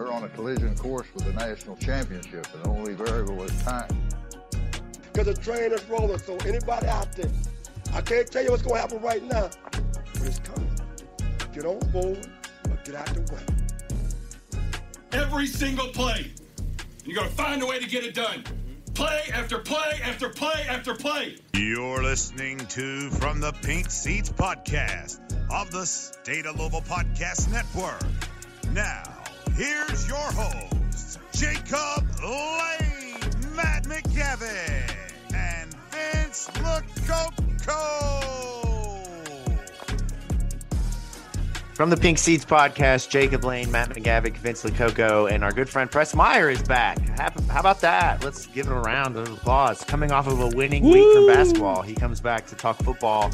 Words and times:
We're 0.00 0.10
on 0.12 0.24
a 0.24 0.30
collision 0.30 0.74
course 0.76 1.06
with 1.14 1.26
the 1.26 1.34
national 1.34 1.76
championship, 1.76 2.46
and 2.54 2.64
the 2.64 2.70
only 2.70 2.94
variable 2.94 3.42
is 3.42 3.62
time. 3.62 3.86
Because 5.12 5.26
the 5.26 5.34
train 5.34 5.72
is 5.72 5.84
rolling, 5.90 6.16
so 6.16 6.38
anybody 6.38 6.86
out 6.86 7.12
there, 7.12 7.30
I 7.92 8.00
can't 8.00 8.26
tell 8.32 8.42
you 8.42 8.50
what's 8.50 8.62
going 8.62 8.76
to 8.76 8.80
happen 8.80 9.02
right 9.02 9.22
now, 9.22 9.50
but 9.70 10.22
it's 10.22 10.38
coming. 10.38 10.70
Get 11.52 11.66
on 11.66 11.80
board 11.90 12.26
or 12.70 12.78
get 12.82 12.94
out 12.94 13.08
the 13.08 13.30
way. 13.30 14.58
Every 15.12 15.46
single 15.46 15.88
play. 15.88 16.32
You 17.04 17.14
got 17.14 17.24
to 17.24 17.34
find 17.34 17.62
a 17.62 17.66
way 17.66 17.78
to 17.78 17.86
get 17.86 18.02
it 18.02 18.14
done. 18.14 18.42
Play 18.94 19.24
after 19.34 19.58
play 19.58 20.00
after 20.02 20.30
play 20.30 20.64
after 20.66 20.94
play. 20.94 21.36
You're 21.52 22.02
listening 22.02 22.56
to 22.56 23.10
From 23.10 23.42
the 23.42 23.52
Pink 23.60 23.90
Seats 23.90 24.30
podcast 24.30 25.20
of 25.52 25.70
the 25.70 25.84
State 25.84 26.46
of 26.46 26.58
Louisville 26.58 26.80
Podcast 26.80 27.52
Network. 27.52 28.02
Now, 28.72 29.19
here's 29.60 30.08
your 30.08 30.16
hosts, 30.16 31.18
Jacob 31.32 32.06
Lane, 32.22 33.54
Matt 33.54 33.84
McGavick, 33.84 34.94
and 35.34 35.74
Vince 35.90 36.48
LeCoco. 36.54 38.30
From 41.74 41.90
the 41.90 41.96
Pink 41.96 42.16
Seats 42.16 42.44
podcast, 42.44 43.10
Jacob 43.10 43.44
Lane, 43.44 43.70
Matt 43.70 43.90
McGavick, 43.90 44.38
Vince 44.38 44.64
LeCoco, 44.64 45.30
and 45.30 45.44
our 45.44 45.52
good 45.52 45.68
friend 45.68 45.90
Press 45.90 46.14
Meyer 46.14 46.48
is 46.48 46.62
back. 46.62 46.98
How, 47.18 47.30
how 47.50 47.60
about 47.60 47.82
that? 47.82 48.24
Let's 48.24 48.46
give 48.46 48.66
him 48.66 48.72
a 48.72 48.80
round 48.80 49.18
of 49.18 49.30
applause. 49.30 49.84
Coming 49.84 50.10
off 50.10 50.26
of 50.26 50.40
a 50.40 50.48
winning 50.56 50.84
Woo! 50.84 50.92
week 50.92 51.14
from 51.14 51.26
basketball, 51.26 51.82
he 51.82 51.94
comes 51.94 52.20
back 52.20 52.46
to 52.46 52.54
talk 52.54 52.78
football. 52.78 53.30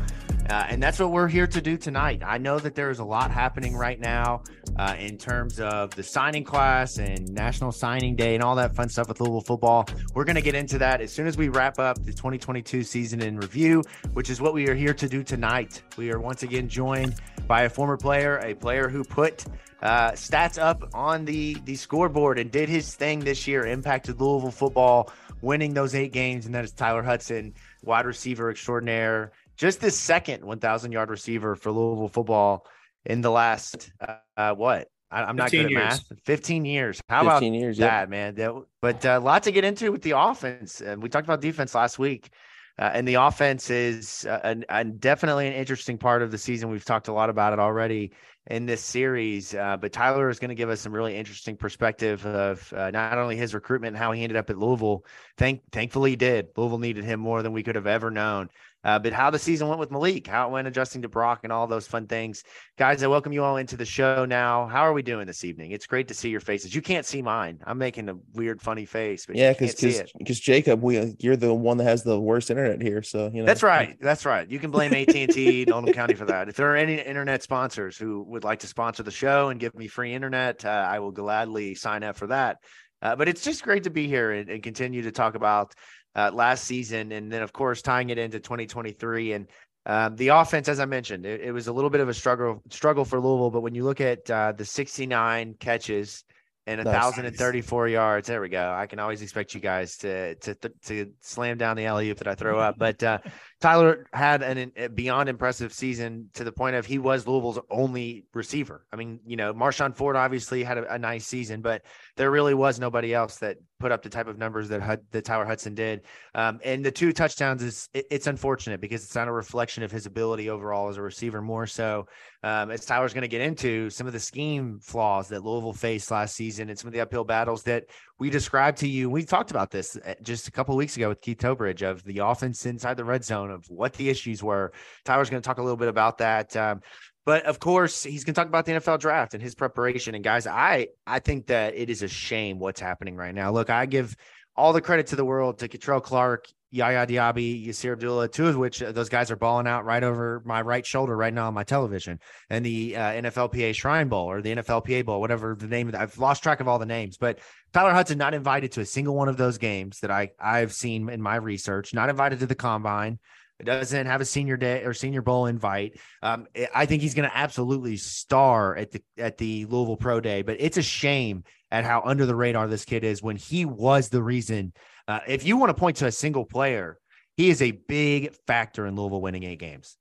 Uh, 0.48 0.66
and 0.69 0.80
that's 0.83 1.00
what 1.00 1.11
we're 1.11 1.28
here 1.28 1.47
to 1.47 1.61
do 1.61 1.77
tonight. 1.77 2.22
I 2.25 2.39
know 2.39 2.58
that 2.58 2.75
there 2.75 2.91
is 2.91 3.00
a 3.00 3.05
lot 3.05 3.30
happening 3.30 3.77
right 3.77 3.98
now 3.98 4.42
uh, 4.78 4.94
in 4.98 5.19
terms 5.19 5.58
of 5.58 5.94
the 5.97 6.02
signing 6.02 6.44
class 6.44 6.98
and 6.98 7.28
National 7.34 7.73
Signing 7.73 8.14
Day 8.14 8.34
and 8.34 8.45
all 8.45 8.55
that 8.57 8.77
fun 8.77 8.89
stuff 8.89 9.08
with 9.08 9.20
Louisville 9.20 9.40
football. 9.40 9.89
We're 10.14 10.24
going 10.24 10.36
to 10.36 10.42
get 10.42 10.55
into 10.55 10.79
that 10.79 11.01
as 11.01 11.12
soon 11.12 11.27
as 11.27 11.36
we 11.36 11.48
wrap 11.48 11.79
up 11.79 11.96
the 12.05 12.12
2022 12.12 12.84
season 12.84 13.23
in 13.23 13.36
review, 13.36 13.83
which 14.12 14.30
is 14.30 14.40
what 14.40 14.55
we 14.55 14.68
are 14.68 14.74
here 14.74 14.95
to 14.95 15.08
do 15.08 15.24
tonight. 15.24 15.83
We 15.96 16.12
are 16.12 16.20
once 16.20 16.45
again 16.45 16.68
joined 16.68 17.17
by 17.48 17.63
a 17.63 17.68
former 17.68 17.96
player, 17.96 18.39
a 18.39 18.55
player 18.55 18.89
who 18.89 19.02
put 19.02 19.45
uh, 19.83 20.13
stats 20.13 20.61
up 20.61 20.89
on 20.95 21.24
the 21.24 21.55
the 21.64 21.77
scoreboard 21.77 22.39
and 22.39 22.51
did 22.51 22.68
his 22.68 22.95
thing 22.95 23.20
this 23.20 23.46
year, 23.46 23.67
impacted 23.67 24.20
Louisville 24.20 24.51
football, 24.51 25.13
winning 25.42 25.74
those 25.74 25.95
eight 25.95 26.13
games, 26.13 26.46
and 26.46 26.55
that 26.55 26.64
is 26.64 26.73
Tyler 26.73 27.02
Hudson, 27.02 27.55
wide 27.84 28.07
receiver 28.07 28.51
extraordinaire 28.51 29.33
just 29.56 29.80
the 29.80 29.90
second 29.90 30.44
1,000 30.44 30.92
yard 30.92 31.11
receiver 31.11 31.55
for 31.55 31.72
Louisville 31.72 32.08
football 32.08 32.67
in 33.05 33.20
the 33.20 33.30
last 33.30 33.90
uh, 34.00 34.17
uh, 34.36 34.55
what? 34.55 34.89
I, 35.11 35.28
am 35.28 35.36
not 35.36 35.50
good 35.50 35.67
at 35.67 35.70
years. 35.70 36.05
math. 36.11 36.24
15 36.24 36.64
years. 36.64 37.00
How 37.08 37.22
15 37.22 37.55
about 37.55 37.61
years, 37.61 37.78
that, 37.78 38.02
yeah. 38.02 38.06
man? 38.06 38.34
That, 38.34 38.52
but 38.83 39.05
a 39.05 39.16
uh, 39.16 39.20
lot 39.20 39.45
to 39.45 39.52
get 39.52 39.64
into 39.64 39.92
with 39.92 40.02
the 40.02 40.18
offense. 40.18 40.80
And 40.80 41.02
we 41.02 41.08
talked 41.08 41.27
about 41.27 41.40
defense 41.40 41.74
last 41.74 41.98
week. 41.98 42.30
Uh, 42.78 42.90
and 42.92 43.08
the 43.08 43.14
offense 43.14 43.70
is 43.70 44.27
uh, 44.28 44.40
an, 44.45 44.64
an 44.68 44.98
definitely 44.98 45.46
an 45.46 45.55
interesting 45.55 45.96
part 45.96 46.22
of 46.22 46.30
the 46.30 46.36
season. 46.36 46.68
We've 46.68 46.84
talked 46.84 47.08
a 47.08 47.12
lot 47.12 47.30
about 47.30 47.52
it 47.52 47.58
already 47.58 48.12
in 48.48 48.66
this 48.66 48.83
series. 48.83 49.55
Uh, 49.55 49.77
but 49.77 49.92
Tyler 49.92 50.28
is 50.28 50.39
going 50.39 50.50
to 50.50 50.55
give 50.55 50.68
us 50.68 50.80
some 50.80 50.92
really 50.92 51.16
interesting 51.16 51.56
perspective 51.56 52.24
of 52.27 52.70
uh, 52.74 52.90
not 52.90 53.16
only 53.16 53.36
his 53.36 53.55
recruitment 53.55 53.95
and 53.95 53.96
how 53.96 54.12
he 54.12 54.22
ended 54.22 54.36
up 54.36 54.50
at 54.50 54.58
Louisville. 54.58 55.05
Thank, 55.39 55.62
thankfully, 55.72 56.11
he 56.11 56.16
did. 56.16 56.48
Louisville 56.56 56.78
needed 56.78 57.05
him 57.05 57.18
more 57.18 57.42
than 57.42 57.52
we 57.52 57.62
could 57.62 57.77
have 57.77 57.86
ever 57.86 58.11
known. 58.11 58.50
Uh, 58.86 59.01
but 59.01 59.13
how 59.13 59.30
the 59.30 59.39
season 59.39 59.67
went 59.67 59.80
with 59.80 59.91
Malik, 59.91 60.29
how 60.29 60.47
it 60.47 60.52
went 60.52 60.69
adjusting 60.69 61.02
to 61.02 61.08
Brock, 61.08 61.41
and 61.42 61.52
all 61.52 61.67
those 61.67 61.89
fun 61.89 62.07
things. 62.07 62.45
Guys, 62.79 63.02
I 63.02 63.08
welcome 63.08 63.33
you 63.33 63.42
all 63.42 63.57
into 63.57 63.77
the 63.77 63.85
show 63.85 64.24
now. 64.24 64.69
How 64.69 64.83
are 64.83 64.92
we 64.92 65.02
doing 65.02 65.27
this 65.27 65.45
evening? 65.45 65.73
It's 65.73 65.86
great 65.89 66.07
to 66.07 66.14
see 66.14 66.29
your 66.29 66.39
faces. 66.39 66.73
You 66.73 66.80
can't 66.80 67.05
see 67.05 67.20
mine. 67.20 67.58
I'm 67.67 67.79
making 67.79 68.08
a 68.08 68.14
weird, 68.35 68.63
funny 68.63 68.85
face, 68.85 69.27
but 69.27 69.35
yeah, 69.35 69.55
because 69.58 69.75
because 70.17 70.39
Jacob, 70.39 70.85
we 70.85 71.17
you're 71.19 71.35
the 71.36 71.52
one 71.52 71.79
that 71.79 71.85
has 71.85 72.05
the 72.05 72.20
worst 72.20 72.48
internet 72.48 72.80
here, 72.80 73.02
so 73.02 73.29
you 73.35 73.41
know 73.41 73.46
that's 73.46 73.64
right. 73.64 73.96
That's 74.01 74.25
right. 74.25 74.48
You 74.48 74.61
can 74.61 74.70
blame 74.70 74.95
AT 74.95 75.17
and 75.17 75.33
T, 75.33 75.67
Oldham 75.73 75.92
County 75.92 76.14
for 76.14 76.27
that. 76.27 76.48
If 76.48 76.55
there 76.55 76.70
are 76.70 76.77
any 76.77 77.01
internet 77.01 77.42
sponsors 77.42 77.98
who 77.98 78.23
would 78.29 78.45
like 78.45 78.61
to 78.61 78.69
sponsor 78.69 79.02
the 79.02 79.11
show 79.11 79.48
and 79.48 79.58
give 79.58 79.75
me 79.75 79.89
free 79.89 80.14
internet, 80.14 80.64
uh, 80.64 80.86
I 80.89 81.01
will 81.01 81.11
gladly 81.11 81.75
sign 81.75 82.05
up 82.05 82.14
for 82.14 82.29
that. 82.29 82.58
Uh, 83.02 83.17
but 83.17 83.29
it's 83.29 83.42
just 83.42 83.63
great 83.63 83.85
to 83.85 83.91
be 83.91 84.07
here 84.07 84.30
and, 84.30 84.48
and 84.48 84.63
continue 84.63 85.02
to 85.02 85.13
talk 85.13 85.35
about 85.35 85.75
uh, 86.16 86.30
last 86.32 86.64
season, 86.64 87.12
and 87.12 87.30
then 87.30 87.42
of 87.42 87.52
course 87.52 87.82
tying 87.82 88.10
it 88.10 88.18
into 88.18 88.40
2023. 88.40 89.32
And 89.32 89.46
um, 89.84 90.16
the 90.16 90.28
offense, 90.28 90.68
as 90.68 90.80
I 90.80 90.86
mentioned, 90.86 91.27
it, 91.27 91.42
it, 91.42 91.52
was 91.52 91.68
a 91.68 91.72
little 91.72 91.90
bit 91.90 92.00
of 92.00 92.08
a 92.08 92.14
struggle 92.14 92.62
struggle 92.70 93.04
for 93.04 93.20
Louisville. 93.20 93.50
But 93.50 93.60
when 93.60 93.74
you 93.74 93.84
look 93.84 94.00
at 94.00 94.28
uh, 94.28 94.52
the 94.52 94.64
69 94.64 95.54
catches 95.60 96.24
and 96.66 96.80
a 96.80 96.84
thousand 96.84 97.27
and 97.27 97.36
thirty-four 97.36 97.86
yards. 97.88 98.27
There 98.27 98.40
we 98.40 98.48
go. 98.48 98.74
I 98.77 98.86
can 98.86 98.98
always 98.98 99.22
expect 99.22 99.54
you 99.54 99.60
guys 99.60 99.96
to 99.98 100.34
to 100.36 100.54
to 100.86 101.12
slam 101.20 101.58
down 101.58 101.77
the 101.77 101.86
alley 101.86 102.10
oop 102.10 102.18
that 102.18 102.27
I 102.27 102.34
throw 102.34 102.58
up. 102.58 102.77
But 102.77 103.02
uh, 103.02 103.18
Tyler 103.60 104.06
had 104.12 104.42
an, 104.42 104.72
a 104.77 104.88
beyond 104.88 105.28
impressive 105.28 105.72
season 105.72 106.28
to 106.34 106.42
the 106.42 106.50
point 106.50 106.74
of 106.74 106.84
he 106.84 106.98
was 106.98 107.27
Louisville's 107.27 107.60
only 107.70 108.24
receiver. 108.34 108.84
I 108.92 108.96
mean, 108.96 109.20
you 109.24 109.36
know, 109.36 109.54
Marshon 109.54 109.94
Ford 109.94 110.16
obviously 110.16 110.64
had 110.64 110.78
a, 110.78 110.94
a 110.94 110.98
nice 110.98 111.27
season, 111.27 111.60
but 111.60 111.83
there 112.16 112.30
really 112.30 112.54
was 112.54 112.80
nobody 112.80 113.14
else 113.14 113.36
that 113.38 113.58
put 113.79 113.92
up 113.92 114.03
the 114.03 114.09
type 114.09 114.27
of 114.27 114.39
numbers 114.39 114.69
that 114.69 115.01
that 115.11 115.25
Tyler 115.25 115.45
Hudson 115.45 115.75
did. 115.75 116.03
Um, 116.35 116.61
and 116.64 116.85
the 116.85 116.91
two 116.91 117.13
touchdowns 117.13 117.63
is 117.63 117.89
it, 117.92 118.07
it's 118.11 118.27
unfortunate 118.27 118.81
because 118.81 119.05
it's 119.05 119.14
not 119.14 119.29
a 119.29 119.33
reflection 119.33 119.83
of 119.83 119.91
his 119.91 120.07
ability 120.07 120.48
overall 120.51 120.89
as 120.89 120.97
a 120.97 121.03
receiver, 121.03 121.42
more 121.42 121.67
so 121.67 122.07
um, 122.42 122.70
as 122.70 122.85
Tyler's 122.85 123.13
going 123.13 123.23
to 123.23 123.29
get 123.29 123.41
into 123.41 123.91
some 123.91 124.07
of 124.07 124.13
the 124.13 124.20
scheme 124.20 124.79
flaws 124.81 125.29
that 125.29 125.45
Louisville 125.45 125.73
faced 125.73 126.11
last 126.11 126.35
season 126.35 126.70
and 126.70 126.79
some 126.79 126.89
of 126.89 126.95
the 126.95 127.01
uphill 127.01 127.25
battles 127.25 127.63
that 127.64 127.85
we 128.19 128.31
described 128.31 128.79
to 128.79 128.88
you. 128.88 129.11
We 129.11 129.25
talked 129.25 129.50
about 129.50 129.70
this 129.70 129.97
uh, 129.97 130.14
just 130.23 130.49
a 130.49 130.50
couple 130.50 130.76
weeks 130.76 130.97
ago 130.97 131.08
with 131.08 131.20
Keith 131.20 131.38
Tobridge 131.38 131.82
of 131.82 132.03
the 132.05 132.19
offense 132.19 132.64
inside 132.64 132.97
the 132.97 133.05
red 133.05 133.25
zone 133.25 133.50
of 133.50 133.64
what 133.69 133.93
the 133.94 134.08
issues 134.08 134.43
were. 134.43 134.73
Tyler's 135.05 135.29
going 135.29 135.43
to 135.43 135.46
talk 135.46 135.58
a 135.58 135.62
little 135.62 135.76
bit 135.76 135.88
about 135.88 136.19
that. 136.19 136.56
Um, 136.56 136.81
but 137.26 137.44
of 137.44 137.58
course, 137.58 138.05
he's 138.05 138.25
going 138.25 138.34
to 138.34 138.40
talk 138.40 138.46
about 138.46 138.64
the 138.64 138.73
NFL 138.73 139.00
draft 139.00 139.34
and 139.34 139.43
his 139.43 139.55
preparation. 139.55 140.14
And 140.14 140.23
guys, 140.23 140.46
I 140.46 140.88
I 141.06 141.19
think 141.19 141.49
that 141.49 141.75
it 141.75 141.90
is 141.90 142.02
a 142.02 142.08
shame 142.08 142.61
what's 142.61 142.81
happening 142.81 143.17
right 143.17 143.34
now. 143.34 143.50
Look, 143.50 143.69
I 143.69 143.84
give 143.84 144.17
all 144.56 144.73
the 144.73 144.81
credit 144.81 145.08
to 145.08 145.17
the 145.17 145.25
world 145.25 145.58
to 145.58 145.69
Kei'Trel 145.69 146.02
Clark, 146.02 146.46
Yaya 146.70 147.05
Diaby, 147.05 147.67
Yasir 147.67 147.93
Abdullah, 147.93 148.28
two 148.28 148.46
of 148.46 148.56
which 148.56 148.81
uh, 148.81 148.93
those 148.93 149.08
guys 149.08 149.31
are 149.32 149.37
balling 149.37 149.67
out 149.67 149.84
right 149.84 150.05
over 150.05 150.40
my 150.46 150.62
right 150.62 150.87
shoulder 150.87 151.17
right 151.17 151.34
now 151.34 151.49
on 151.49 151.55
my 151.55 151.64
television. 151.64 152.20
And 152.49 152.64
the 152.64 152.96
uh, 152.96 153.00
NFLPA 153.00 153.75
Shrine 153.75 154.08
Bowl 154.08 154.31
or 154.31 154.40
the 154.40 154.55
NFLPA 154.55 155.05
Bowl, 155.05 155.20
whatever 155.20 155.56
the 155.58 155.67
name 155.67 155.88
of 155.88 155.94
it. 155.94 156.00
I've 156.00 156.17
lost 156.19 156.44
track 156.44 156.61
of 156.61 156.69
all 156.69 156.79
the 156.79 156.87
names, 156.87 157.19
but 157.19 157.40
Tyler 157.72 157.93
Hudson 157.93 158.19
not 158.19 158.34
invited 158.34 158.70
to 158.72 158.82
a 158.82 158.87
single 158.87 159.17
one 159.17 159.29
of 159.29 159.37
those 159.37 159.58
games 159.58 159.99
that 160.00 160.12
I 160.12 160.31
I've 160.40 160.72
seen 160.72 161.08
in 161.08 161.20
my 161.20 161.37
research. 161.37 161.93
Not 161.93 162.08
invited 162.08 162.38
to 162.38 162.46
the 162.46 162.55
combine. 162.55 163.19
Doesn't 163.64 164.06
have 164.06 164.20
a 164.20 164.26
senior 164.26 164.56
day 164.56 164.85
or 164.85 164.93
senior 164.93 165.23
bowl 165.23 165.47
invite. 165.47 165.99
Um, 166.23 166.47
I 166.75 166.85
think 166.85 167.00
he's 167.00 167.14
going 167.14 167.29
to 167.29 167.37
absolutely 167.37 167.97
star 167.97 168.76
at 168.76 168.91
the 168.91 169.03
at 169.17 169.38
the 169.38 169.64
Louisville 169.64 169.97
Pro 169.97 170.20
Day, 170.20 170.43
but 170.43 170.56
it's 170.61 170.76
a 170.76 170.82
shame 170.82 171.44
at 171.70 171.85
how 171.85 172.03
under 172.05 172.26
the 172.26 172.37
radar 172.37 172.69
this 172.69 172.85
kid 172.85 173.03
is 173.03 173.23
when 173.23 173.37
he 173.37 173.64
was 173.64 174.11
the 174.11 174.23
reason 174.23 174.73
uh, 175.08 175.20
if 175.26 175.47
you 175.47 175.56
want 175.56 175.70
to 175.70 175.75
point 175.75 175.99
to 175.99 176.06
a 176.06 176.12
single 176.12 176.44
player, 176.44 176.99
he 177.37 177.49
is 177.49 177.62
a 177.62 177.70
big 177.70 178.35
factor 178.47 178.87
in 178.87 178.97
Louisville 178.97 179.20
winning 179.20 179.44
eight 179.44 179.58
games. 179.58 179.97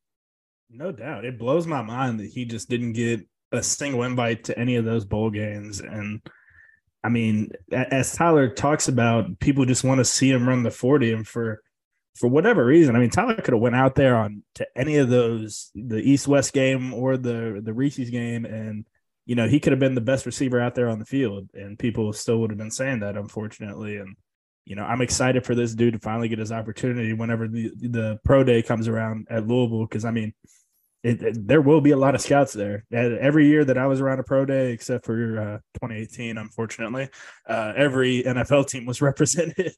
No 0.69 0.92
doubt. 0.92 1.25
It 1.25 1.38
blows 1.38 1.68
my 1.68 1.81
mind 1.81 2.19
that 2.19 2.28
he 2.28 2.46
just 2.46 2.69
didn't 2.69 2.94
get 2.94 3.22
a 3.52 3.62
single 3.62 4.04
invite 4.04 4.46
to 4.46 4.57
any 4.57 4.78
of 4.78 4.86
those 4.86 5.06
bowl 5.06 5.30
games. 5.30 5.80
And 5.80 6.22
I 7.04 7.10
mean, 7.10 7.52
as 7.72 8.13
Tyler 8.13 8.50
talks 8.50 8.88
about, 8.88 9.40
people 9.40 9.66
just 9.66 9.84
want 9.84 10.00
to 10.00 10.06
see 10.06 10.31
him 10.31 10.48
run 10.48 10.63
the 10.63 10.72
40 10.72 11.13
and 11.13 11.28
for 11.28 11.62
for 12.15 12.27
whatever 12.27 12.65
reason. 12.65 12.95
I 12.95 13.00
mean, 13.00 13.09
Tyler 13.09 13.35
could 13.35 13.53
have 13.53 13.62
went 13.62 13.75
out 13.75 13.95
there 13.95 14.15
on 14.15 14.44
to 14.56 14.67
any 14.75 14.97
of 14.97 15.09
those, 15.09 15.71
the 15.75 15.97
East 15.97 16.27
West 16.27 16.53
game 16.53 16.94
or 16.94 17.17
the 17.17 17.62
the 17.63 17.73
Reese's 17.73 18.09
game, 18.09 18.45
and 18.45 18.85
you 19.25 19.35
know, 19.35 19.47
he 19.47 19.59
could 19.59 19.73
have 19.73 19.79
been 19.79 19.95
the 19.95 20.01
best 20.01 20.25
receiver 20.25 20.59
out 20.59 20.75
there 20.75 20.89
on 20.89 21.00
the 21.00 21.06
field, 21.06 21.50
and 21.53 21.79
people 21.79 22.13
still 22.13 22.39
would 22.39 22.51
have 22.51 22.59
been 22.59 22.71
saying 22.71 23.00
that, 23.00 23.17
unfortunately. 23.17 23.97
And 23.97 24.15
you 24.65 24.75
know, 24.75 24.83
I'm 24.83 25.01
excited 25.01 25.45
for 25.45 25.56
this 25.56 25.75
dude 25.75 25.94
to 25.94 26.00
finally 26.00 26.27
get 26.27 26.39
his 26.39 26.51
opportunity 26.51 27.13
whenever 27.13 27.47
the 27.47 27.71
the 27.75 28.19
pro 28.23 28.44
day 28.44 28.61
comes 28.61 28.88
around 28.88 29.27
at 29.29 29.47
Louisville, 29.47 29.85
because 29.85 30.06
I 30.06 30.11
mean, 30.11 30.33
it, 31.06 31.21
it, 31.21 31.47
there 31.47 31.61
will 31.61 31.81
be 31.81 31.91
a 31.91 31.97
lot 31.97 32.15
of 32.15 32.21
scouts 32.21 32.53
there. 32.53 32.83
Every 32.91 33.47
year 33.47 33.63
that 33.63 33.77
I 33.77 33.85
was 33.85 34.01
around 34.01 34.19
a 34.19 34.23
pro 34.23 34.44
day, 34.44 34.71
except 34.71 35.06
for 35.06 35.39
uh, 35.39 35.57
2018, 35.75 36.39
unfortunately, 36.39 37.09
uh, 37.47 37.73
every 37.75 38.23
NFL 38.23 38.68
team 38.68 38.88
was 38.88 39.01
represented. 39.03 39.73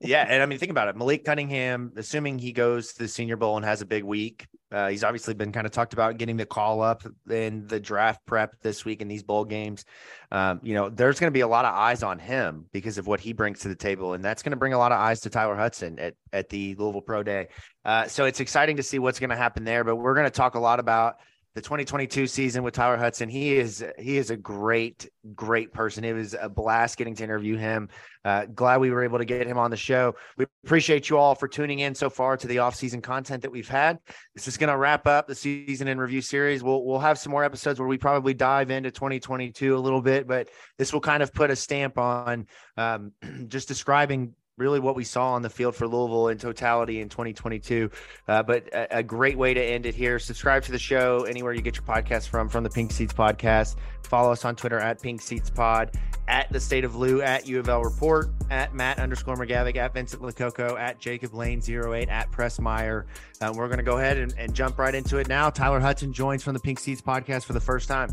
Yeah, 0.00 0.26
and 0.28 0.42
I 0.42 0.46
mean, 0.46 0.58
think 0.58 0.70
about 0.70 0.88
it. 0.88 0.96
Malik 0.96 1.24
Cunningham, 1.24 1.92
assuming 1.96 2.38
he 2.38 2.52
goes 2.52 2.92
to 2.92 3.00
the 3.00 3.08
Senior 3.08 3.36
Bowl 3.36 3.56
and 3.56 3.64
has 3.64 3.80
a 3.80 3.86
big 3.86 4.04
week, 4.04 4.46
uh, 4.72 4.88
he's 4.88 5.02
obviously 5.02 5.34
been 5.34 5.50
kind 5.50 5.66
of 5.66 5.72
talked 5.72 5.92
about 5.92 6.16
getting 6.16 6.36
the 6.36 6.46
call 6.46 6.80
up 6.80 7.02
in 7.28 7.66
the 7.66 7.80
draft 7.80 8.24
prep 8.24 8.54
this 8.62 8.84
week 8.84 9.02
in 9.02 9.08
these 9.08 9.22
bowl 9.22 9.44
games. 9.44 9.84
Um, 10.30 10.60
you 10.62 10.74
know, 10.74 10.88
there's 10.88 11.18
going 11.18 11.30
to 11.30 11.34
be 11.34 11.40
a 11.40 11.48
lot 11.48 11.64
of 11.64 11.74
eyes 11.74 12.02
on 12.02 12.18
him 12.18 12.66
because 12.72 12.96
of 12.96 13.06
what 13.06 13.18
he 13.18 13.32
brings 13.32 13.60
to 13.60 13.68
the 13.68 13.74
table, 13.74 14.14
and 14.14 14.24
that's 14.24 14.42
going 14.42 14.52
to 14.52 14.56
bring 14.56 14.72
a 14.72 14.78
lot 14.78 14.92
of 14.92 14.98
eyes 14.98 15.20
to 15.22 15.30
Tyler 15.30 15.56
Hudson 15.56 15.98
at 15.98 16.14
at 16.32 16.48
the 16.48 16.76
Louisville 16.76 17.00
Pro 17.00 17.22
Day. 17.22 17.48
Uh, 17.84 18.06
so 18.06 18.26
it's 18.26 18.40
exciting 18.40 18.76
to 18.76 18.82
see 18.82 18.98
what's 18.98 19.18
going 19.18 19.30
to 19.30 19.36
happen 19.36 19.64
there. 19.64 19.82
But 19.82 19.96
we're 19.96 20.14
going 20.14 20.26
to 20.26 20.30
talk 20.30 20.54
a 20.54 20.60
lot 20.60 20.78
about 20.78 21.16
the 21.60 21.64
2022 21.64 22.26
season 22.26 22.62
with 22.62 22.72
Tyler 22.72 22.96
Hudson. 22.96 23.28
He 23.28 23.54
is 23.54 23.84
he 23.98 24.16
is 24.16 24.30
a 24.30 24.36
great 24.36 25.10
great 25.34 25.74
person. 25.74 26.04
It 26.04 26.14
was 26.14 26.34
a 26.40 26.48
blast 26.48 26.96
getting 26.96 27.14
to 27.16 27.24
interview 27.24 27.58
him. 27.58 27.90
Uh, 28.24 28.46
glad 28.46 28.80
we 28.80 28.90
were 28.90 29.04
able 29.04 29.18
to 29.18 29.26
get 29.26 29.46
him 29.46 29.58
on 29.58 29.70
the 29.70 29.76
show. 29.76 30.14
We 30.38 30.46
appreciate 30.64 31.10
you 31.10 31.18
all 31.18 31.34
for 31.34 31.48
tuning 31.48 31.80
in 31.80 31.94
so 31.94 32.08
far 32.08 32.38
to 32.38 32.46
the 32.46 32.60
off-season 32.60 33.02
content 33.02 33.42
that 33.42 33.50
we've 33.50 33.68
had. 33.68 33.98
This 34.34 34.48
is 34.48 34.56
going 34.56 34.70
to 34.70 34.76
wrap 34.76 35.06
up 35.06 35.26
the 35.26 35.34
season 35.34 35.88
in 35.88 35.98
review 35.98 36.22
series. 36.22 36.62
We'll 36.62 36.82
we'll 36.84 36.98
have 36.98 37.18
some 37.18 37.30
more 37.30 37.44
episodes 37.44 37.78
where 37.78 37.88
we 37.88 37.98
probably 37.98 38.32
dive 38.32 38.70
into 38.70 38.90
2022 38.90 39.76
a 39.76 39.78
little 39.78 40.00
bit, 40.00 40.26
but 40.26 40.48
this 40.78 40.94
will 40.94 41.00
kind 41.00 41.22
of 41.22 41.34
put 41.34 41.50
a 41.50 41.56
stamp 41.56 41.98
on 41.98 42.46
um, 42.78 43.12
just 43.48 43.68
describing 43.68 44.34
really 44.60 44.78
what 44.78 44.94
we 44.94 45.02
saw 45.02 45.32
on 45.32 45.42
the 45.42 45.50
field 45.50 45.74
for 45.74 45.88
Louisville 45.88 46.28
in 46.28 46.38
totality 46.38 47.00
in 47.00 47.08
2022. 47.08 47.90
Uh, 48.28 48.42
but 48.42 48.68
a, 48.68 48.98
a, 48.98 49.02
great 49.02 49.36
way 49.36 49.54
to 49.54 49.60
end 49.60 49.86
it 49.86 49.94
here. 49.94 50.18
Subscribe 50.18 50.62
to 50.64 50.72
the 50.72 50.78
show 50.78 51.24
anywhere 51.24 51.52
you 51.52 51.62
get 51.62 51.76
your 51.76 51.84
podcast 51.84 52.28
from, 52.28 52.48
from 52.48 52.62
the 52.62 52.70
Pink 52.70 52.92
Seats 52.92 53.14
Podcast. 53.14 53.76
Follow 54.02 54.30
us 54.30 54.44
on 54.44 54.54
Twitter 54.54 54.78
at 54.78 55.00
Pink 55.00 55.22
Seats 55.22 55.50
Pod, 55.50 55.96
at 56.28 56.52
the 56.52 56.60
State 56.60 56.84
of 56.84 56.94
Lou, 56.94 57.22
at 57.22 57.46
U 57.48 57.58
of 57.58 57.68
L 57.68 57.82
Report, 57.82 58.28
at 58.50 58.74
Matt 58.74 58.98
underscore 58.98 59.36
McGavick, 59.36 59.76
at 59.76 59.94
Vincent 59.94 60.22
Lococo, 60.22 60.78
at 60.78 60.98
Jacob 60.98 61.32
Lane 61.32 61.62
08, 61.66 62.08
at 62.08 62.30
Press 62.30 62.60
Meyer. 62.60 63.06
Uh, 63.40 63.52
we're 63.54 63.68
going 63.68 63.78
to 63.78 63.84
go 63.84 63.98
ahead 63.98 64.18
and, 64.18 64.34
and 64.36 64.54
jump 64.54 64.78
right 64.78 64.94
into 64.94 65.16
it 65.16 65.28
now. 65.28 65.48
Tyler 65.48 65.80
Hudson 65.80 66.12
joins 66.12 66.42
from 66.42 66.54
the 66.54 66.60
Pink 66.60 66.78
Seats 66.78 67.00
Podcast 67.00 67.44
for 67.44 67.54
the 67.54 67.60
first 67.60 67.88
time. 67.88 68.10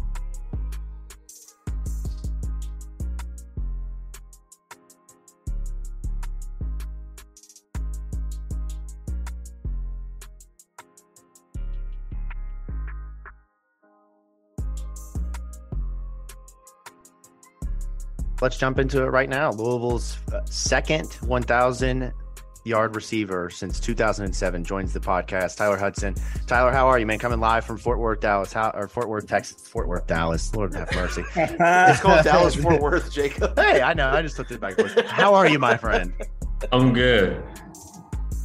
Let's 18.41 18.57
jump 18.57 18.79
into 18.79 19.03
it 19.03 19.07
right 19.07 19.29
now. 19.29 19.51
Louisville's 19.51 20.17
uh, 20.33 20.41
second 20.45 21.13
1,000 21.13 22.13
yard 22.67 22.95
receiver 22.95 23.49
since 23.49 23.79
2007 23.79 24.63
joins 24.63 24.93
the 24.93 24.99
podcast. 24.99 25.55
Tyler 25.57 25.77
Hudson. 25.77 26.15
Tyler, 26.45 26.71
how 26.71 26.87
are 26.87 26.99
you, 26.99 27.05
man? 27.05 27.17
Coming 27.17 27.39
live 27.39 27.65
from 27.65 27.77
Fort 27.77 27.97
Worth, 27.97 28.19
Dallas, 28.19 28.53
how, 28.53 28.71
or 28.73 28.87
Fort 28.87 29.07
Worth, 29.07 29.27
Texas. 29.27 29.67
Fort 29.67 29.87
Worth, 29.87 30.05
Dallas. 30.05 30.53
Lord 30.53 30.73
have 30.75 30.93
mercy. 30.93 31.23
it's 31.35 31.99
called 32.01 32.23
Dallas 32.23 32.55
Fort 32.55 32.81
Worth, 32.81 33.11
Jacob. 33.11 33.57
Hey, 33.57 33.81
I 33.81 33.93
know. 33.93 34.09
I 34.09 34.21
just 34.21 34.37
looked 34.37 34.51
it 34.51 34.59
back. 34.59 34.79
How 35.05 35.33
are 35.33 35.47
you, 35.47 35.59
my 35.59 35.77
friend? 35.77 36.13
I'm 36.71 36.93
good. 36.93 37.43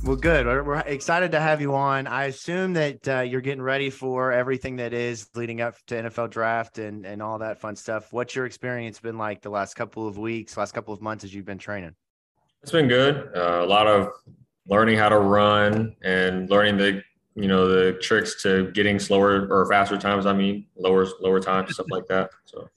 Well, 0.05 0.17
good. 0.17 0.47
We're, 0.47 0.81
excited 0.81 1.31
to 1.31 1.41
have 1.41 1.61
you 1.61 1.77
on. 1.77 2.09
I 2.09 2.25
assume 2.25 2.73
that 2.73 3.07
uh, 3.07 3.21
you're 3.21 3.41
getting 3.41 3.63
ready 3.63 3.89
for 3.89 4.33
everything 4.33 4.77
that 4.77 4.93
is 4.93 5.29
leading 5.37 5.61
up 5.61 5.77
to 5.87 5.95
NFL 5.95 6.31
draft 6.31 6.79
and 6.79 7.07
and 7.07 7.23
all 7.23 7.39
that 7.39 7.61
fun 7.61 7.77
stuff. 7.77 8.13
What's 8.13 8.35
your 8.35 8.45
experience 8.45 8.99
been 8.99 9.17
like 9.17 9.43
the 9.43 9.51
last 9.51 9.75
couple 9.75 10.09
of 10.09 10.19
weeks, 10.19 10.57
last 10.57 10.73
couple 10.73 10.93
of 10.93 11.01
months 11.01 11.23
as 11.23 11.33
you've 11.33 11.45
been 11.45 11.59
training? 11.59 11.95
It's 12.63 12.73
been 12.73 12.89
good. 12.89 13.31
Uh, 13.37 13.61
a 13.63 13.67
lot 13.67 13.87
of 13.87 14.09
learning 14.67 14.99
how 14.99 15.09
to 15.09 15.19
run 15.19 15.95
and 16.03 16.51
learning 16.51 16.79
the 16.79 17.03
you 17.37 17.47
know 17.47 17.69
the 17.69 17.93
tricks 18.01 18.43
to 18.43 18.73
getting 18.73 18.99
slower 18.99 19.47
or 19.49 19.69
faster 19.71 19.97
times. 19.97 20.27
I 20.27 20.33
mean, 20.33 20.67
lower 20.77 21.07
lower 21.21 21.39
times, 21.39 21.75
stuff 21.75 21.87
like 21.91 22.09
that. 22.09 22.31
So 22.45 22.69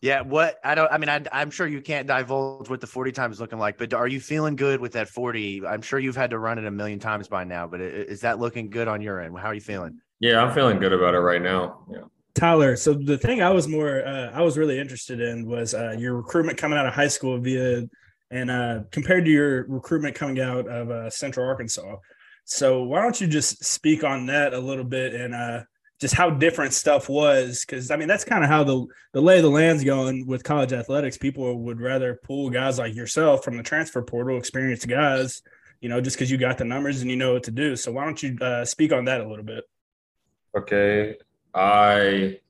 yeah, 0.00 0.20
what 0.20 0.58
I 0.64 0.74
don't. 0.74 0.90
I 0.92 0.98
mean, 0.98 1.08
I, 1.08 1.42
am 1.42 1.50
sure 1.50 1.66
you 1.66 1.80
can't 1.80 2.06
divulge 2.06 2.70
what 2.70 2.80
the 2.80 2.86
40 2.86 3.10
times 3.12 3.40
looking 3.40 3.58
like, 3.58 3.78
but 3.78 3.92
are 3.92 4.06
you 4.06 4.20
feeling 4.20 4.54
good 4.54 4.80
with 4.80 4.92
that 4.92 5.08
40? 5.08 5.66
I'm 5.66 5.82
sure 5.82 5.98
you've 5.98 6.16
had 6.16 6.30
to 6.30 6.38
run 6.38 6.58
it 6.58 6.64
a 6.64 6.70
million 6.70 7.00
times 7.00 7.26
by 7.26 7.42
now, 7.44 7.66
but 7.66 7.80
is 7.80 8.20
that 8.20 8.38
looking 8.38 8.70
good 8.70 8.86
on 8.86 9.00
your 9.00 9.20
end? 9.20 9.36
How 9.36 9.48
are 9.48 9.54
you 9.54 9.60
feeling? 9.60 10.00
Yeah, 10.20 10.42
I'm 10.42 10.54
feeling 10.54 10.78
good 10.78 10.92
about 10.92 11.14
it 11.14 11.18
right 11.18 11.42
now. 11.42 11.84
Yeah. 11.90 12.02
Tyler, 12.34 12.76
so 12.76 12.94
the 12.94 13.18
thing 13.18 13.42
I 13.42 13.50
was 13.50 13.66
more, 13.66 14.06
uh, 14.06 14.30
I 14.32 14.42
was 14.42 14.56
really 14.56 14.78
interested 14.78 15.20
in 15.20 15.48
was 15.48 15.74
uh, 15.74 15.96
your 15.98 16.14
recruitment 16.14 16.58
coming 16.58 16.78
out 16.78 16.86
of 16.86 16.94
high 16.94 17.08
school 17.08 17.40
via, 17.40 17.82
and 18.30 18.50
uh, 18.50 18.80
compared 18.92 19.24
to 19.24 19.30
your 19.32 19.66
recruitment 19.66 20.14
coming 20.14 20.38
out 20.40 20.68
of 20.68 20.90
uh, 20.90 21.10
Central 21.10 21.44
Arkansas. 21.44 21.96
So 22.44 22.84
why 22.84 23.02
don't 23.02 23.20
you 23.20 23.26
just 23.26 23.64
speak 23.64 24.04
on 24.04 24.26
that 24.26 24.54
a 24.54 24.58
little 24.58 24.84
bit 24.84 25.14
and 25.14 25.34
uh, 25.34 25.62
just 26.00 26.14
how 26.14 26.30
different 26.30 26.72
stuff 26.72 27.08
was 27.08 27.64
because 27.64 27.90
I 27.90 27.96
mean 27.96 28.08
that's 28.08 28.24
kind 28.24 28.44
of 28.44 28.50
how 28.50 28.64
the 28.64 28.86
the 29.12 29.20
lay 29.20 29.38
of 29.38 29.42
the 29.42 29.50
land's 29.50 29.84
going 29.84 30.26
with 30.26 30.44
college 30.44 30.72
athletics. 30.72 31.18
People 31.18 31.58
would 31.58 31.80
rather 31.80 32.20
pull 32.22 32.50
guys 32.50 32.78
like 32.78 32.94
yourself 32.94 33.44
from 33.44 33.56
the 33.56 33.62
transfer 33.62 34.02
portal, 34.02 34.38
experienced 34.38 34.86
guys, 34.88 35.42
you 35.80 35.88
know, 35.88 36.00
just 36.00 36.16
because 36.16 36.30
you 36.30 36.38
got 36.38 36.58
the 36.58 36.64
numbers 36.64 37.02
and 37.02 37.10
you 37.10 37.16
know 37.16 37.32
what 37.32 37.44
to 37.44 37.50
do. 37.50 37.76
So 37.76 37.92
why 37.92 38.04
don't 38.04 38.22
you 38.22 38.36
uh, 38.40 38.64
speak 38.64 38.92
on 38.92 39.06
that 39.06 39.20
a 39.20 39.28
little 39.28 39.44
bit? 39.44 39.64
Okay, 40.56 41.16
I 41.54 42.40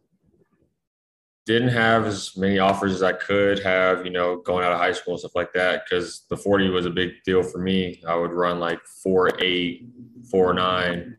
didn't 1.49 1.71
have 1.71 2.05
as 2.05 2.37
many 2.37 2.59
offers 2.59 2.93
as 2.93 3.03
I 3.03 3.15
could 3.15 3.59
have, 3.61 4.05
you 4.05 4.13
know, 4.13 4.37
going 4.37 4.67
out 4.67 4.73
of 4.73 4.79
high 4.79 4.93
school 4.93 5.15
and 5.15 5.21
stuff 5.21 5.35
like 5.35 5.51
that 5.55 5.85
because 5.85 6.27
the 6.29 6.37
40 6.37 6.69
was 6.69 6.85
a 6.85 6.91
big 6.91 7.23
deal 7.25 7.43
for 7.43 7.57
me. 7.57 8.03
I 8.07 8.15
would 8.17 8.35
run 8.35 8.61
like 8.61 8.85
four 9.03 9.31
eight, 9.41 9.89
four 10.31 10.53
nine, 10.53 11.17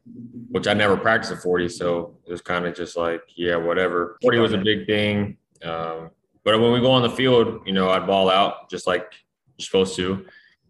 which 0.49 0.67
I 0.67 0.75
never 0.75 0.95
practiced 0.95 1.33
at 1.33 1.41
40. 1.41 1.67
So 1.69 2.15
it 2.27 2.31
was 2.31 2.41
kind 2.41 2.67
of 2.67 2.75
just 2.75 2.95
like, 2.95 3.23
yeah, 3.35 3.55
whatever. 3.55 4.19
40 4.21 4.37
was 4.37 4.53
a 4.53 4.59
big 4.59 4.85
thing. 4.85 5.37
Um, 5.63 6.11
but 6.43 6.61
when 6.61 6.73
we 6.73 6.79
go 6.79 6.91
on 6.91 7.01
the 7.01 7.09
field, 7.09 7.63
you 7.65 7.73
know, 7.73 7.89
I'd 7.89 8.05
ball 8.05 8.29
out 8.29 8.69
just 8.69 8.85
like 8.85 9.11
you're 9.57 9.65
supposed 9.65 9.95
to. 9.95 10.27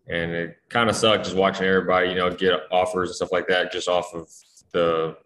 And 0.07 0.31
it 0.31 0.55
kind 0.69 0.89
of 0.89 0.95
sucked 0.95 1.25
just 1.25 1.35
watching 1.35 1.65
everybody, 1.65 2.11
you 2.11 2.15
know, 2.15 2.29
get 2.31 2.61
offers 2.71 3.09
and 3.09 3.15
stuff 3.17 3.33
like 3.33 3.47
that 3.49 3.73
just 3.73 3.89
off 3.89 4.13
of 4.13 4.29
the 4.71 5.17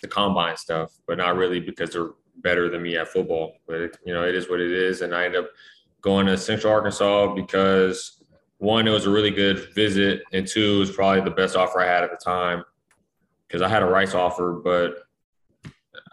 the 0.00 0.08
combine 0.08 0.56
stuff, 0.56 0.92
but 1.06 1.18
not 1.18 1.36
really 1.36 1.60
because 1.60 1.90
they're 1.90 2.12
better 2.42 2.68
than 2.68 2.82
me 2.82 2.96
at 2.96 3.08
football. 3.08 3.54
But 3.66 3.76
it, 3.80 3.98
you 4.04 4.12
know, 4.12 4.24
it 4.24 4.34
is 4.34 4.48
what 4.48 4.60
it 4.60 4.70
is. 4.70 5.02
And 5.02 5.14
I 5.14 5.24
ended 5.24 5.44
up 5.44 5.50
going 6.00 6.26
to 6.26 6.36
Central 6.36 6.72
Arkansas 6.72 7.34
because 7.34 8.22
one, 8.58 8.86
it 8.86 8.90
was 8.90 9.06
a 9.06 9.10
really 9.10 9.30
good 9.30 9.72
visit, 9.74 10.22
and 10.32 10.46
two, 10.46 10.76
it 10.76 10.78
was 10.78 10.90
probably 10.90 11.22
the 11.22 11.30
best 11.30 11.56
offer 11.56 11.80
I 11.80 11.86
had 11.86 12.04
at 12.04 12.10
the 12.10 12.22
time 12.22 12.62
because 13.48 13.62
I 13.62 13.68
had 13.68 13.82
a 13.82 13.86
Rice 13.86 14.14
offer, 14.14 14.60
but 14.62 14.96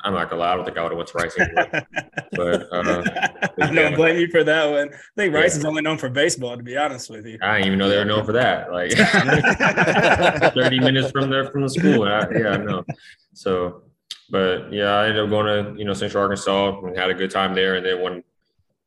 I'm 0.03 0.13
not 0.13 0.29
gonna 0.29 0.41
lie, 0.41 0.53
I 0.53 0.55
don't 0.55 0.63
think 0.63 0.77
I 0.77 0.83
would 0.83 0.91
have 0.91 0.97
went 0.97 1.09
to 1.09 1.17
Rice 1.17 1.37
anyway. 1.37 1.69
but 2.31 2.71
uh, 2.71 3.03
I 3.61 3.75
don't 3.75 3.95
blame 3.95 4.17
you 4.17 4.29
for 4.29 4.45
that 4.45 4.69
one. 4.69 4.93
I 4.93 4.97
think 5.17 5.33
Rice 5.33 5.55
yeah. 5.55 5.59
is 5.59 5.65
only 5.65 5.81
known 5.81 5.97
for 5.97 6.09
baseball, 6.09 6.55
to 6.55 6.63
be 6.63 6.77
honest 6.77 7.09
with 7.09 7.25
you. 7.25 7.37
I 7.41 7.57
didn't 7.57 7.67
even 7.67 7.79
know 7.79 7.89
they 7.89 7.97
were 7.97 8.05
known 8.05 8.25
for 8.25 8.31
that. 8.31 8.71
Like 8.71 8.91
30 10.53 10.79
minutes 10.79 11.11
from 11.11 11.29
there 11.29 11.51
from 11.51 11.63
the 11.63 11.69
school. 11.69 12.03
I, 12.03 12.27
yeah, 12.31 12.49
I 12.49 12.57
know. 12.57 12.85
So, 13.33 13.83
but 14.29 14.71
yeah, 14.71 14.93
I 14.95 15.07
ended 15.07 15.23
up 15.23 15.29
going 15.29 15.45
to 15.45 15.79
you 15.79 15.85
know 15.85 15.93
Central 15.93 16.23
Arkansas 16.23 16.79
and 16.81 16.97
had 16.97 17.09
a 17.09 17.13
good 17.13 17.31
time 17.31 17.53
there. 17.53 17.75
And 17.75 17.85
then 17.85 18.01
when 18.01 18.23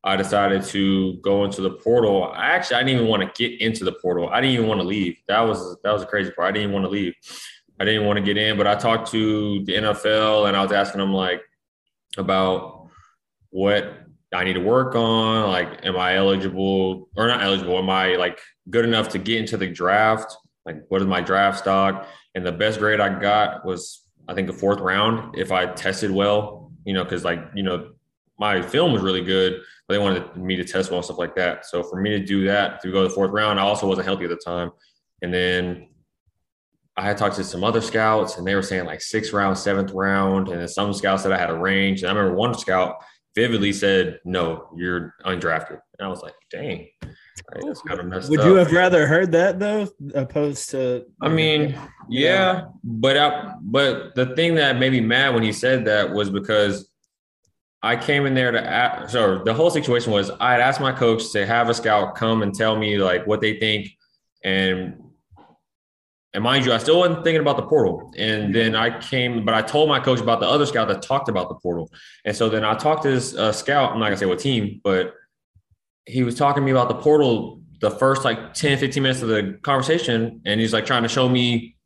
I 0.02 0.16
decided 0.16 0.64
to 0.64 1.14
go 1.16 1.44
into 1.44 1.60
the 1.60 1.70
portal, 1.70 2.24
I 2.24 2.50
actually 2.50 2.76
I 2.76 2.82
didn't 2.82 2.96
even 3.00 3.08
want 3.08 3.22
to 3.22 3.30
get 3.36 3.60
into 3.60 3.84
the 3.84 3.92
portal. 3.92 4.28
I 4.30 4.40
didn't 4.40 4.54
even 4.54 4.68
want 4.68 4.80
to 4.80 4.86
leave. 4.86 5.18
That 5.28 5.40
was 5.40 5.76
that 5.82 5.92
was 5.92 6.02
a 6.02 6.06
crazy 6.06 6.30
part. 6.30 6.48
I 6.48 6.52
didn't 6.52 6.70
even 6.70 6.74
want 6.74 6.84
to 6.86 6.90
leave. 6.90 7.14
I 7.78 7.84
didn't 7.84 8.06
want 8.06 8.18
to 8.18 8.22
get 8.22 8.36
in, 8.36 8.58
but 8.58 8.66
I 8.66 8.74
talked 8.74 9.10
to 9.12 9.64
the 9.64 9.72
NFL 9.72 10.48
and 10.48 10.56
I 10.56 10.62
was 10.62 10.72
asking 10.72 11.00
them 11.00 11.14
like 11.14 11.42
about 12.18 12.88
what 13.50 14.00
I 14.34 14.44
need 14.44 14.54
to 14.54 14.60
work 14.60 14.94
on. 14.94 15.50
Like, 15.50 15.84
am 15.84 15.96
I 15.96 16.16
eligible 16.16 17.08
or 17.16 17.26
not 17.26 17.42
eligible? 17.42 17.78
Am 17.78 17.90
I 17.90 18.16
like 18.16 18.38
good 18.68 18.84
enough 18.84 19.08
to 19.10 19.18
get 19.18 19.38
into 19.38 19.56
the 19.56 19.66
draft? 19.66 20.36
Like, 20.66 20.84
what 20.88 21.00
is 21.00 21.06
my 21.06 21.20
draft 21.20 21.58
stock? 21.58 22.06
And 22.34 22.44
the 22.44 22.52
best 22.52 22.78
grade 22.78 23.00
I 23.00 23.18
got 23.18 23.64
was 23.64 23.99
I 24.30 24.34
think 24.34 24.46
the 24.46 24.52
fourth 24.52 24.80
round 24.80 25.36
if 25.36 25.50
I 25.50 25.66
tested 25.66 26.10
well, 26.10 26.72
you 26.84 26.94
know, 26.94 27.04
because 27.04 27.24
like 27.24 27.40
you 27.54 27.62
know 27.62 27.92
my 28.38 28.62
film 28.62 28.92
was 28.92 29.02
really 29.02 29.22
good, 29.22 29.60
but 29.86 29.94
they 29.94 29.98
wanted 29.98 30.36
me 30.36 30.56
to 30.56 30.64
test 30.64 30.90
well 30.90 30.98
and 30.98 31.04
stuff 31.04 31.18
like 31.18 31.34
that. 31.34 31.66
So 31.66 31.82
for 31.82 32.00
me 32.00 32.10
to 32.10 32.24
do 32.24 32.46
that 32.46 32.80
to 32.82 32.92
go 32.92 33.02
to 33.02 33.08
the 33.08 33.14
fourth 33.14 33.32
round, 33.32 33.58
I 33.58 33.64
also 33.64 33.86
wasn't 33.86 34.06
healthy 34.06 34.24
at 34.24 34.30
the 34.30 34.36
time, 34.36 34.70
and 35.20 35.34
then 35.34 35.88
I 36.96 37.02
had 37.04 37.16
talked 37.16 37.36
to 37.36 37.44
some 37.44 37.64
other 37.64 37.80
scouts 37.80 38.36
and 38.36 38.46
they 38.46 38.54
were 38.54 38.62
saying 38.62 38.84
like 38.84 39.00
sixth 39.00 39.32
round, 39.32 39.56
seventh 39.56 39.92
round. 39.92 40.48
And 40.48 40.60
then 40.60 40.68
some 40.68 40.92
scouts 40.92 41.22
said 41.22 41.32
I 41.32 41.38
had 41.38 41.48
a 41.48 41.54
range. 41.54 42.02
And 42.02 42.10
I 42.10 42.14
remember 42.14 42.36
one 42.36 42.52
scout 42.52 43.02
vividly 43.34 43.72
said, 43.72 44.20
No, 44.24 44.68
you're 44.76 45.14
undrafted. 45.24 45.80
And 45.98 46.06
I 46.06 46.08
was 46.08 46.22
like, 46.22 46.34
dang. 46.50 46.88
Right, 47.02 47.64
that's 47.66 47.82
kind 47.82 48.00
of 48.00 48.06
messed 48.06 48.30
Would 48.30 48.40
up. 48.40 48.46
you 48.46 48.54
have 48.54 48.72
rather 48.72 49.06
heard 49.06 49.32
that 49.32 49.58
though, 49.58 49.88
opposed 50.14 50.70
to? 50.70 51.04
I 51.20 51.28
mean, 51.28 51.78
yeah, 52.08 52.66
but 52.84 53.16
I, 53.16 53.54
but 53.62 54.14
the 54.14 54.34
thing 54.36 54.54
that 54.56 54.78
made 54.78 54.92
me 54.92 55.00
mad 55.00 55.34
when 55.34 55.42
he 55.42 55.52
said 55.52 55.84
that 55.86 56.10
was 56.10 56.30
because 56.30 56.90
I 57.82 57.96
came 57.96 58.26
in 58.26 58.34
there 58.34 58.52
to 58.52 58.62
ask, 58.62 59.10
so 59.10 59.42
the 59.42 59.54
whole 59.54 59.70
situation 59.70 60.12
was 60.12 60.30
I 60.38 60.52
had 60.52 60.60
asked 60.60 60.80
my 60.80 60.92
coach 60.92 61.32
to 61.32 61.46
have 61.46 61.68
a 61.68 61.74
scout 61.74 62.14
come 62.14 62.42
and 62.42 62.54
tell 62.54 62.76
me 62.76 62.98
like 62.98 63.26
what 63.26 63.40
they 63.40 63.58
think 63.58 63.88
and 64.44 65.02
and 66.32 66.44
mind 66.44 66.64
you, 66.64 66.72
I 66.72 66.78
still 66.78 66.98
wasn't 66.98 67.24
thinking 67.24 67.40
about 67.40 67.56
the 67.56 67.64
portal. 67.64 68.12
And 68.16 68.54
then 68.54 68.76
I 68.76 69.00
came, 69.00 69.44
but 69.44 69.54
I 69.54 69.62
told 69.62 69.88
my 69.88 69.98
coach 69.98 70.20
about 70.20 70.40
the 70.40 70.46
other 70.46 70.64
scout 70.64 70.88
that 70.88 71.02
talked 71.02 71.28
about 71.28 71.48
the 71.48 71.56
portal. 71.56 71.90
And 72.24 72.36
so 72.36 72.48
then 72.48 72.64
I 72.64 72.74
talked 72.74 73.02
to 73.02 73.10
this 73.10 73.34
uh, 73.34 73.50
scout. 73.52 73.92
I'm 73.92 73.98
not 73.98 74.06
gonna 74.06 74.16
say 74.16 74.26
what 74.26 74.38
team, 74.38 74.80
but 74.84 75.14
he 76.06 76.22
was 76.22 76.36
talking 76.36 76.62
to 76.62 76.64
me 76.64 76.70
about 76.70 76.88
the 76.88 76.94
portal 76.94 77.60
the 77.80 77.90
first 77.90 78.24
like 78.24 78.54
10, 78.54 78.78
15 78.78 79.02
minutes 79.02 79.22
of 79.22 79.28
the 79.28 79.58
conversation. 79.62 80.42
And 80.44 80.60
he's 80.60 80.72
like 80.72 80.86
trying 80.86 81.02
to 81.02 81.08
show 81.08 81.28
me, 81.28 81.76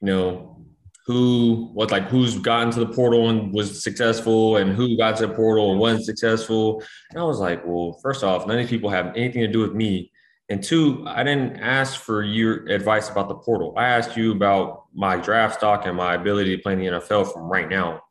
you 0.00 0.06
know, 0.06 0.64
who, 1.04 1.68
what, 1.74 1.90
like 1.90 2.04
who's 2.04 2.38
gotten 2.38 2.70
to 2.72 2.80
the 2.80 2.86
portal 2.86 3.28
and 3.28 3.52
was 3.52 3.82
successful 3.82 4.56
and 4.56 4.74
who 4.74 4.96
got 4.96 5.16
to 5.16 5.26
the 5.26 5.34
portal 5.34 5.72
and 5.72 5.80
wasn't 5.80 6.04
successful. 6.04 6.82
And 7.10 7.20
I 7.20 7.24
was 7.24 7.40
like, 7.40 7.62
well, 7.66 7.98
first 8.02 8.22
off, 8.22 8.46
none 8.46 8.56
of 8.56 8.62
these 8.62 8.70
people 8.70 8.88
have 8.90 9.08
anything 9.16 9.42
to 9.42 9.48
do 9.48 9.60
with 9.60 9.74
me. 9.74 10.11
And 10.48 10.62
two, 10.62 11.04
I 11.06 11.22
didn't 11.22 11.60
ask 11.60 12.00
for 12.00 12.22
your 12.22 12.66
advice 12.66 13.08
about 13.08 13.28
the 13.28 13.34
portal. 13.34 13.74
I 13.76 13.86
asked 13.86 14.16
you 14.16 14.32
about 14.32 14.84
my 14.92 15.16
draft 15.16 15.56
stock 15.56 15.86
and 15.86 15.96
my 15.96 16.14
ability 16.14 16.56
to 16.56 16.62
play 16.62 16.74
in 16.74 16.78
the 16.80 16.86
NFL 16.86 17.32
from 17.32 17.44
right 17.44 17.68
now. 17.68 18.02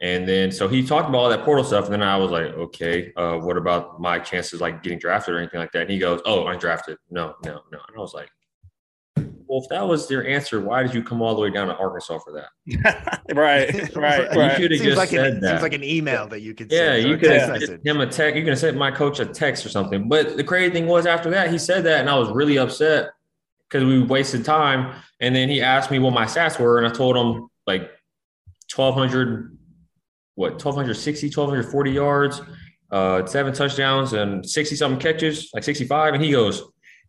And 0.00 0.28
then 0.28 0.52
so 0.52 0.68
he 0.68 0.86
talked 0.86 1.08
about 1.08 1.18
all 1.18 1.28
that 1.30 1.44
portal 1.44 1.64
stuff. 1.64 1.84
And 1.84 1.92
then 1.92 2.02
I 2.02 2.16
was 2.16 2.30
like, 2.30 2.46
okay, 2.46 3.12
uh, 3.16 3.36
what 3.38 3.56
about 3.56 4.00
my 4.00 4.18
chances 4.18 4.60
like 4.60 4.82
getting 4.82 4.98
drafted 4.98 5.34
or 5.34 5.38
anything 5.38 5.60
like 5.60 5.72
that? 5.72 5.82
And 5.82 5.90
he 5.90 5.98
goes, 5.98 6.20
Oh, 6.26 6.46
I'm 6.46 6.58
drafted. 6.58 6.98
No, 7.10 7.34
no, 7.44 7.62
no. 7.72 7.78
And 7.88 7.96
I 7.96 8.00
was 8.00 8.14
like, 8.14 8.30
well, 9.48 9.62
if 9.62 9.68
that 9.70 9.86
was 9.86 10.10
your 10.10 10.26
answer, 10.26 10.60
why 10.60 10.82
did 10.82 10.92
you 10.94 11.02
come 11.02 11.22
all 11.22 11.34
the 11.34 11.40
way 11.40 11.50
down 11.50 11.68
to 11.68 11.76
Arkansas 11.76 12.18
for 12.18 12.32
that? 12.32 13.20
right, 13.34 13.72
right, 13.96 14.32
You 14.32 14.56
should 14.56 14.70
have 14.72 14.80
Seems 14.80 14.82
just 14.82 14.96
like 14.96 15.10
said 15.10 15.26
an, 15.34 15.40
that. 15.40 15.50
seems 15.50 15.62
like 15.62 15.72
an 15.74 15.84
email 15.84 16.26
that 16.28 16.40
you 16.40 16.54
could 16.54 16.70
Yeah, 16.70 16.96
send 16.96 17.08
you 17.08 17.16
could 17.16 17.30
have 17.30 17.62
sent 17.62 17.86
him 17.86 18.00
a 18.00 18.06
text. 18.06 18.36
You 18.36 18.42
could 18.42 18.50
have 18.50 18.58
sent 18.58 18.76
my 18.76 18.90
coach 18.90 19.20
a 19.20 19.26
text 19.26 19.64
or 19.64 19.68
something. 19.68 20.08
But 20.08 20.36
the 20.36 20.44
crazy 20.44 20.72
thing 20.72 20.86
was, 20.86 21.06
after 21.06 21.30
that, 21.30 21.50
he 21.50 21.58
said 21.58 21.84
that, 21.84 22.00
and 22.00 22.10
I 22.10 22.18
was 22.18 22.30
really 22.30 22.58
upset 22.58 23.10
because 23.68 23.84
we 23.84 24.02
wasted 24.02 24.44
time. 24.44 24.94
And 25.20 25.34
then 25.34 25.48
he 25.48 25.62
asked 25.62 25.90
me 25.90 25.98
what 25.98 26.12
my 26.12 26.24
stats 26.24 26.58
were, 26.58 26.78
and 26.78 26.86
I 26.86 26.90
told 26.90 27.16
him 27.16 27.48
like 27.66 27.90
twelve 28.70 28.94
hundred, 28.94 29.56
what 30.34 30.52
1260, 30.52 31.28
1240 31.28 31.90
yards, 31.90 32.42
uh, 32.90 33.24
seven 33.26 33.52
touchdowns, 33.54 34.12
and 34.12 34.48
sixty 34.48 34.76
something 34.76 35.00
catches, 35.00 35.50
like 35.54 35.64
sixty 35.64 35.86
five. 35.86 36.14
And 36.14 36.22
he 36.22 36.32
goes, 36.32 36.62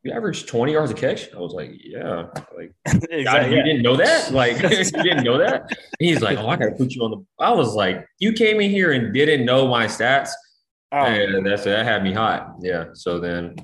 "You 0.07 0.13
average 0.13 0.45
twenty 0.45 0.71
yards 0.71 0.91
a 0.91 0.93
catch." 0.93 1.33
I 1.33 1.39
was 1.39 1.53
like, 1.53 1.71
"Yeah." 1.83 2.27
Like 2.55 2.73
God, 3.25 3.51
you 3.51 3.61
didn't 3.63 3.81
know 3.81 3.97
that? 3.97 4.31
Like 4.31 4.61
you 4.61 4.69
didn't 4.69 5.23
know 5.23 5.37
that? 5.37 5.61
And 5.69 5.77
he's 5.99 6.21
like, 6.21 6.37
Oh, 6.37 6.47
I 6.47 6.55
gotta 6.55 6.71
put 6.71 6.93
you 6.93 7.03
on 7.03 7.11
the 7.11 7.25
I 7.43 7.51
was 7.51 7.75
like, 7.75 8.07
you 8.19 8.33
came 8.33 8.61
in 8.61 8.71
here 8.71 8.93
and 8.93 9.13
didn't 9.13 9.45
know 9.45 9.67
my 9.67 9.85
stats. 9.85 10.29
Oh. 10.91 10.99
And 10.99 11.45
that's 11.45 11.65
that 11.65 11.85
had 11.85 12.03
me 12.03 12.13
hot. 12.13 12.55
Yeah. 12.61 12.85
So 12.93 13.19
then 13.19 13.55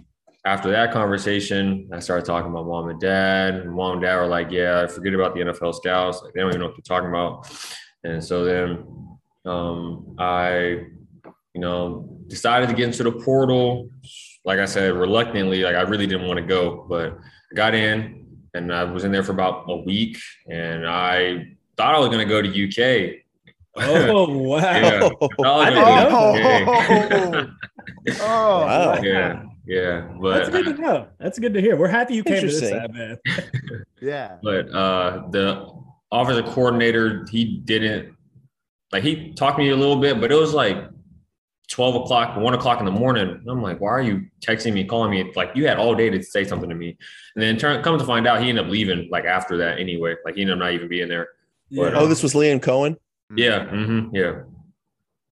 after 0.46 0.70
that 0.72 0.92
conversation, 0.92 1.90
I 1.94 2.00
started 2.00 2.26
talking 2.26 2.52
to 2.52 2.62
my 2.62 2.68
mom 2.68 2.90
and 2.90 3.00
dad. 3.00 3.56
And 3.56 3.72
mom 3.72 3.94
and 3.94 4.02
dad 4.02 4.18
were 4.18 4.28
like, 4.28 4.52
Yeah, 4.52 4.86
forget 4.88 5.14
about 5.14 5.34
the 5.34 5.42
NFL 5.42 5.76
scouts. 5.76 6.22
Like 6.22 6.34
they 6.34 6.42
don't 6.42 6.50
even 6.50 6.60
know 6.60 6.68
what 6.68 6.76
they're 6.76 6.98
talking 6.98 7.10
about. 7.10 7.50
And 8.04 8.22
so 8.22 8.44
then 8.44 8.86
um 9.46 10.16
I, 10.20 10.86
you 11.54 11.62
know, 11.62 12.10
decided 12.28 12.68
to 12.70 12.76
get 12.76 12.88
into 12.88 13.04
the 13.04 13.12
portal. 13.12 13.90
Like 14.46 14.60
I 14.60 14.66
said, 14.66 14.94
reluctantly, 14.94 15.64
like 15.64 15.76
I 15.76 15.82
really 15.82 16.08
didn't 16.08 16.28
want 16.28 16.38
to 16.38 16.46
go, 16.46 16.86
but 16.90 17.18
I 17.52 17.56
got 17.56 17.74
in 17.76 18.26
and 18.54 18.74
I 18.74 18.84
was 18.84 19.04
in 19.04 19.12
there 19.12 19.24
for 19.24 19.32
about 19.32 19.66
a 19.70 19.78
week 19.78 20.18
and 20.50 20.86
I 20.88 21.56
thought 21.78 21.96
I 21.96 22.00
was 22.00 22.10
going 22.10 22.20
to 22.20 22.26
go 22.26 22.42
to 22.42 22.50
UK. 22.50 23.20
Oh 23.76 24.28
wow! 24.38 24.58
Yeah. 24.60 25.10
I 25.46 25.70
didn't 25.70 26.12
know 26.12 26.34
that. 26.34 27.50
Oh, 28.22 28.62
Wow. 28.66 29.02
yeah, 29.02 29.44
yeah, 29.66 30.08
but 30.22 30.38
That's 30.38 30.50
good 30.50 30.66
to 30.76 30.82
know. 30.82 31.08
That's 31.20 31.40
good 31.40 31.54
to 31.56 31.62
hear. 31.62 31.76
We're 31.76 31.88
happy 31.88 32.16
you 32.16 32.24
came 32.24 32.42
to 32.42 32.48
this 32.48 32.62
Interesting. 32.62 32.80
side, 32.80 32.94
man. 32.94 33.86
yeah. 34.02 34.38
but 34.44 34.70
uh, 34.72 35.28
the 35.32 35.68
offensive 36.12 36.46
coordinator 36.54 37.26
he 37.32 37.58
didn't 37.66 38.16
like 38.92 39.04
he 39.04 39.34
talked 39.34 39.58
to 39.58 39.64
me 39.64 39.70
a 39.70 39.76
little 39.76 39.96
bit, 40.00 40.22
but 40.22 40.32
it 40.32 40.36
was 40.36 40.54
like 40.54 40.78
twelve 41.70 41.96
o'clock, 41.96 42.38
one 42.38 42.54
o'clock 42.54 42.80
in 42.80 42.86
the 42.86 42.92
morning. 42.92 43.30
And 43.30 43.50
I'm 43.50 43.62
like, 43.62 43.80
why 43.80 43.90
are 43.90 44.02
you 44.02 44.26
texting 44.42 44.74
me, 44.74 44.84
calling 44.86 45.12
me? 45.12 45.32
Like 45.36 45.52
you 45.56 45.68
had 45.68 45.78
all 45.78 45.96
day 45.96 46.10
to 46.10 46.22
say 46.22 46.44
something 46.44 46.70
to 46.70 46.76
me, 46.76 46.98
and 47.36 47.42
then 47.44 47.58
turn 47.58 47.82
come 47.84 47.98
to 47.98 48.06
find 48.06 48.28
out 48.28 48.42
he 48.42 48.50
ended 48.50 48.66
up 48.66 48.72
leaving 48.72 49.08
like 49.12 49.26
after 49.26 49.58
that 49.58 49.80
anyway. 49.80 50.16
Like 50.26 50.36
he 50.36 50.42
ended 50.42 50.54
up 50.54 50.60
not 50.60 50.74
even 50.74 50.88
being 50.88 51.08
there. 51.10 51.30
But, 51.72 51.96
Oh, 51.96 52.04
um, 52.04 52.10
this 52.10 52.22
was 52.22 52.34
Liam 52.34 52.60
Coen. 52.60 52.98
yeah, 53.36 53.66
hmm 53.66 54.10
yeah. 54.14 54.42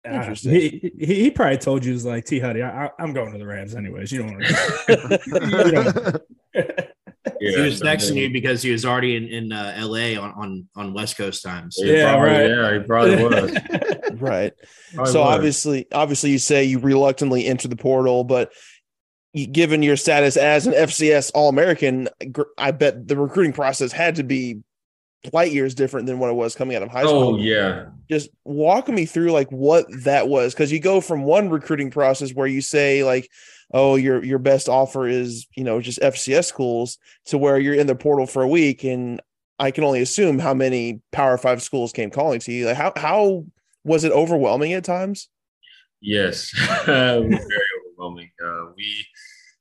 Uh, 0.02 0.34
he, 0.34 0.90
he 0.98 1.14
he 1.24 1.30
probably 1.30 1.58
told 1.58 1.84
you, 1.84 1.90
"He 1.90 1.94
was 1.94 2.06
like 2.06 2.24
T. 2.24 2.38
Huddy, 2.40 2.62
I, 2.62 2.86
I, 2.86 2.90
I'm 2.98 3.12
going 3.12 3.32
to 3.32 3.38
the 3.38 3.46
Rams 3.46 3.74
anyways. 3.74 4.10
You 4.10 4.22
don't 4.22 4.32
want 4.32 4.46
to." 4.88 6.22
Yeah, 7.40 7.56
he 7.56 7.60
was 7.62 7.78
so 7.78 7.84
texting 7.86 8.08
then- 8.08 8.16
you 8.18 8.30
because 8.30 8.62
he 8.62 8.70
was 8.70 8.84
already 8.84 9.16
in, 9.16 9.26
in 9.28 9.52
uh, 9.52 9.74
LA 9.80 10.20
on, 10.20 10.32
on, 10.36 10.68
on 10.76 10.94
West 10.94 11.16
Coast 11.16 11.42
times. 11.42 11.76
He 11.76 11.92
Yeah, 11.96 12.12
probably- 12.12 12.28
right. 12.30 12.50
Yeah, 12.50 12.72
he 12.78 12.84
probably 12.86 13.24
was. 13.24 13.58
Right. 14.20 14.52
Probably 14.94 15.12
so 15.12 15.20
was. 15.20 15.34
obviously, 15.36 15.86
obviously, 15.92 16.30
you 16.30 16.38
say 16.38 16.64
you 16.64 16.78
reluctantly 16.80 17.46
enter 17.46 17.68
the 17.68 17.76
portal, 17.76 18.24
but 18.24 18.52
you- 19.32 19.46
given 19.46 19.82
your 19.82 19.96
status 19.96 20.36
as 20.36 20.66
an 20.66 20.74
FCS 20.74 21.30
All 21.34 21.48
American, 21.48 22.08
I 22.58 22.72
bet 22.72 23.06
the 23.08 23.16
recruiting 23.16 23.52
process 23.52 23.92
had 23.92 24.16
to 24.16 24.24
be 24.24 24.60
light 25.32 25.52
years 25.52 25.74
different 25.74 26.06
than 26.06 26.18
what 26.18 26.28
it 26.30 26.34
was 26.34 26.54
coming 26.54 26.76
out 26.76 26.82
of 26.82 26.90
high 26.90 27.02
school. 27.04 27.34
Oh 27.34 27.38
yeah, 27.38 27.86
Just 28.10 28.30
walk 28.44 28.88
me 28.88 29.06
through 29.06 29.30
like 29.30 29.50
what 29.52 29.86
that 30.04 30.28
was, 30.28 30.52
because 30.54 30.72
you 30.72 30.80
go 30.80 31.00
from 31.00 31.22
one 31.22 31.48
recruiting 31.48 31.90
process 31.90 32.34
where 32.34 32.46
you 32.46 32.60
say 32.60 33.04
like, 33.04 33.30
"Oh, 33.72 33.96
your 33.96 34.24
your 34.24 34.38
best 34.38 34.68
offer 34.68 35.06
is 35.06 35.46
you 35.54 35.64
know 35.64 35.80
just 35.80 36.00
FCS 36.00 36.46
schools," 36.46 36.98
to 37.26 37.38
where 37.38 37.58
you're 37.58 37.74
in 37.74 37.86
the 37.86 37.94
portal 37.94 38.26
for 38.26 38.42
a 38.42 38.48
week, 38.48 38.84
and 38.84 39.20
I 39.58 39.70
can 39.70 39.84
only 39.84 40.00
assume 40.00 40.38
how 40.38 40.54
many 40.54 41.00
Power 41.12 41.36
Five 41.38 41.62
schools 41.62 41.92
came 41.92 42.10
calling 42.10 42.40
to 42.40 42.52
you. 42.52 42.66
Like 42.66 42.76
how 42.76 42.92
how 42.96 43.44
was 43.84 44.04
it 44.04 44.12
overwhelming 44.12 44.72
at 44.72 44.84
times? 44.84 45.28
Yes, 46.00 46.50
very 46.86 47.38
overwhelming. 47.90 48.30
Uh, 48.42 48.66
we, 48.76 49.06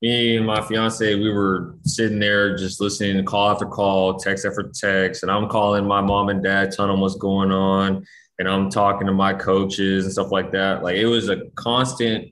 me 0.02 0.38
and 0.38 0.46
my 0.46 0.62
fiance, 0.62 1.16
we 1.16 1.30
were 1.30 1.76
sitting 1.84 2.20
there 2.20 2.56
just 2.56 2.80
listening 2.80 3.18
to 3.18 3.24
call 3.24 3.50
after 3.50 3.66
call, 3.66 4.18
text 4.18 4.46
after 4.46 4.72
text, 4.74 5.24
and 5.24 5.32
I'm 5.32 5.50
calling 5.50 5.86
my 5.86 6.02
mom 6.02 6.30
and 6.30 6.42
dad, 6.42 6.72
telling 6.72 6.92
them 6.92 7.02
what's 7.02 7.16
going 7.16 7.52
on, 7.52 8.06
and 8.40 8.48
I'm 8.48 8.70
talking 8.70 9.08
to 9.08 9.14
my 9.14 9.34
coaches 9.34 10.06
and 10.06 10.14
stuff 10.14 10.32
like 10.32 10.52
that. 10.54 10.82
Like 10.82 10.96
it 10.96 11.08
was 11.08 11.28
a 11.28 11.50
constant 11.56 12.32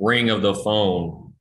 ring 0.00 0.30
of 0.30 0.42
the 0.42 0.54
phone 0.54 1.32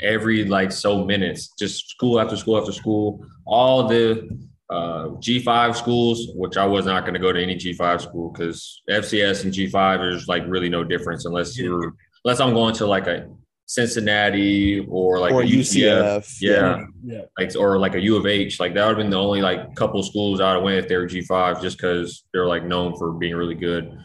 every 0.00 0.44
like 0.44 0.72
so 0.72 1.04
minutes, 1.04 1.52
just 1.58 1.88
school 1.90 2.20
after 2.20 2.36
school 2.36 2.58
after 2.58 2.72
school. 2.72 3.24
All 3.44 3.88
the 3.88 4.28
uh, 4.70 5.08
G5 5.20 5.76
schools, 5.76 6.28
which 6.34 6.56
I 6.56 6.64
was 6.66 6.86
not 6.86 7.02
going 7.02 7.14
to 7.14 7.20
go 7.20 7.32
to 7.32 7.42
any 7.42 7.56
G5 7.56 8.00
school 8.00 8.30
because 8.30 8.82
FCS 8.90 9.44
and 9.44 9.52
G5 9.52 9.98
there's 9.98 10.28
like 10.28 10.44
really 10.46 10.68
no 10.68 10.84
difference 10.84 11.24
unless 11.24 11.58
you're 11.58 11.94
unless 12.24 12.40
I'm 12.40 12.54
going 12.54 12.74
to 12.74 12.86
like 12.86 13.06
a 13.06 13.28
Cincinnati 13.68 14.86
or 14.88 15.18
like 15.18 15.32
Or 15.32 15.42
a 15.42 15.46
UCF, 15.46 16.36
yeah, 16.40 16.50
yeah. 16.50 16.84
Yeah. 17.04 17.22
like 17.38 17.54
or 17.56 17.78
like 17.78 17.94
a 17.94 18.00
U 18.00 18.16
of 18.16 18.26
H, 18.26 18.60
like 18.60 18.74
that 18.74 18.86
would 18.86 18.96
have 18.96 19.04
been 19.04 19.10
the 19.10 19.18
only 19.18 19.42
like 19.42 19.74
couple 19.74 20.02
schools 20.02 20.40
I 20.40 20.50
would 20.50 20.54
have 20.56 20.62
went 20.62 20.78
if 20.78 20.88
they 20.88 20.96
were 20.96 21.06
G5 21.06 21.60
just 21.60 21.76
because 21.76 22.24
they're 22.32 22.46
like 22.46 22.64
known 22.64 22.96
for 22.96 23.12
being 23.12 23.34
really 23.34 23.54
good. 23.54 23.96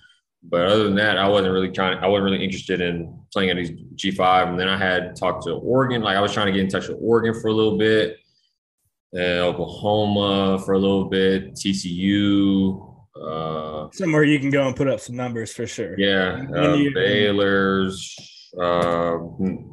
But 0.44 0.68
other 0.68 0.84
than 0.86 0.96
that, 0.96 1.18
I 1.18 1.28
wasn't 1.28 1.54
really 1.54 1.70
trying. 1.72 1.98
I 2.00 2.08
wasn't 2.08 2.32
really 2.32 2.44
interested 2.44 2.82
in 2.82 3.20
playing 3.32 3.52
at 3.52 3.58
these 3.58 3.72
G5. 3.96 4.50
And 4.50 4.60
then 4.60 4.68
I 4.68 4.78
had 4.78 5.16
talked 5.16 5.44
to 5.44 5.52
Oregon. 5.52 6.02
Like 6.02 6.18
I 6.18 6.22
was 6.22 6.34
trying 6.34 6.48
to 6.48 6.52
get 6.52 6.62
in 6.62 6.68
touch 6.70 6.88
with 6.88 6.98
Oregon 7.00 7.40
for 7.40 7.50
a 7.50 7.54
little 7.54 7.78
bit, 7.78 8.18
uh, 9.16 9.46
Oklahoma 9.48 10.60
for 10.66 10.74
a 10.74 10.80
little 10.80 11.06
bit, 11.06 11.54
TCU. 11.54 12.88
Uh, 13.22 13.90
Somewhere 13.92 14.24
you 14.24 14.40
can 14.40 14.50
go 14.50 14.66
and 14.68 14.76
put 14.76 14.88
up 14.88 15.00
some 15.00 15.16
numbers 15.16 15.54
for 15.54 15.68
sure. 15.68 15.94
yeah, 16.00 16.42
uh, 16.56 16.74
you- 16.74 16.94
Baylor's, 16.94 18.16
uh, 18.60 19.18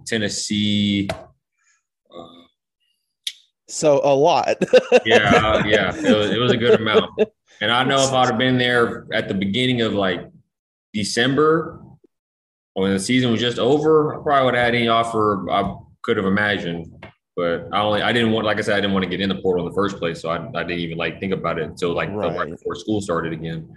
Tennessee. 0.07 1.09
So 3.69 4.01
a 4.05 4.15
lot. 4.15 4.57
Yeah, 5.05 5.65
yeah, 5.67 5.95
it 5.95 6.17
was, 6.17 6.31
it 6.31 6.39
was 6.39 6.53
a 6.53 6.57
good 6.57 6.81
amount. 6.81 7.11
And 7.61 7.71
I 7.71 7.85
know 7.85 8.03
if 8.03 8.13
I'd 8.13 8.29
have 8.29 8.39
been 8.39 8.59
there 8.59 9.07
at 9.13 9.29
the 9.29 9.35
beginning 9.35 9.81
of 9.83 9.95
like 9.95 10.21
December, 10.93 11.83
when 12.75 12.93
the 12.93 13.01
season 13.01 13.31
was 13.31 13.41
just 13.41 13.59
over, 13.59 14.15
I 14.15 14.23
probably 14.23 14.45
would 14.47 14.55
have 14.55 14.65
had 14.65 14.75
any 14.75 14.89
offer 14.89 15.51
I 15.51 15.77
could 16.03 16.17
have 16.17 16.27
imagined. 16.27 17.07
But 17.37 17.69
I 17.73 17.81
only 17.83 18.03
I 18.03 18.13
didn't 18.13 18.33
want, 18.33 18.47
like 18.47 18.59
I 18.59 18.63
said, 18.63 18.77
I 18.77 18.81
didn't 18.81 18.95
want 18.95 19.05
to 19.05 19.11
get 19.11 19.21
in 19.21 19.29
the 19.29 19.37
portal 19.37 19.65
in 19.65 19.71
the 19.71 19.75
first 19.75 19.99
place, 19.99 20.21
so 20.21 20.29
I, 20.29 20.39
I 20.59 20.65
didn't 20.65 20.81
even 20.81 20.99
like 20.99 21.21
think 21.21 21.33
about 21.33 21.59
it 21.59 21.65
until 21.65 21.95
like 21.95 22.11
right. 22.11 22.37
right 22.37 22.51
before 22.51 22.75
school 22.75 23.01
started 23.01 23.33
again. 23.33 23.69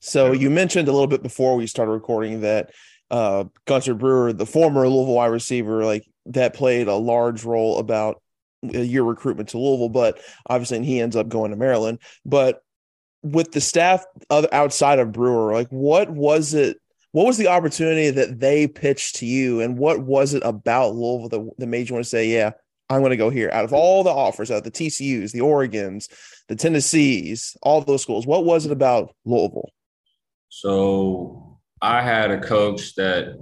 So 0.00 0.32
you 0.32 0.48
mentioned 0.48 0.88
a 0.88 0.92
little 0.92 1.06
bit 1.06 1.22
before 1.22 1.56
we 1.56 1.66
started 1.66 1.92
recording 1.92 2.40
that 2.40 2.70
uh, 3.10 3.44
Gunter 3.66 3.94
Brewer, 3.94 4.32
the 4.32 4.46
former 4.46 4.88
Louisville 4.88 5.14
wide 5.14 5.26
receiver, 5.26 5.84
like 5.84 6.06
that 6.26 6.54
played 6.54 6.88
a 6.88 6.94
large 6.94 7.44
role 7.44 7.78
about 7.78 8.22
your 8.62 9.04
recruitment 9.04 9.50
to 9.50 9.58
Louisville, 9.58 9.88
but 9.88 10.18
obviously 10.46 10.84
he 10.84 11.00
ends 11.00 11.16
up 11.16 11.28
going 11.28 11.50
to 11.50 11.56
Maryland. 11.56 11.98
But 12.24 12.62
with 13.32 13.52
the 13.52 13.60
staff 13.60 14.04
outside 14.30 14.98
of 14.98 15.12
Brewer, 15.12 15.52
like 15.52 15.68
what 15.68 16.10
was 16.10 16.54
it? 16.54 16.78
What 17.12 17.26
was 17.26 17.38
the 17.38 17.48
opportunity 17.48 18.10
that 18.10 18.40
they 18.40 18.66
pitched 18.66 19.16
to 19.16 19.26
you, 19.26 19.60
and 19.60 19.78
what 19.78 20.00
was 20.00 20.34
it 20.34 20.42
about 20.44 20.94
Louisville 20.94 21.28
that, 21.30 21.58
that 21.58 21.66
made 21.66 21.88
you 21.88 21.94
want 21.94 22.04
to 22.04 22.10
say, 22.10 22.28
"Yeah, 22.28 22.52
I'm 22.90 23.00
going 23.00 23.10
to 23.10 23.16
go 23.16 23.30
here"? 23.30 23.50
Out 23.52 23.64
of 23.64 23.72
all 23.72 24.04
the 24.04 24.10
offers, 24.10 24.50
out 24.50 24.58
of 24.58 24.64
the 24.64 24.70
TCU's, 24.70 25.32
the 25.32 25.40
Oregon's, 25.40 26.08
the 26.48 26.56
Tennessees, 26.56 27.56
all 27.62 27.80
those 27.80 28.02
schools, 28.02 28.26
what 28.26 28.44
was 28.44 28.66
it 28.66 28.72
about 28.72 29.14
Louisville? 29.24 29.70
So 30.48 31.58
I 31.82 32.02
had 32.02 32.30
a 32.30 32.40
coach 32.40 32.94
that 32.96 33.36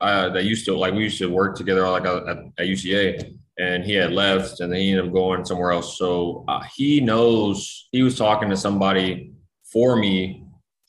uh, 0.00 0.30
that 0.30 0.44
used 0.44 0.64
to 0.66 0.76
like 0.76 0.94
we 0.94 1.04
used 1.04 1.18
to 1.18 1.30
work 1.30 1.56
together 1.56 1.88
like 1.88 2.06
uh, 2.06 2.24
at, 2.26 2.38
at 2.58 2.66
UCA, 2.66 3.36
and 3.58 3.84
he 3.84 3.94
had 3.94 4.12
left 4.12 4.60
and 4.60 4.72
then 4.72 4.80
he 4.80 4.90
ended 4.90 5.06
up 5.06 5.12
going 5.12 5.44
somewhere 5.44 5.72
else. 5.72 5.98
So 5.98 6.44
uh, 6.48 6.62
he 6.74 7.00
knows 7.00 7.88
he 7.92 8.02
was 8.02 8.16
talking 8.16 8.50
to 8.50 8.56
somebody 8.56 9.32
for 9.72 9.96
me 9.96 10.44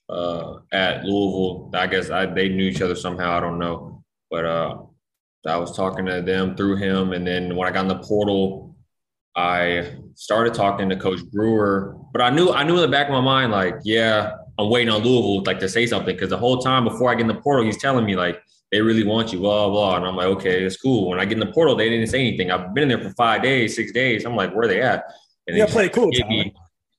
uh, 0.10 0.58
at 0.72 1.04
Louisville. 1.06 1.72
I 1.74 1.88
guess 1.88 2.10
I, 2.10 2.26
they 2.26 2.50
knew 2.50 2.66
each 2.70 2.82
other 2.82 2.96
somehow. 2.96 3.38
I 3.38 3.40
don't 3.40 3.60
know, 3.60 4.04
but 4.30 4.46
uh, 4.46 4.78
I 5.46 5.58
was 5.58 5.76
talking 5.76 6.06
to 6.06 6.22
them 6.22 6.56
through 6.56 6.78
him. 6.78 7.14
And 7.14 7.26
then 7.26 7.56
when 7.56 7.68
I 7.68 7.72
got 7.72 7.82
in 7.82 7.88
the 7.88 8.00
portal, 8.00 8.76
I 9.36 9.96
started 10.16 10.54
talking 10.54 10.90
to 10.90 10.96
Coach 10.96 11.24
Brewer. 11.32 11.96
But 12.12 12.22
I 12.22 12.30
knew 12.30 12.52
I 12.52 12.64
knew 12.64 12.76
in 12.76 12.82
the 12.82 12.88
back 12.88 13.08
of 13.08 13.14
my 13.14 13.22
mind, 13.22 13.52
like, 13.52 13.76
yeah, 13.84 14.36
I'm 14.58 14.70
waiting 14.70 14.94
on 14.94 15.04
Louisville 15.04 15.44
like 15.44 15.60
to 15.60 15.70
say 15.70 15.86
something 15.86 16.16
because 16.16 16.32
the 16.32 16.38
whole 16.38 16.58
time 16.58 16.84
before 16.84 17.12
I 17.12 17.16
get 17.16 17.22
in 17.22 17.28
the 17.28 17.36
portal, 17.36 17.64
he's 17.64 17.78
telling 17.78 18.06
me 18.06 18.16
like 18.16 18.42
they 18.72 18.82
really 18.82 19.04
want 19.04 19.32
you, 19.32 19.40
blah, 19.40 19.70
blah. 19.70 19.96
And 19.98 20.06
I'm 20.06 20.16
like, 20.16 20.28
okay, 20.28 20.64
it's 20.64 20.78
cool. 20.78 21.10
When 21.10 21.20
I 21.20 21.26
get 21.26 21.34
in 21.34 21.40
the 21.40 21.54
portal, 21.54 21.76
they 21.76 21.90
didn't 21.90 22.08
say 22.08 22.20
anything. 22.20 22.52
I've 22.52 22.74
been 22.74 22.84
in 22.84 22.90
there 22.90 23.10
for 23.10 23.16
five 23.16 23.42
days, 23.42 23.76
six 23.76 23.92
days. 23.92 24.26
I'm 24.26 24.36
like, 24.36 24.54
where 24.54 24.66
are 24.66 24.68
they 24.68 24.82
at? 24.82 25.06
And 25.48 25.56
yeah, 25.56 25.66
play 25.66 25.88
cool. 25.88 26.08
Me, 26.08 26.54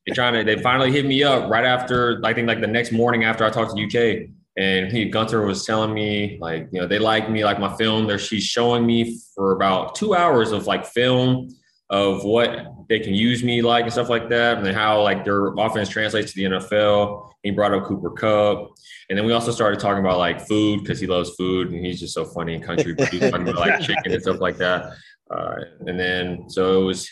they're 0.07 0.15
trying 0.15 0.33
to, 0.35 0.45
they 0.45 0.63
finally 0.63 0.91
hit 0.91 1.05
me 1.05 1.23
up 1.23 1.51
right 1.51 1.67
after, 1.67 2.21
I 2.25 2.33
think 2.33 2.49
like 2.49 2.63
the 2.63 2.67
next 2.67 2.93
morning 2.93 3.25
after 3.25 3.45
I 3.45 3.51
talked 3.51 3.77
to 3.77 3.85
UK. 3.85 4.31
And 4.57 4.91
he, 4.91 5.05
Gunter 5.05 5.47
was 5.47 5.65
telling 5.65 5.95
me, 5.95 6.39
like, 6.41 6.69
you 6.73 6.81
know, 6.81 6.87
they 6.87 6.99
like 6.99 7.31
me, 7.31 7.45
like 7.45 7.61
my 7.61 7.77
film. 7.77 8.07
There, 8.07 8.19
she's 8.19 8.43
showing 8.43 8.85
me 8.85 9.21
for 9.35 9.53
about 9.53 9.95
two 9.95 10.15
hours 10.17 10.51
of 10.51 10.67
like 10.67 10.85
film 10.85 11.55
of 11.91 12.25
what 12.25 12.67
they 12.89 13.01
can 13.01 13.15
use 13.15 13.43
me 13.43 13.63
like 13.63 13.85
and 13.85 13.93
stuff 13.93 14.09
like 14.09 14.29
that, 14.29 14.59
and 14.59 14.67
then 14.67 14.75
how 14.75 15.03
like 15.03 15.25
their 15.25 15.49
offense 15.55 15.89
translates 15.89 16.33
to 16.33 16.37
the 16.37 16.57
NFL. 16.57 17.31
He 17.43 17.51
brought 17.51 17.73
up 17.73 17.85
Cooper 17.85 18.11
Kupp, 18.11 18.73
and 19.09 19.19
then 19.19 19.25
we 19.25 19.33
also 19.33 19.51
started 19.51 19.81
talking 19.81 20.05
about 20.05 20.19
like 20.19 20.47
food 20.47 20.81
because 20.81 21.01
he 21.01 21.07
loves 21.07 21.31
food 21.37 21.71
and 21.71 21.85
he's 21.85 22.01
just 22.01 22.15
so 22.15 22.25
funny 22.25 22.55
and 22.55 22.65
country, 22.65 22.95
talking 22.95 23.49
about 23.49 23.57
like 23.57 23.81
chicken 23.83 24.13
and 24.13 24.23
stuff 24.23 24.41
like 24.41 24.59
that. 24.59 24.93
Uh, 25.31 25.57
and 25.87 25.99
then 25.99 26.49
so 26.49 26.83
it 26.83 26.85
was 26.85 27.09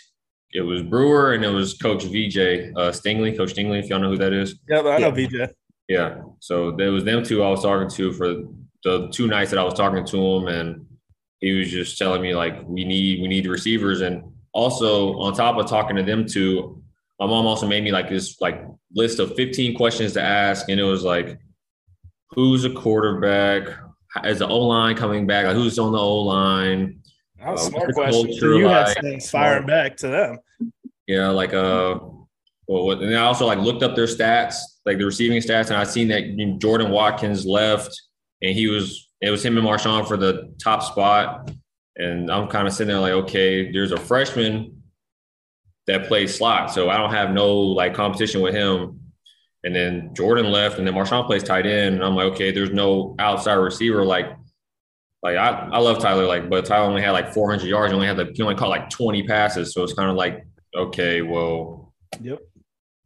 it 0.53 0.63
was 0.63 0.83
Brewer 0.83 1.35
and 1.35 1.45
it 1.45 1.49
was 1.49 1.75
Coach 1.75 2.05
VJ 2.05 2.73
uh, 2.77 2.93
Stingley, 2.93 3.37
Coach 3.37 3.55
Stingley, 3.55 3.79
if 3.79 3.89
y'all 3.89 3.99
know 3.99 4.11
who 4.11 4.19
that 4.19 4.33
is. 4.33 4.59
Yeah, 4.69 4.81
I 4.81 4.99
know 4.99 5.11
VJ. 5.11 5.51
Yeah, 5.89 6.23
so 6.41 6.73
there 6.73 6.91
was 6.91 7.05
them 7.05 7.23
two 7.23 7.43
I 7.43 7.51
was 7.51 7.63
talking 7.63 7.89
to 7.89 8.13
for 8.13 8.35
the 8.85 9.09
two 9.09 9.27
nights 9.27 9.51
that 9.51 9.59
I 9.59 9.65
was 9.65 9.75
talking 9.75 10.05
to 10.05 10.17
him, 10.17 10.49
and 10.49 10.87
he 11.41 11.53
was 11.53 11.71
just 11.71 11.99
telling 11.99 12.23
me 12.23 12.35
like 12.35 12.63
we 12.67 12.85
need 12.85 13.21
we 13.21 13.29
need 13.29 13.47
receivers 13.47 14.01
and 14.01 14.23
also 14.57 15.19
on 15.19 15.35
top 15.35 15.59
of 15.59 15.69
talking 15.69 15.97
to 15.97 16.03
them 16.03 16.27
too, 16.27 16.83
my 17.21 17.27
mom 17.27 17.47
also 17.47 17.69
made 17.69 17.85
me 17.85 17.93
like 17.93 18.09
this 18.09 18.41
like 18.41 18.65
list 18.95 19.19
of 19.19 19.37
15 19.37 19.77
questions 19.77 20.15
to 20.15 20.23
ask. 20.23 20.69
And 20.71 20.81
it 20.81 20.85
was 20.85 21.05
like, 21.05 21.39
who's 22.31 22.65
a 22.65 22.71
quarterback? 22.71 23.69
Is 24.25 24.39
the 24.39 24.49
O 24.49 24.61
line 24.61 24.97
coming 24.97 25.27
back? 25.27 25.45
Like 25.45 25.55
who's 25.57 25.79
on 25.79 25.93
the 25.93 25.99
O 25.99 26.23
line? 26.23 27.01
That 27.39 27.53
was 27.53 27.67
uh, 27.67 27.71
smart 27.71 27.95
question. 27.95 28.29
You 28.31 28.67
like? 28.67 28.89
had 28.89 29.03
things 29.03 29.29
firing 29.29 29.67
back 29.67 29.99
to 29.99 30.09
them. 30.09 30.39
Yeah, 31.07 31.29
like 31.29 31.53
uh 31.53 31.99
well, 32.67 33.01
and 33.01 33.15
I 33.15 33.25
also 33.25 33.47
like 33.47 33.59
looked 33.59 33.83
up 33.83 33.95
their 33.95 34.07
stats, 34.07 34.57
like 34.87 34.99
the 34.99 35.05
receiving 35.05 35.41
stats, 35.41 35.67
and 35.67 35.77
I 35.77 35.85
seen 35.85 36.09
that 36.09 36.57
Jordan 36.59 36.91
Watkins 36.91 37.45
left, 37.45 37.95
and 38.43 38.55
he 38.55 38.69
was 38.69 39.09
it 39.21 39.31
was 39.31 39.45
him 39.45 39.59
and 39.59 39.67
Marshon 39.67 40.09
for 40.09 40.17
the 40.17 40.55
top 40.63 40.83
spot. 40.83 41.51
And 41.97 42.31
I'm 42.31 42.49
kind 42.49 42.67
of 42.67 42.75
sitting 42.75 42.93
there 42.93 43.01
like, 43.01 43.13
okay, 43.13 43.73
there's 43.73 43.93
a 43.93 43.97
freshman 43.97 44.83
that 45.87 46.07
plays 46.07 46.37
slot. 46.37 46.73
So 46.73 46.91
I 46.91 46.97
don't 46.97 47.13
have 47.13 47.31
no 47.31 47.55
like 47.57 47.95
competition 47.95 48.43
with 48.43 48.55
him. 48.55 49.01
And 49.65 49.75
then 49.75 50.15
Jordan 50.15 50.53
left, 50.53 50.79
and 50.79 50.87
then 50.87 50.95
Marshon 50.95 51.27
plays 51.27 51.43
tight 51.43 51.67
end. 51.67 51.97
And 51.97 52.05
I'm 52.05 52.15
like, 52.15 52.33
okay, 52.33 52.53
there's 52.53 52.71
no 52.71 53.17
outside 53.19 53.55
receiver. 53.55 54.05
Like, 54.05 54.27
like 55.23 55.37
I, 55.37 55.69
I 55.73 55.79
love 55.79 55.99
Tyler, 55.99 56.27
like, 56.27 56.49
but 56.49 56.65
Tyler 56.65 56.89
only 56.89 57.03
had 57.03 57.11
like 57.11 57.33
400 57.33 57.67
yards. 57.67 57.91
He 57.91 57.95
only 57.95 58.07
had 58.07 58.17
the 58.17 58.31
he 58.33 58.43
only 58.43 58.55
caught 58.55 58.69
like 58.69 58.91
20 58.91 59.25
passes. 59.25 59.73
So 59.73 59.83
it's 59.83 59.95
kind 59.95 60.11
of 60.11 60.17
like, 60.17 60.47
okay, 60.77 61.23
well, 61.23 61.93
yep, 62.21 62.41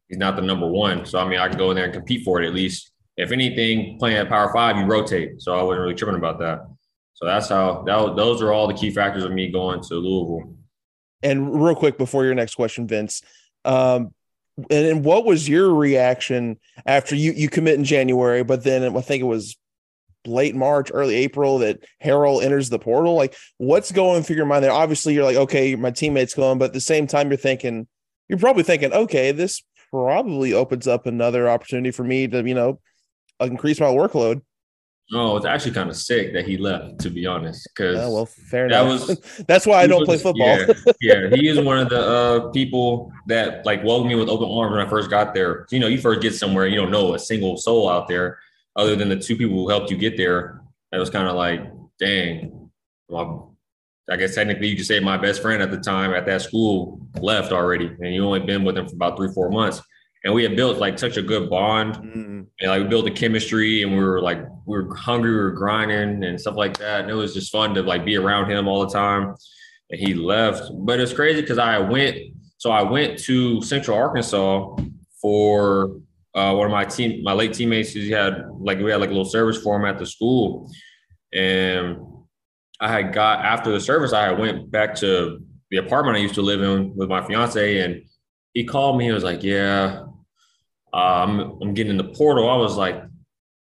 he's 0.08 0.18
not 0.18 0.36
the 0.36 0.42
number 0.42 0.66
one. 0.66 1.06
So 1.06 1.18
I 1.18 1.26
mean, 1.26 1.38
I 1.38 1.48
can 1.48 1.56
go 1.56 1.70
in 1.70 1.76
there 1.76 1.86
and 1.86 1.94
compete 1.94 2.24
for 2.24 2.42
it 2.42 2.46
at 2.46 2.54
least. 2.54 2.90
If 3.16 3.32
anything, 3.32 3.98
playing 3.98 4.18
at 4.18 4.28
Power 4.28 4.52
Five, 4.52 4.76
you 4.76 4.84
rotate. 4.84 5.40
So 5.40 5.54
I 5.54 5.62
wasn't 5.62 5.82
really 5.82 5.94
tripping 5.94 6.16
about 6.16 6.38
that. 6.40 6.66
So 7.14 7.26
that's 7.26 7.48
how 7.48 7.82
that, 7.82 8.16
those 8.16 8.40
are 8.40 8.52
all 8.52 8.66
the 8.66 8.74
key 8.74 8.90
factors 8.90 9.24
of 9.24 9.32
me 9.32 9.50
going 9.50 9.82
to 9.82 9.94
Louisville. 9.94 10.54
And 11.22 11.62
real 11.62 11.74
quick 11.74 11.98
before 11.98 12.24
your 12.24 12.34
next 12.34 12.54
question, 12.54 12.86
Vince, 12.86 13.22
um, 13.64 14.14
and, 14.70 14.86
and 14.86 15.04
what 15.04 15.24
was 15.24 15.48
your 15.48 15.74
reaction 15.74 16.58
after 16.86 17.14
you 17.14 17.32
you 17.32 17.48
commit 17.48 17.74
in 17.74 17.84
January, 17.84 18.42
but 18.42 18.64
then 18.64 18.96
I 18.96 19.00
think 19.00 19.20
it 19.20 19.26
was 19.26 19.56
late 20.26 20.54
March, 20.54 20.90
early 20.92 21.14
April 21.14 21.58
that 21.58 21.84
Harrell 22.02 22.42
enters 22.42 22.68
the 22.68 22.78
portal? 22.78 23.14
Like, 23.14 23.34
what's 23.58 23.92
going 23.92 24.22
through 24.22 24.36
your 24.36 24.46
mind 24.46 24.64
there? 24.64 24.72
Obviously, 24.72 25.14
you're 25.14 25.24
like, 25.24 25.36
okay, 25.36 25.76
my 25.76 25.90
teammate's 25.90 26.34
going, 26.34 26.58
but 26.58 26.66
at 26.66 26.72
the 26.72 26.80
same 26.80 27.06
time, 27.06 27.28
you're 27.28 27.36
thinking, 27.36 27.86
you're 28.28 28.38
probably 28.38 28.62
thinking, 28.62 28.92
okay, 28.92 29.32
this 29.32 29.62
probably 29.90 30.52
opens 30.52 30.86
up 30.86 31.06
another 31.06 31.48
opportunity 31.48 31.90
for 31.90 32.04
me 32.04 32.28
to, 32.28 32.46
you 32.46 32.54
know, 32.54 32.80
increase 33.40 33.80
my 33.80 33.86
workload. 33.86 34.42
Oh, 35.12 35.36
it's 35.36 35.46
actually 35.46 35.72
kind 35.72 35.90
of 35.90 35.96
sick 35.96 36.32
that 36.34 36.46
he 36.46 36.56
left, 36.56 37.00
to 37.00 37.10
be 37.10 37.26
honest. 37.26 37.68
Because 37.74 37.98
oh, 37.98 38.12
well, 38.12 38.26
fair 38.26 38.68
that 38.68 38.84
enough. 38.84 39.08
Was, 39.08 39.42
That's 39.48 39.66
why 39.66 39.82
I 39.82 39.86
don't 39.88 40.00
was, 40.00 40.06
play 40.06 40.18
football. 40.18 40.46
Yeah, 40.46 40.72
yeah, 41.00 41.28
he 41.34 41.48
is 41.48 41.58
one 41.58 41.78
of 41.78 41.88
the 41.88 42.00
uh, 42.00 42.50
people 42.50 43.12
that 43.26 43.66
like 43.66 43.82
welcomed 43.82 44.10
me 44.10 44.14
with 44.14 44.28
open 44.28 44.48
arms 44.48 44.72
when 44.72 44.86
I 44.86 44.88
first 44.88 45.10
got 45.10 45.34
there. 45.34 45.66
You 45.70 45.80
know, 45.80 45.88
you 45.88 45.98
first 45.98 46.20
get 46.20 46.34
somewhere, 46.34 46.66
you 46.68 46.76
don't 46.76 46.92
know 46.92 47.14
a 47.14 47.18
single 47.18 47.56
soul 47.56 47.88
out 47.88 48.06
there 48.06 48.38
other 48.76 48.94
than 48.94 49.08
the 49.08 49.16
two 49.16 49.36
people 49.36 49.56
who 49.56 49.68
helped 49.68 49.90
you 49.90 49.96
get 49.96 50.16
there. 50.16 50.62
It 50.92 50.98
was 50.98 51.10
kind 51.10 51.26
of 51.26 51.34
like, 51.34 51.60
dang, 51.98 52.70
well, 53.08 53.56
I 54.08 54.16
guess 54.16 54.34
technically 54.36 54.68
you 54.68 54.76
could 54.76 54.86
say 54.86 55.00
my 55.00 55.16
best 55.16 55.42
friend 55.42 55.60
at 55.60 55.72
the 55.72 55.78
time 55.78 56.12
at 56.12 56.24
that 56.26 56.42
school 56.42 57.00
left 57.20 57.50
already, 57.50 57.86
and 57.86 58.14
you 58.14 58.24
only 58.24 58.40
been 58.40 58.62
with 58.62 58.78
him 58.78 58.86
for 58.86 58.94
about 58.94 59.16
three, 59.16 59.32
four 59.32 59.50
months 59.50 59.82
and 60.24 60.34
we 60.34 60.42
had 60.42 60.56
built 60.56 60.78
like 60.78 60.98
such 60.98 61.16
a 61.16 61.22
good 61.22 61.48
bond. 61.48 61.94
Mm-hmm. 61.94 62.42
and 62.60 62.70
like 62.70 62.82
we 62.82 62.88
built 62.88 63.06
a 63.06 63.10
chemistry 63.10 63.82
and 63.82 63.92
we 63.92 63.98
were 63.98 64.20
like 64.20 64.38
we 64.66 64.78
were 64.78 64.94
hungry 64.94 65.30
we 65.30 65.36
were 65.36 65.52
grinding 65.52 66.24
and 66.24 66.40
stuff 66.40 66.56
like 66.56 66.76
that. 66.78 67.02
And 67.02 67.10
it 67.10 67.14
was 67.14 67.34
just 67.34 67.52
fun 67.52 67.74
to 67.74 67.82
like 67.82 68.04
be 68.04 68.16
around 68.16 68.50
him 68.50 68.68
all 68.68 68.86
the 68.86 68.92
time. 68.92 69.34
And 69.90 70.00
he 70.00 70.14
left. 70.14 70.70
But 70.74 71.00
it's 71.00 71.12
crazy 71.12 71.40
because 71.40 71.58
i 71.58 71.78
went 71.78 72.16
so 72.58 72.70
i 72.70 72.82
went 72.82 73.18
to 73.20 73.62
central 73.62 73.96
arkansas 73.96 74.76
for 75.20 75.96
uh, 76.34 76.54
one 76.54 76.66
of 76.66 76.70
my 76.70 76.84
team 76.84 77.22
my 77.24 77.32
late 77.32 77.52
teammates 77.52 77.90
he 77.90 78.10
had 78.10 78.44
like 78.60 78.78
we 78.78 78.90
had 78.90 79.00
like 79.00 79.10
a 79.10 79.12
little 79.12 79.24
service 79.24 79.60
for 79.60 79.76
him 79.76 79.84
at 79.84 79.98
the 79.98 80.06
school. 80.06 80.70
And 81.32 81.98
i 82.80 82.88
had 82.88 83.12
got 83.12 83.44
after 83.44 83.70
the 83.72 83.80
service 83.80 84.12
i 84.12 84.32
went 84.32 84.70
back 84.70 84.94
to 84.96 85.40
the 85.70 85.78
apartment 85.78 86.16
i 86.16 86.20
used 86.20 86.34
to 86.34 86.42
live 86.42 86.62
in 86.62 86.94
with 86.96 87.08
my 87.08 87.24
fiance 87.26 87.78
and 87.78 88.02
he 88.52 88.64
called 88.64 88.98
me. 88.98 89.04
He 89.04 89.12
was 89.12 89.24
like, 89.24 89.42
"Yeah, 89.42 90.04
um, 90.92 91.58
I'm 91.62 91.74
getting 91.74 91.90
in 91.90 91.96
the 91.96 92.12
portal. 92.12 92.48
I 92.48 92.56
was 92.56 92.76
like, 92.76 93.02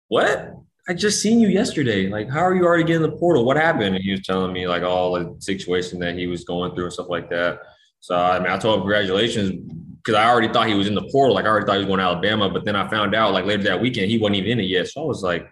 what? 0.09 0.53
I 0.89 0.95
just 0.95 1.21
seen 1.21 1.41
you 1.41 1.49
yesterday. 1.49 2.09
Like, 2.09 2.31
how 2.31 2.41
are 2.41 2.55
you 2.55 2.65
already 2.65 2.85
getting 2.85 3.03
the 3.03 3.17
portal? 3.17 3.45
What 3.45 3.57
happened? 3.57 3.97
And 3.97 4.05
he 4.05 4.13
was 4.13 4.23
telling 4.23 4.53
me 4.53 4.69
like 4.69 4.83
all 4.83 5.15
the 5.15 5.35
situation 5.41 5.99
that 6.01 6.17
he 6.17 6.27
was 6.27 6.45
going 6.45 6.75
through 6.75 6.85
and 6.85 6.93
stuff 6.93 7.09
like 7.09 7.29
that. 7.31 7.61
So 8.01 8.15
I 8.15 8.39
mean, 8.39 8.49
I 8.49 8.57
told 8.57 8.77
him 8.77 8.81
congratulations 8.83 9.73
because 9.97 10.15
I 10.15 10.29
already 10.29 10.49
thought 10.49 10.69
he 10.69 10.75
was 10.75 10.87
in 10.87 10.95
the 10.95 11.09
portal. 11.11 11.35
Like 11.35 11.45
I 11.45 11.49
already 11.49 11.67
thought 11.67 11.75
he 11.75 11.79
was 11.81 11.87
going 11.87 11.99
to 11.99 12.05
Alabama, 12.05 12.49
but 12.49 12.65
then 12.65 12.77
I 12.77 12.89
found 12.89 13.15
out 13.15 13.33
like 13.33 13.47
later 13.47 13.65
that 13.65 13.81
weekend 13.81 14.11
he 14.11 14.19
wasn't 14.19 14.37
even 14.37 14.53
in 14.53 14.61
it 14.61 14.69
yet. 14.69 14.87
So 14.87 15.03
I 15.03 15.07
was 15.07 15.23
like 15.23 15.51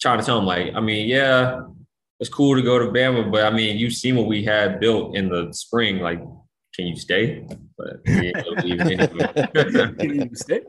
trying 0.00 0.18
to 0.18 0.24
tell 0.24 0.38
him 0.38 0.46
like, 0.46 0.74
I 0.74 0.80
mean, 0.80 1.08
yeah, 1.08 1.60
it's 2.18 2.28
cool 2.28 2.56
to 2.56 2.62
go 2.62 2.80
to 2.80 2.86
Bama, 2.86 3.30
but 3.30 3.44
I 3.44 3.50
mean, 3.50 3.78
you've 3.78 3.92
seen 3.92 4.16
what 4.16 4.26
we 4.26 4.44
had 4.44 4.80
built 4.80 5.14
in 5.14 5.28
the 5.28 5.52
spring. 5.52 6.00
Like, 6.00 6.18
can 6.74 6.86
you 6.86 6.96
stay? 6.96 7.46
But 7.78 8.00
he 8.04 8.26
ain't 8.26 8.34
gonna 8.34 8.62
believe 8.62 8.80
it 8.80 9.10
anyway. 9.54 9.94
Can 9.98 10.14
you 10.14 10.30
stay? 10.34 10.62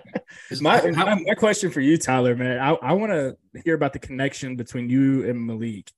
my, 0.60 0.90
my 0.92 1.14
my 1.16 1.34
question 1.34 1.70
for 1.70 1.80
you, 1.80 1.98
Tyler, 1.98 2.36
man, 2.36 2.58
I, 2.58 2.70
I 2.74 2.92
want 2.92 3.12
to 3.12 3.36
hear 3.64 3.74
about 3.74 3.92
the 3.92 3.98
connection 3.98 4.56
between 4.56 4.88
you 4.88 5.28
and 5.28 5.44
Malik 5.44 5.90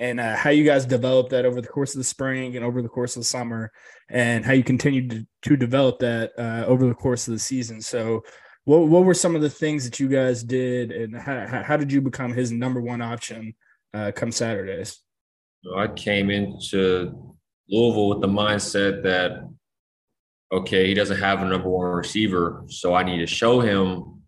and 0.00 0.18
uh, 0.18 0.34
how 0.34 0.50
you 0.50 0.64
guys 0.64 0.86
developed 0.86 1.30
that 1.30 1.44
over 1.44 1.60
the 1.60 1.68
course 1.68 1.94
of 1.94 1.98
the 1.98 2.04
spring 2.04 2.56
and 2.56 2.64
over 2.64 2.80
the 2.80 2.88
course 2.88 3.16
of 3.16 3.20
the 3.20 3.26
summer, 3.26 3.70
and 4.08 4.44
how 4.44 4.52
you 4.52 4.64
continued 4.64 5.10
to, 5.10 5.26
to 5.42 5.56
develop 5.56 5.98
that 6.00 6.32
uh, 6.38 6.64
over 6.66 6.86
the 6.86 6.94
course 6.94 7.28
of 7.28 7.34
the 7.34 7.38
season. 7.38 7.80
So, 7.80 8.22
what 8.64 8.88
what 8.88 9.04
were 9.04 9.14
some 9.14 9.36
of 9.36 9.42
the 9.42 9.50
things 9.50 9.84
that 9.84 10.00
you 10.00 10.08
guys 10.08 10.42
did, 10.42 10.90
and 10.90 11.16
how 11.16 11.62
how 11.62 11.76
did 11.76 11.92
you 11.92 12.00
become 12.00 12.32
his 12.32 12.50
number 12.50 12.80
one 12.80 13.02
option 13.02 13.54
uh, 13.94 14.12
come 14.14 14.32
Saturdays? 14.32 15.00
I 15.76 15.88
came 15.88 16.30
into 16.30 17.34
Louisville 17.68 18.08
with 18.08 18.22
the 18.22 18.28
mindset 18.28 19.02
that 19.02 19.48
okay, 20.52 20.86
he 20.86 20.94
doesn't 20.94 21.18
have 21.18 21.42
a 21.42 21.44
number 21.44 21.68
one 21.68 21.86
receiver, 21.86 22.64
so 22.68 22.94
I 22.94 23.02
need 23.02 23.18
to 23.18 23.26
show 23.26 23.60
him 23.60 24.22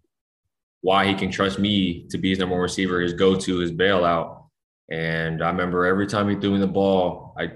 why 0.80 1.06
he 1.06 1.14
can 1.14 1.30
trust 1.30 1.58
me 1.58 2.06
to 2.11 2.18
be 2.18 2.30
his 2.30 2.38
number 2.38 2.54
one 2.54 2.62
receiver, 2.62 3.00
his 3.00 3.14
go-to, 3.14 3.58
his 3.58 3.72
bailout. 3.72 4.44
And 4.90 5.42
I 5.42 5.50
remember 5.50 5.87
every 5.87 6.06
time 6.06 6.28
he 6.28 6.37
threw 6.37 6.52
me 6.52 6.58
the 6.58 6.66
ball, 6.66 7.35
I 7.38 7.52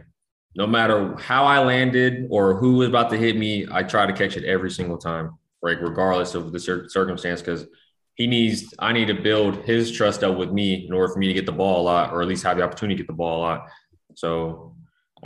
no 0.56 0.66
matter 0.66 1.14
how 1.16 1.44
I 1.44 1.62
landed 1.62 2.28
or 2.30 2.56
who 2.56 2.76
was 2.76 2.88
about 2.88 3.10
to 3.10 3.18
hit 3.18 3.36
me, 3.36 3.66
I 3.70 3.82
try 3.82 4.06
to 4.06 4.12
catch 4.12 4.38
it 4.38 4.44
every 4.44 4.70
single 4.70 4.96
time, 4.96 5.36
like 5.60 5.82
regardless 5.82 6.34
of 6.34 6.50
the 6.50 6.58
cir- 6.58 6.88
circumstance, 6.88 7.42
because 7.42 7.66
he 8.14 8.26
needs 8.26 8.72
I 8.78 8.92
need 8.92 9.08
to 9.08 9.14
build 9.14 9.56
his 9.64 9.92
trust 9.92 10.24
up 10.24 10.38
with 10.38 10.50
me 10.50 10.86
in 10.86 10.92
order 10.94 11.12
for 11.12 11.18
me 11.18 11.26
to 11.28 11.34
get 11.34 11.46
the 11.46 11.52
ball 11.52 11.82
a 11.82 11.84
lot, 11.84 12.12
or 12.12 12.22
at 12.22 12.28
least 12.28 12.44
have 12.44 12.56
the 12.56 12.62
opportunity 12.62 12.96
to 12.96 13.02
get 13.02 13.08
the 13.08 13.12
ball 13.12 13.38
a 13.38 13.42
lot. 13.42 13.68
So 14.14 14.75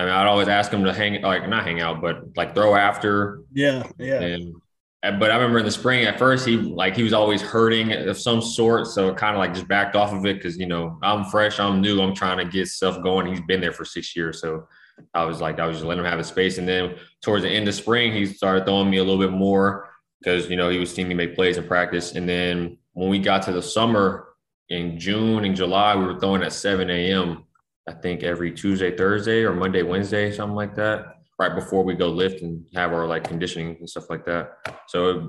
I 0.00 0.04
mean, 0.04 0.14
I'd 0.14 0.26
always 0.26 0.48
ask 0.48 0.72
him 0.72 0.82
to 0.84 0.94
hang, 0.94 1.20
like 1.20 1.46
not 1.46 1.64
hang 1.64 1.82
out, 1.82 2.00
but 2.00 2.34
like 2.34 2.54
throw 2.54 2.74
after. 2.74 3.42
Yeah, 3.52 3.86
yeah. 3.98 4.20
And 4.22 4.54
but 5.02 5.30
I 5.30 5.34
remember 5.36 5.58
in 5.58 5.64
the 5.64 5.70
spring 5.70 6.04
at 6.04 6.18
first 6.18 6.46
he 6.46 6.56
like 6.56 6.96
he 6.96 7.02
was 7.02 7.12
always 7.12 7.42
hurting 7.42 7.92
of 7.92 8.18
some 8.18 8.40
sort, 8.40 8.86
so 8.86 9.08
it 9.08 9.18
kind 9.18 9.36
of 9.36 9.38
like 9.38 9.52
just 9.52 9.68
backed 9.68 9.96
off 9.96 10.12
of 10.12 10.24
it 10.24 10.36
because 10.36 10.56
you 10.56 10.66
know 10.66 10.98
I'm 11.02 11.24
fresh, 11.24 11.60
I'm 11.60 11.82
new, 11.82 12.00
I'm 12.00 12.14
trying 12.14 12.38
to 12.38 12.46
get 12.46 12.68
stuff 12.68 13.02
going. 13.02 13.26
He's 13.26 13.42
been 13.42 13.60
there 13.60 13.72
for 13.72 13.84
six 13.84 14.16
years, 14.16 14.40
so 14.40 14.66
I 15.12 15.24
was 15.24 15.42
like 15.42 15.60
I 15.60 15.66
was 15.66 15.76
just 15.76 15.86
letting 15.86 16.02
him 16.02 16.10
have 16.10 16.18
his 16.18 16.28
space. 16.28 16.56
And 16.56 16.66
then 16.66 16.96
towards 17.20 17.44
the 17.44 17.50
end 17.50 17.68
of 17.68 17.74
spring, 17.74 18.12
he 18.12 18.24
started 18.24 18.64
throwing 18.64 18.88
me 18.88 18.98
a 18.98 19.04
little 19.04 19.20
bit 19.20 19.32
more 19.32 19.90
because 20.18 20.48
you 20.48 20.56
know 20.56 20.70
he 20.70 20.78
was 20.78 20.94
seeing 20.94 21.08
me 21.08 21.14
make 21.14 21.34
plays 21.34 21.58
in 21.58 21.66
practice. 21.66 22.14
And 22.14 22.26
then 22.26 22.78
when 22.94 23.10
we 23.10 23.18
got 23.18 23.42
to 23.42 23.52
the 23.52 23.62
summer 23.62 24.28
in 24.70 24.98
June 24.98 25.44
and 25.44 25.54
July, 25.54 25.94
we 25.94 26.06
were 26.06 26.18
throwing 26.18 26.42
at 26.42 26.54
7 26.54 26.88
a.m. 26.88 27.44
I 27.90 27.94
think 27.94 28.22
every 28.22 28.52
Tuesday, 28.52 28.96
Thursday, 28.96 29.42
or 29.42 29.52
Monday, 29.52 29.82
Wednesday, 29.82 30.30
something 30.30 30.54
like 30.54 30.76
that, 30.76 31.16
right 31.40 31.52
before 31.56 31.82
we 31.82 31.94
go 31.94 32.08
lift 32.08 32.40
and 32.40 32.64
have 32.72 32.92
our 32.92 33.04
like 33.06 33.24
conditioning 33.24 33.76
and 33.80 33.90
stuff 33.90 34.08
like 34.08 34.24
that. 34.26 34.58
So 34.86 35.08
it 35.08 35.24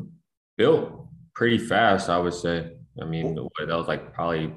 built 0.57 1.07
pretty 1.33 1.57
fast, 1.57 2.07
I 2.07 2.19
would 2.19 2.35
say. 2.35 2.73
I 3.01 3.05
mean, 3.05 3.33
that 3.33 3.67
was 3.67 3.87
like 3.87 4.13
probably 4.13 4.53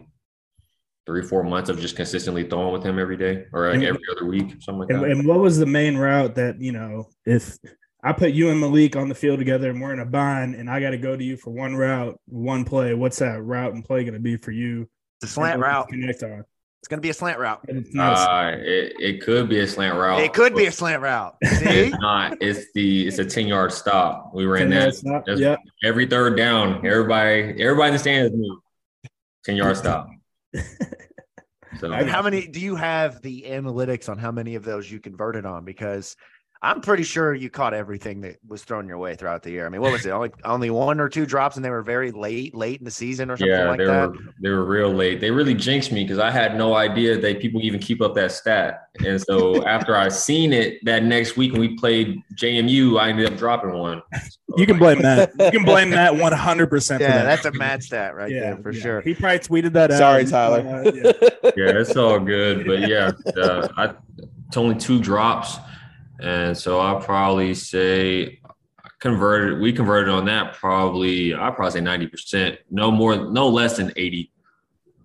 three, 1.07 1.23
four 1.23 1.45
months 1.45 1.71
of 1.71 1.81
just 1.81 1.97
consistently 1.97 2.45
throwing 2.45 2.75
with 2.75 2.85
him 2.85 2.99
every 2.99 3.17
day 3.17 3.47
or 3.55 3.73
like 3.73 3.83
every 3.83 4.03
other 4.15 4.27
week, 4.27 4.57
something 4.61 4.81
like 4.81 4.91
And, 4.91 5.03
that. 5.03 5.11
and 5.11 5.27
what 5.27 5.39
was 5.39 5.57
the 5.59 5.67
main 5.67 5.97
route 5.97 6.35
that 6.35 6.61
you 6.61 6.73
know 6.73 7.09
if 7.25 7.57
I 8.03 8.13
put 8.13 8.33
you 8.33 8.51
and 8.51 8.61
Malik 8.61 8.97
on 8.97 9.09
the 9.09 9.15
field 9.15 9.39
together 9.39 9.71
and 9.71 9.81
we're 9.81 9.95
in 9.95 10.01
a 10.01 10.05
bind 10.05 10.57
and 10.57 10.69
I 10.69 10.79
got 10.79 10.91
to 10.91 10.99
go 10.99 11.17
to 11.17 11.25
you 11.25 11.39
for 11.39 11.51
one 11.53 11.75
route, 11.75 12.21
one 12.27 12.67
play, 12.67 12.93
what's 12.93 13.21
that 13.21 13.43
route 13.43 13.73
and 13.73 13.83
play 13.83 14.03
going 14.05 14.13
to 14.13 14.21
be 14.21 14.37
for 14.37 14.51
you? 14.51 14.91
It's 15.23 15.31
a 15.31 15.35
slant 15.35 15.59
route. 15.59 15.89
Connect 15.89 16.23
on. 16.23 16.45
It's 16.85 16.89
going 16.91 16.99
to 16.99 17.03
be 17.03 17.09
a 17.09 17.15
slant 17.15 17.39
route. 17.39 17.67
Uh, 17.99 18.53
it, 18.59 18.93
it 19.01 19.23
could 19.23 19.49
be 19.49 19.61
a 19.61 19.67
slant 19.67 19.97
route. 19.97 20.21
It 20.21 20.35
could 20.35 20.55
be 20.55 20.67
a 20.67 20.71
slant 20.71 21.01
route. 21.01 21.35
See? 21.43 21.65
It's 21.65 21.97
not. 21.99 22.37
It's 22.43 22.67
the 22.75 23.07
it's 23.07 23.19
a 23.19 23.25
ten 23.25 23.47
yard 23.47 23.73
stop. 23.73 24.35
We 24.35 24.45
ran 24.45 24.69
that. 24.69 24.95
stop, 24.95 25.25
yep. 25.27 25.61
Every 25.83 26.05
third 26.05 26.37
down, 26.37 26.87
everybody 26.87 27.59
everybody 27.59 27.89
in 27.89 27.93
the 27.95 27.99
stands 27.99 28.37
move. 28.37 28.59
Ten 29.47 29.57
yard 29.57 29.79
stop. 29.79 30.11
So 31.81 31.91
And 31.91 32.09
how 32.09 32.23
many 32.23 32.47
do 32.47 32.61
you 32.61 32.77
have 32.77 33.21
the 33.21 33.43
analytics 33.49 34.09
on 34.09 34.17
how 34.17 34.31
many 34.31 34.55
of 34.55 34.65
those 34.65 34.89
you 34.89 35.01
converted 35.01 35.45
on? 35.45 35.65
Because 35.65 36.15
I'm 36.65 36.81
pretty 36.81 37.03
sure 37.03 37.35
you 37.35 37.51
caught 37.51 37.75
everything 37.75 38.23
that 38.23 38.39
was 38.49 38.65
thrown 38.65 38.89
your 38.89 38.97
way 38.97 39.15
throughout 39.17 39.43
the 39.43 39.51
year. 39.51 39.67
I 39.67 39.69
mean, 39.69 39.83
what 39.83 39.93
was 39.93 40.07
it? 40.07 40.11
Only 40.11 40.31
only 40.45 40.71
one 40.71 40.99
or 40.99 41.11
two 41.11 41.27
drops, 41.27 41.57
and 41.57 41.65
they 41.65 41.69
were 41.69 41.83
very 41.83 42.11
late, 42.11 42.55
late 42.55 42.79
in 42.79 42.87
the 42.87 42.91
season 42.91 43.31
or 43.31 43.37
something 43.37 43.55
yeah, 43.55 43.69
like 43.69 43.79
they 43.79 43.85
that. 43.85 44.11
were 44.11 44.17
they 44.41 44.49
were 44.49 44.65
real 44.65 44.91
late. 44.91 45.21
They 45.21 45.31
really 45.31 45.53
jinxed 45.53 45.93
me 45.93 46.05
because 46.05 46.19
I 46.19 46.31
had 46.31 46.57
no 46.57 46.75
idea 46.75 47.19
that 47.19 47.39
people 47.39 47.61
even 47.61 47.81
keep 47.81 48.01
up 48.01 48.15
that 48.15 48.33
stat. 48.33 48.89
And 49.05 49.21
so 49.21 49.63
after 49.67 49.95
I 49.95 50.09
seen 50.09 50.55
it 50.55 50.83
that 50.87 51.05
next 51.05 51.37
week 51.37 51.53
when 51.53 51.61
we 51.61 51.77
played 51.77 52.23
JMU, 52.35 52.99
I 52.99 53.11
ended 53.11 53.31
up 53.31 53.39
dropping 53.39 53.75
one. 53.75 54.03
You 54.57 54.67
can 54.67 54.79
blame 54.79 55.03
that. 55.03 55.33
You 55.37 55.51
can 55.51 55.65
blame 55.65 55.91
that 55.91 56.15
one 56.17 56.31
hundred 56.33 56.69
percent. 56.69 57.01
Yeah, 57.01 57.25
that's 57.25 57.45
a 57.45 57.51
mad 57.51 57.83
stat 57.83 58.15
right 58.15 58.31
Yeah, 58.31 58.41
there 58.41 58.57
for 58.59 58.71
yeah. 58.71 58.83
sure. 58.83 59.01
He 59.01 59.13
probably 59.13 59.41
tweeted 59.41 59.73
that 59.73 59.91
out. 59.91 59.99
Sorry, 59.99 60.25
Tyler. 60.25 60.61
Uh, 60.61 60.93
yeah. 60.95 61.13
yeah, 61.57 61.81
it's 61.81 61.97
all 61.97 62.21
good. 62.21 62.65
But 62.65 62.89
yeah, 62.89 63.11
uh, 63.37 63.67
I, 63.77 63.95
it's 64.47 64.57
only 64.57 64.77
two 64.77 65.01
drops, 65.01 65.57
and 66.21 66.57
so 66.57 66.81
I'll 66.81 67.01
probably 67.01 67.55
say 67.55 68.41
converted. 69.01 69.61
We 69.61 69.73
converted 69.73 70.09
on 70.09 70.25
that 70.27 70.55
probably. 70.55 71.35
I 71.35 71.51
probably 71.51 71.73
say 71.73 71.81
ninety 71.81 72.07
percent. 72.07 72.59
No 72.71 72.91
more, 72.91 73.31
no 73.31 73.49
less 73.49 73.77
than 73.77 73.93
eighty, 73.97 74.33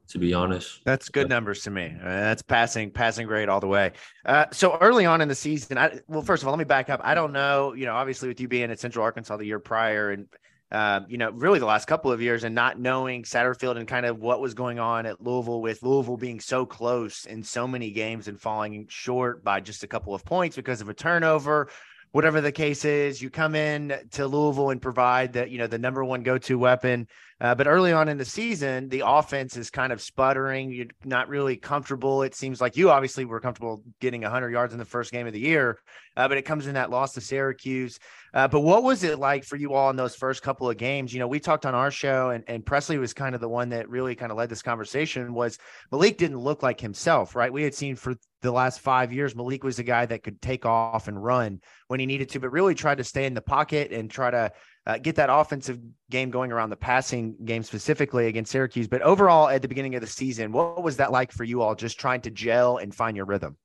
to 0.09 0.19
be 0.19 0.33
honest. 0.33 0.81
That's 0.85 1.09
good 1.09 1.29
numbers 1.29 1.63
to 1.63 1.71
me. 1.71 1.95
Uh, 2.01 2.05
that's 2.05 2.41
passing 2.41 2.91
passing 2.91 3.27
grade 3.27 3.49
all 3.49 3.59
the 3.59 3.67
way. 3.67 3.91
Uh, 4.25 4.45
so 4.51 4.77
early 4.79 5.05
on 5.05 5.21
in 5.21 5.27
the 5.27 5.35
season, 5.35 5.77
I 5.77 5.99
well, 6.07 6.21
first 6.21 6.43
of 6.43 6.47
all, 6.47 6.53
let 6.53 6.59
me 6.59 6.65
back 6.65 6.89
up. 6.89 7.01
I 7.03 7.13
don't 7.13 7.33
know, 7.33 7.73
you 7.73 7.85
know, 7.85 7.95
obviously 7.95 8.27
with 8.27 8.39
you 8.39 8.47
being 8.47 8.71
at 8.71 8.79
Central 8.79 9.03
Arkansas 9.03 9.37
the 9.37 9.45
year 9.45 9.59
prior, 9.59 10.11
and 10.11 10.27
um, 10.71 11.05
you 11.09 11.17
know, 11.17 11.31
really 11.31 11.59
the 11.59 11.65
last 11.65 11.85
couple 11.85 12.11
of 12.11 12.21
years, 12.21 12.43
and 12.43 12.53
not 12.53 12.79
knowing 12.79 13.23
Satterfield 13.23 13.77
and 13.77 13.87
kind 13.87 14.05
of 14.05 14.19
what 14.19 14.39
was 14.39 14.53
going 14.53 14.79
on 14.79 15.05
at 15.05 15.21
Louisville, 15.21 15.61
with 15.61 15.81
Louisville 15.81 16.17
being 16.17 16.39
so 16.39 16.65
close 16.65 17.25
in 17.25 17.43
so 17.43 17.67
many 17.67 17.91
games 17.91 18.27
and 18.27 18.39
falling 18.39 18.85
short 18.89 19.43
by 19.43 19.59
just 19.59 19.83
a 19.83 19.87
couple 19.87 20.13
of 20.13 20.23
points 20.23 20.55
because 20.55 20.81
of 20.81 20.89
a 20.89 20.93
turnover. 20.93 21.69
Whatever 22.11 22.41
the 22.41 22.51
case 22.51 22.85
is, 22.85 23.21
you 23.21 23.29
come 23.29 23.53
in 23.53 23.95
to 24.11 24.27
Louisville 24.27 24.71
and 24.71 24.81
provide 24.81 25.33
that 25.33 25.49
you 25.51 25.57
know 25.57 25.67
the 25.67 25.77
number 25.77 26.03
one 26.03 26.23
go-to 26.23 26.57
weapon. 26.57 27.07
Uh, 27.41 27.55
but 27.55 27.67
early 27.67 27.93
on 27.93 28.09
in 28.09 28.17
the 28.17 28.25
season, 28.25 28.89
the 28.89 29.03
offense 29.05 29.55
is 29.55 29.69
kind 29.69 29.93
of 29.93 30.01
sputtering. 30.01 30.71
You're 30.71 30.87
not 31.05 31.29
really 31.29 31.55
comfortable. 31.55 32.21
It 32.23 32.35
seems 32.35 32.59
like 32.59 32.75
you 32.75 32.91
obviously 32.91 33.23
were 33.23 33.39
comfortable 33.39 33.81
getting 34.01 34.21
100 34.21 34.49
yards 34.49 34.73
in 34.73 34.79
the 34.79 34.85
first 34.85 35.11
game 35.11 35.25
of 35.25 35.31
the 35.31 35.39
year, 35.39 35.79
uh, 36.17 36.27
but 36.27 36.37
it 36.37 36.41
comes 36.41 36.67
in 36.67 36.73
that 36.73 36.89
loss 36.89 37.13
to 37.13 37.21
Syracuse. 37.21 37.97
Uh, 38.33 38.47
but 38.47 38.59
what 38.59 38.83
was 38.83 39.03
it 39.03 39.19
like 39.19 39.45
for 39.45 39.55
you 39.55 39.73
all 39.73 39.89
in 39.89 39.95
those 39.95 40.15
first 40.15 40.43
couple 40.43 40.69
of 40.69 40.77
games? 40.77 41.13
You 41.13 41.19
know, 41.19 41.27
we 41.27 41.39
talked 41.39 41.65
on 41.65 41.73
our 41.73 41.91
show, 41.91 42.31
and, 42.31 42.43
and 42.47 42.65
Presley 42.65 42.97
was 42.97 43.13
kind 43.13 43.33
of 43.33 43.41
the 43.41 43.49
one 43.49 43.69
that 43.69 43.89
really 43.89 44.15
kind 44.15 44.31
of 44.31 44.37
led 44.37 44.49
this 44.49 44.61
conversation. 44.61 45.33
Was 45.33 45.57
Malik 45.91 46.17
didn't 46.17 46.39
look 46.39 46.61
like 46.61 46.81
himself, 46.81 47.35
right? 47.35 47.51
We 47.51 47.63
had 47.63 47.73
seen 47.73 47.95
for 47.95 48.15
the 48.41 48.51
last 48.51 48.79
five 48.79 49.11
years, 49.11 49.35
Malik 49.35 49.63
was 49.63 49.79
a 49.79 49.83
guy 49.83 50.05
that 50.05 50.23
could 50.23 50.41
take 50.41 50.65
off 50.65 51.07
and 51.07 51.21
run 51.21 51.61
when 51.87 51.99
he 51.99 52.05
needed 52.05 52.29
to, 52.29 52.39
but 52.39 52.51
really 52.51 52.75
tried 52.75 52.99
to 52.99 53.03
stay 53.03 53.25
in 53.25 53.33
the 53.33 53.41
pocket 53.41 53.91
and 53.91 54.09
try 54.09 54.29
to 54.29 54.51
uh, 54.85 54.97
get 54.97 55.15
that 55.15 55.29
offensive 55.31 55.79
game 56.09 56.31
going 56.31 56.51
around 56.51 56.69
the 56.69 56.75
passing 56.75 57.35
game 57.45 57.63
specifically 57.63 58.27
against 58.27 58.51
Syracuse. 58.51 58.87
But 58.87 59.01
overall, 59.01 59.49
at 59.49 59.61
the 59.61 59.67
beginning 59.67 59.95
of 59.95 60.01
the 60.01 60.07
season, 60.07 60.51
what 60.51 60.81
was 60.81 60.97
that 60.97 61.11
like 61.11 61.31
for 61.31 61.43
you 61.43 61.61
all 61.61 61.75
just 61.75 61.99
trying 61.99 62.21
to 62.21 62.31
gel 62.31 62.77
and 62.77 62.93
find 62.93 63.15
your 63.15 63.25
rhythm? 63.25 63.57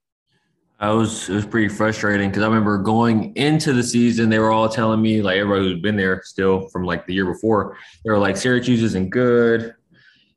I 0.80 0.90
was 0.90 1.28
it 1.28 1.34
was 1.34 1.46
pretty 1.46 1.68
frustrating 1.68 2.28
because 2.30 2.42
I 2.42 2.46
remember 2.46 2.78
going 2.78 3.34
into 3.36 3.72
the 3.72 3.82
season, 3.82 4.28
they 4.28 4.40
were 4.40 4.50
all 4.50 4.68
telling 4.68 5.00
me, 5.00 5.22
like 5.22 5.36
everybody 5.36 5.70
who's 5.70 5.80
been 5.80 5.96
there 5.96 6.20
still 6.24 6.68
from 6.68 6.84
like 6.84 7.06
the 7.06 7.14
year 7.14 7.26
before, 7.26 7.76
they 8.04 8.10
were 8.10 8.18
like 8.18 8.36
Syracuse 8.36 8.82
isn't 8.82 9.10
good 9.10 9.74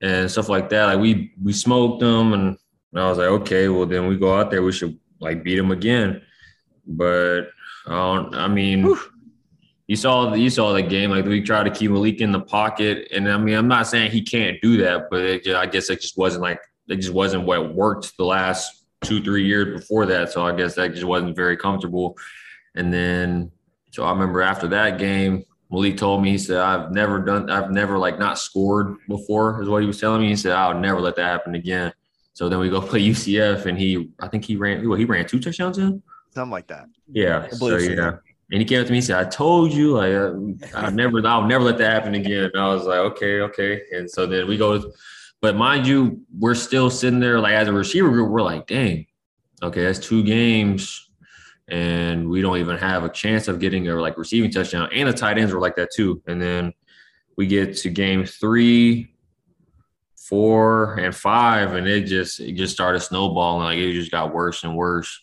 and 0.02 0.30
stuff 0.30 0.48
like 0.48 0.70
that. 0.70 0.86
Like 0.86 1.00
we 1.00 1.34
we 1.44 1.54
smoked 1.54 2.02
them, 2.02 2.34
and 2.34 2.58
I 2.96 3.10
was 3.10 3.18
like, 3.18 3.28
okay, 3.28 3.68
well 3.68 3.88
then 3.88 4.08
we 4.08 4.16
go 4.16 4.38
out 4.38 4.52
there, 4.52 4.62
we 4.62 4.72
should 4.72 4.98
like 5.20 5.44
beat 5.44 5.58
them 5.58 5.72
again. 5.72 6.22
But 6.86 7.50
I 7.88 7.92
don't. 7.92 8.36
I 8.36 8.48
mean, 8.48 8.96
you 9.88 9.96
saw 9.96 10.30
the, 10.30 10.40
you 10.40 10.50
saw 10.50 10.74
the 10.74 10.82
game. 10.82 11.12
Like 11.12 11.26
we 11.26 11.42
tried 11.42 11.64
to 11.64 11.72
keep 11.72 11.92
Malik 11.92 12.20
in 12.20 12.32
the 12.32 12.42
pocket, 12.42 13.08
and 13.12 13.30
I 13.30 13.38
mean, 13.38 13.56
I'm 13.56 13.68
not 13.68 13.88
saying 13.88 14.12
he 14.12 14.22
can't 14.22 14.62
do 14.62 14.78
that, 14.78 15.10
but 15.10 15.22
it, 15.22 15.48
I 15.48 15.66
guess 15.66 15.90
it 15.90 16.02
just 16.02 16.18
wasn't 16.18 16.44
like 16.44 16.60
it 16.88 16.98
just 16.98 17.14
wasn't 17.14 17.46
what 17.46 17.74
worked 17.74 18.16
the 18.18 18.26
last 18.26 18.84
two 19.04 19.24
three 19.24 19.46
years 19.46 19.80
before 19.80 20.06
that. 20.08 20.32
So 20.32 20.46
I 20.46 20.56
guess 20.56 20.76
that 20.76 20.94
just 20.94 21.06
wasn't 21.06 21.36
very 21.36 21.56
comfortable. 21.56 22.18
And 22.76 22.94
then, 22.94 23.52
so 23.92 24.04
I 24.04 24.12
remember 24.12 24.42
after 24.42 24.68
that 24.68 25.00
game, 25.00 25.46
Malik 25.72 25.98
told 25.98 26.22
me 26.22 26.32
he 26.32 26.38
said, 26.38 26.58
"I've 26.58 26.92
never 26.92 27.20
done, 27.20 27.50
I've 27.50 27.72
never 27.72 27.98
like 27.98 28.20
not 28.20 28.38
scored 28.38 28.98
before," 29.08 29.62
is 29.62 29.70
what 29.70 29.82
he 29.82 29.88
was 29.88 30.00
telling 30.02 30.22
me. 30.22 30.28
He 30.28 30.36
said, 30.36 30.52
"I'll 30.52 30.78
never 30.78 31.00
let 31.00 31.16
that 31.16 31.26
happen 31.26 31.56
again." 31.56 31.94
So 32.34 32.50
then 32.50 32.60
we 32.60 32.70
go 32.70 32.82
play 32.82 33.02
UCF, 33.02 33.66
and 33.66 33.80
he, 33.80 34.10
I 34.20 34.28
think 34.28 34.44
he 34.44 34.58
ran, 34.58 34.88
well, 34.88 34.98
he 34.98 35.06
ran 35.06 35.26
two 35.26 35.40
touchdowns 35.40 35.78
in. 35.78 36.04
Something 36.36 36.52
like 36.52 36.68
that. 36.68 36.88
Yeah. 37.12 37.48
So. 37.50 37.78
yeah. 37.78 38.18
And 38.52 38.62
he 38.62 38.66
came 38.66 38.80
up 38.80 38.86
to 38.88 38.92
me 38.92 39.00
and 39.00 39.06
said, 39.06 39.18
I 39.26 39.30
told 39.30 39.74
you, 39.74 39.94
like, 39.98 40.14
uh, 40.14 40.78
I'll 40.78 40.92
never, 40.92 41.26
I'll 41.28 41.46
never 41.46 41.64
let 41.66 41.78
that 41.80 41.92
happen 41.92 42.16
again. 42.16 42.50
And 42.54 42.62
I 42.62 42.68
was 42.74 42.86
like, 42.86 43.00
okay, 43.00 43.42
okay. 43.42 43.82
And 43.92 44.10
so 44.10 44.26
then 44.26 44.48
we 44.48 44.58
go, 44.58 44.92
but 45.42 45.56
mind 45.56 45.86
you, 45.86 46.22
we're 46.38 46.56
still 46.56 46.90
sitting 46.90 47.20
there, 47.20 47.40
like, 47.40 47.54
as 47.54 47.68
a 47.68 47.74
receiver 47.74 48.10
group, 48.10 48.30
we're 48.32 48.42
like, 48.42 48.66
dang, 48.68 49.06
okay, 49.62 49.84
that's 49.84 50.00
two 50.00 50.24
games. 50.24 51.10
and 51.68 52.30
we 52.30 52.42
don't 52.42 52.58
even 52.58 52.78
have 52.78 53.04
a 53.04 53.10
chance 53.10 53.48
of 53.48 53.60
getting 53.60 53.88
a 53.90 53.96
like 53.96 54.18
receiving 54.18 54.52
touchdown. 54.52 54.90
And 54.94 55.10
the 55.10 55.14
tight 55.14 55.38
ends 55.38 55.54
were 55.54 55.60
like 55.60 55.76
that 55.76 55.90
too. 55.94 56.22
And 56.28 56.42
then 56.42 56.74
we 57.36 57.46
get 57.48 57.76
to 57.78 57.90
game 57.90 58.26
three, 58.26 59.14
four, 60.16 60.96
and 60.96 61.16
five, 61.16 61.74
and 61.74 61.88
it 61.88 62.06
just 62.06 62.40
it 62.40 62.54
just 62.54 62.74
started 62.74 63.02
snowballing. 63.02 63.66
Like 63.66 63.78
it 63.78 63.94
just 63.94 64.12
got 64.12 64.34
worse 64.34 64.64
and 64.64 64.76
worse. 64.76 65.22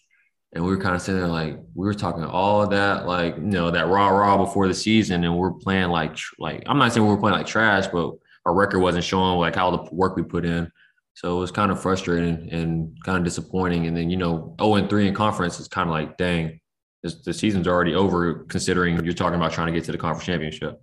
And 0.55 0.65
we 0.65 0.71
were 0.71 0.81
kind 0.81 0.95
of 0.95 1.03
sitting 1.03 1.21
there 1.21 1.29
like 1.29 1.59
we 1.75 1.85
were 1.85 1.95
talking 1.95 2.25
all 2.25 2.63
of 2.63 2.71
that, 2.71 3.07
like 3.07 3.37
you 3.37 3.43
know, 3.43 3.71
that 3.71 3.89
raw 3.89 4.09
raw 4.09 4.37
before 4.37 4.69
the 4.69 4.75
season, 4.75 5.25
and 5.25 5.37
we're 5.37 5.53
playing 5.53 5.89
like 5.89 6.17
like 6.39 6.63
I'm 6.67 6.79
not 6.79 6.93
saying 6.93 7.05
we 7.07 7.13
we're 7.13 7.21
playing 7.21 7.37
like 7.37 7.47
trash, 7.47 7.89
but 7.89 8.15
our 8.47 8.55
record 8.55 8.81
wasn't 8.81 9.05
showing 9.05 9.39
like 9.39 9.57
how 9.57 9.71
the 9.71 9.95
work 9.95 10.17
we 10.17 10.23
put 10.23 10.45
in. 10.45 10.71
So 11.15 11.37
it 11.37 11.41
was 11.41 11.51
kind 11.51 11.71
of 11.71 11.81
frustrating 11.81 12.51
and 12.51 12.97
kind 13.05 13.19
of 13.19 13.25
disappointing. 13.25 13.87
And 13.87 13.97
then, 13.97 14.11
you 14.11 14.17
know, 14.17 14.55
0 14.61 14.75
and 14.75 14.91
3 14.91 15.09
in 15.09 15.15
conference 15.15 15.61
is 15.61 15.69
kind 15.69 15.89
of 15.89 15.93
like, 15.93 16.17
dang, 16.17 16.61
this, 17.05 17.15
the 17.23 17.33
season's 17.33 17.69
already 17.69 17.95
over 17.95 18.45
considering 18.45 19.03
you're 19.05 19.15
talking 19.15 19.37
about 19.37 19.53
trying 19.53 19.69
to 19.69 19.73
get 19.73 19.85
to 19.85 19.93
the 19.93 19.99
conference 19.99 20.27
championship. 20.27 20.83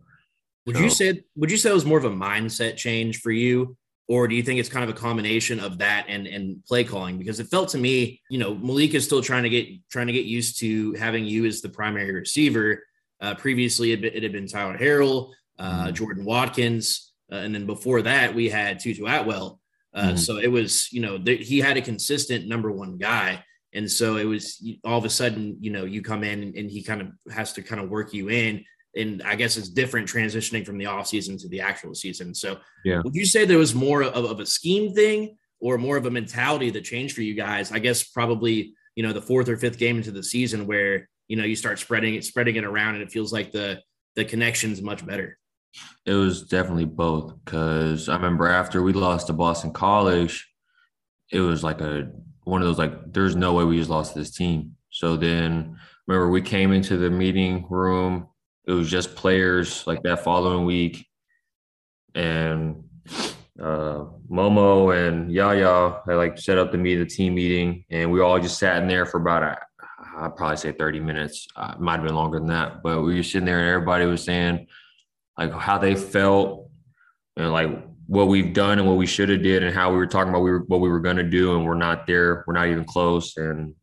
Would 0.65 0.77
so, 0.77 0.81
you 0.83 0.89
say 0.89 1.23
would 1.35 1.51
you 1.51 1.57
say 1.57 1.71
it 1.71 1.73
was 1.73 1.85
more 1.85 1.97
of 1.97 2.05
a 2.05 2.09
mindset 2.09 2.77
change 2.77 3.19
for 3.19 3.31
you? 3.31 3.75
Or 4.11 4.27
do 4.27 4.35
you 4.35 4.43
think 4.43 4.59
it's 4.59 4.67
kind 4.67 4.83
of 4.83 4.93
a 4.93 4.99
combination 4.99 5.61
of 5.61 5.77
that 5.77 6.07
and 6.09 6.27
and 6.27 6.61
play 6.65 6.83
calling? 6.83 7.17
Because 7.17 7.39
it 7.39 7.47
felt 7.47 7.69
to 7.69 7.77
me, 7.77 8.21
you 8.29 8.39
know, 8.39 8.53
Malik 8.53 8.93
is 8.93 9.05
still 9.05 9.21
trying 9.21 9.43
to 9.43 9.49
get 9.49 9.69
trying 9.89 10.07
to 10.07 10.13
get 10.13 10.25
used 10.25 10.59
to 10.59 10.91
having 10.95 11.23
you 11.23 11.45
as 11.45 11.61
the 11.61 11.69
primary 11.69 12.11
receiver. 12.11 12.83
Uh, 13.21 13.35
previously, 13.35 13.93
it, 13.93 14.03
it, 14.03 14.21
had 14.21 14.33
been 14.33 14.47
Tyler 14.47 14.77
Harrell, 14.77 15.31
uh, 15.59 15.83
mm-hmm. 15.85 15.93
Jordan 15.93 16.25
Watkins, 16.25 17.13
uh, 17.31 17.35
and 17.35 17.55
then 17.55 17.65
before 17.65 18.01
that, 18.01 18.35
we 18.35 18.49
had 18.49 18.79
Tutu 18.79 19.05
Atwell. 19.05 19.61
Uh, 19.93 20.07
mm-hmm. 20.07 20.17
So 20.17 20.39
it 20.39 20.51
was, 20.51 20.91
you 20.91 20.99
know, 20.99 21.17
th- 21.17 21.47
he 21.47 21.59
had 21.59 21.77
a 21.77 21.81
consistent 21.81 22.49
number 22.49 22.69
one 22.69 22.97
guy. 22.97 23.45
And 23.73 23.89
so 23.89 24.17
it 24.17 24.25
was 24.25 24.61
all 24.83 24.97
of 24.97 25.05
a 25.05 25.09
sudden, 25.09 25.55
you 25.61 25.71
know, 25.71 25.85
you 25.85 26.01
come 26.01 26.25
in 26.25 26.43
and, 26.43 26.55
and 26.55 26.69
he 26.69 26.83
kind 26.83 27.01
of 27.01 27.33
has 27.33 27.53
to 27.53 27.61
kind 27.61 27.79
of 27.79 27.89
work 27.89 28.13
you 28.13 28.29
in. 28.29 28.65
And 28.95 29.21
I 29.23 29.35
guess 29.35 29.57
it's 29.57 29.69
different 29.69 30.07
transitioning 30.07 30.65
from 30.65 30.77
the 30.77 30.87
off 30.87 31.07
season 31.07 31.37
to 31.39 31.47
the 31.47 31.61
actual 31.61 31.95
season. 31.95 32.33
So 32.33 32.57
yeah. 32.83 33.01
would 33.03 33.15
you 33.15 33.25
say 33.25 33.45
there 33.45 33.57
was 33.57 33.73
more 33.73 34.01
of, 34.03 34.25
of 34.25 34.39
a 34.39 34.45
scheme 34.45 34.93
thing 34.93 35.37
or 35.59 35.77
more 35.77 35.97
of 35.97 36.05
a 36.05 36.11
mentality 36.11 36.69
that 36.71 36.83
changed 36.83 37.15
for 37.15 37.21
you 37.21 37.33
guys? 37.33 37.71
I 37.71 37.79
guess 37.79 38.03
probably, 38.03 38.73
you 38.95 39.03
know, 39.03 39.13
the 39.13 39.21
fourth 39.21 39.47
or 39.47 39.57
fifth 39.57 39.77
game 39.77 39.97
into 39.97 40.11
the 40.11 40.23
season 40.23 40.67
where, 40.67 41.07
you 41.27 41.37
know, 41.37 41.45
you 41.45 41.55
start 41.55 41.79
spreading 41.79 42.15
it, 42.15 42.25
spreading 42.25 42.57
it 42.57 42.65
around 42.65 42.95
and 42.95 43.03
it 43.03 43.11
feels 43.11 43.31
like 43.31 43.51
the, 43.51 43.81
the 44.15 44.25
connection's 44.25 44.81
much 44.81 45.05
better. 45.05 45.37
It 46.05 46.13
was 46.13 46.43
definitely 46.43 46.85
both 46.85 47.33
because 47.45 48.09
I 48.09 48.15
remember 48.15 48.47
after 48.47 48.81
we 48.81 48.91
lost 48.91 49.27
to 49.27 49.33
Boston 49.33 49.71
College, 49.71 50.47
it 51.31 51.39
was 51.39 51.63
like 51.63 51.79
a 51.81 52.11
one 52.43 52.61
of 52.61 52.67
those 52.67 52.77
like 52.77 53.13
there's 53.13 53.35
no 53.35 53.53
way 53.53 53.63
we 53.63 53.77
just 53.77 53.89
lost 53.89 54.15
this 54.15 54.35
team. 54.35 54.75
So 54.89 55.15
then 55.15 55.77
remember 56.07 56.29
we 56.29 56.41
came 56.41 56.71
into 56.71 56.97
the 56.97 57.09
meeting 57.09 57.65
room, 57.69 58.27
it 58.71 58.75
was 58.75 58.89
just 58.89 59.15
players 59.15 59.85
like 59.85 60.01
that 60.03 60.23
following 60.23 60.65
week, 60.65 61.05
and 62.15 62.83
uh, 63.59 64.05
Momo 64.31 64.95
and 64.95 65.31
Yaya 65.31 65.99
had 66.07 66.15
like 66.15 66.39
set 66.39 66.57
up 66.57 66.71
the 66.71 66.77
meet 66.77 66.95
the 66.95 67.05
team 67.05 67.35
meeting, 67.35 67.83
and 67.89 68.11
we 68.11 68.21
all 68.21 68.39
just 68.39 68.57
sat 68.57 68.81
in 68.81 68.87
there 68.87 69.05
for 69.05 69.19
about 69.19 69.43
a, 69.43 69.57
I'd 70.17 70.35
probably 70.35 70.57
say 70.57 70.71
30 70.71 71.01
minutes. 71.01 71.47
Uh, 71.55 71.75
might 71.79 71.97
have 71.97 72.05
been 72.05 72.15
longer 72.15 72.39
than 72.39 72.47
that, 72.47 72.81
but 72.81 73.01
we 73.01 73.15
were 73.15 73.23
sitting 73.23 73.45
there 73.45 73.59
and 73.59 73.69
everybody 73.69 74.05
was 74.05 74.23
saying 74.23 74.67
like 75.37 75.51
how 75.51 75.77
they 75.77 75.95
felt 75.95 76.69
and 77.35 77.51
like 77.51 77.69
what 78.07 78.27
we've 78.27 78.53
done 78.53 78.79
and 78.79 78.87
what 78.87 78.97
we 78.97 79.05
should 79.05 79.29
have 79.29 79.41
did 79.41 79.63
and 79.63 79.73
how 79.73 79.91
we 79.91 79.97
were 79.97 80.07
talking 80.07 80.29
about 80.29 80.43
we 80.43 80.51
were, 80.51 80.63
what 80.67 80.81
we 80.81 80.89
were 80.89 80.99
going 80.99 81.17
to 81.17 81.23
do 81.23 81.55
and 81.55 81.65
we're 81.65 81.75
not 81.75 82.05
there 82.05 82.43
we're 82.45 82.53
not 82.53 82.67
even 82.67 82.83
close 82.83 83.37
and 83.37 83.73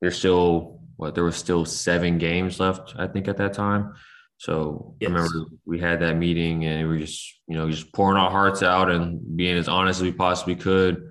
there's 0.00 0.18
still 0.18 0.81
what 1.02 1.14
there 1.14 1.24
was 1.24 1.36
still 1.36 1.64
seven 1.64 2.18
games 2.18 2.58
left 2.60 2.94
i 2.98 3.06
think 3.06 3.28
at 3.28 3.36
that 3.36 3.52
time 3.52 3.92
so 4.38 4.94
yes. 5.00 5.10
i 5.10 5.12
remember 5.12 5.50
we 5.64 5.78
had 5.78 6.00
that 6.00 6.14
meeting 6.14 6.64
and 6.64 6.88
we 6.88 6.94
were 6.94 6.98
just 6.98 7.40
you 7.46 7.56
know 7.56 7.70
just 7.70 7.92
pouring 7.92 8.16
our 8.16 8.30
hearts 8.30 8.62
out 8.62 8.90
and 8.90 9.36
being 9.36 9.56
as 9.56 9.68
honest 9.68 10.00
as 10.00 10.04
we 10.04 10.12
possibly 10.12 10.54
could 10.54 11.06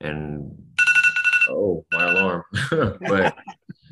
and 0.00 0.50
oh 1.50 1.84
my 1.92 2.10
alarm 2.10 2.42
but 2.70 3.36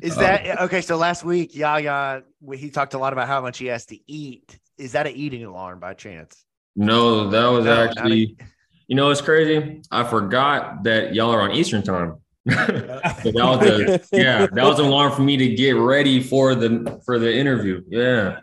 is 0.01 0.15
that 0.15 0.57
um, 0.57 0.65
okay 0.65 0.81
so 0.81 0.97
last 0.97 1.23
week 1.23 1.55
yaya 1.55 2.21
he 2.53 2.69
talked 2.69 2.93
a 2.93 2.97
lot 2.97 3.13
about 3.13 3.27
how 3.27 3.41
much 3.41 3.57
he 3.57 3.67
has 3.67 3.85
to 3.85 3.97
eat 4.07 4.59
is 4.79 4.93
that 4.93 5.05
an 5.05 5.15
eating 5.15 5.43
alarm 5.43 5.79
by 5.79 5.93
chance? 5.93 6.45
No, 6.75 7.29
that 7.29 7.47
was 7.47 7.65
no, 7.65 7.83
actually. 7.83 8.37
You 8.87 8.95
know, 8.95 9.11
it's 9.11 9.21
crazy. 9.21 9.81
I 9.91 10.03
forgot 10.05 10.83
that 10.83 11.13
y'all 11.13 11.31
are 11.31 11.41
on 11.41 11.51
Eastern 11.51 11.83
time. 11.83 12.15
That 12.49 13.33
was 13.33 13.67
a, 13.67 14.17
yeah, 14.17 14.47
that 14.51 14.65
was 14.65 14.79
an 14.79 14.85
alarm 14.85 15.11
for 15.13 15.21
me 15.21 15.37
to 15.37 15.55
get 15.55 15.71
ready 15.71 16.21
for 16.21 16.55
the 16.55 17.01
for 17.05 17.19
the 17.19 17.33
interview. 17.33 17.83
Yeah. 17.87 18.39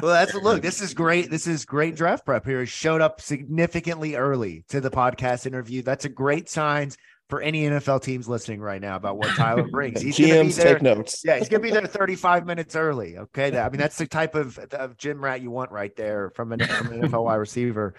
Well, 0.00 0.12
that's 0.12 0.34
look. 0.34 0.62
This 0.62 0.80
is 0.80 0.94
great. 0.94 1.30
This 1.30 1.46
is 1.46 1.64
great 1.64 1.96
draft 1.96 2.24
prep 2.24 2.44
here. 2.44 2.64
Showed 2.66 3.00
up 3.00 3.20
significantly 3.20 4.14
early 4.14 4.64
to 4.68 4.80
the 4.80 4.90
podcast 4.90 5.46
interview. 5.46 5.82
That's 5.82 6.04
a 6.04 6.08
great 6.08 6.48
signs 6.48 6.96
for 7.28 7.42
any 7.42 7.64
NFL 7.64 8.02
teams 8.02 8.28
listening 8.28 8.60
right 8.60 8.80
now 8.80 8.96
about 8.96 9.18
what 9.18 9.28
Tyler 9.36 9.68
brings. 9.70 10.00
He's 10.00 10.16
GMs 10.16 10.56
be 10.56 10.62
there, 10.62 10.74
take 10.74 10.82
notes. 10.82 11.22
Yeah, 11.24 11.38
he's 11.38 11.48
gonna 11.48 11.62
be 11.62 11.70
there 11.70 11.86
35 11.86 12.46
minutes 12.46 12.76
early. 12.76 13.18
Okay, 13.18 13.56
I 13.58 13.68
mean 13.68 13.78
that's 13.78 13.98
the 13.98 14.06
type 14.06 14.34
of, 14.34 14.58
of 14.58 14.96
gym 14.96 15.22
rat 15.22 15.42
you 15.42 15.50
want 15.50 15.70
right 15.70 15.94
there 15.96 16.30
from 16.30 16.52
an, 16.52 16.60
from 16.60 16.92
an 16.92 17.02
NFL 17.02 17.24
wide 17.24 17.36
receiver. 17.36 17.94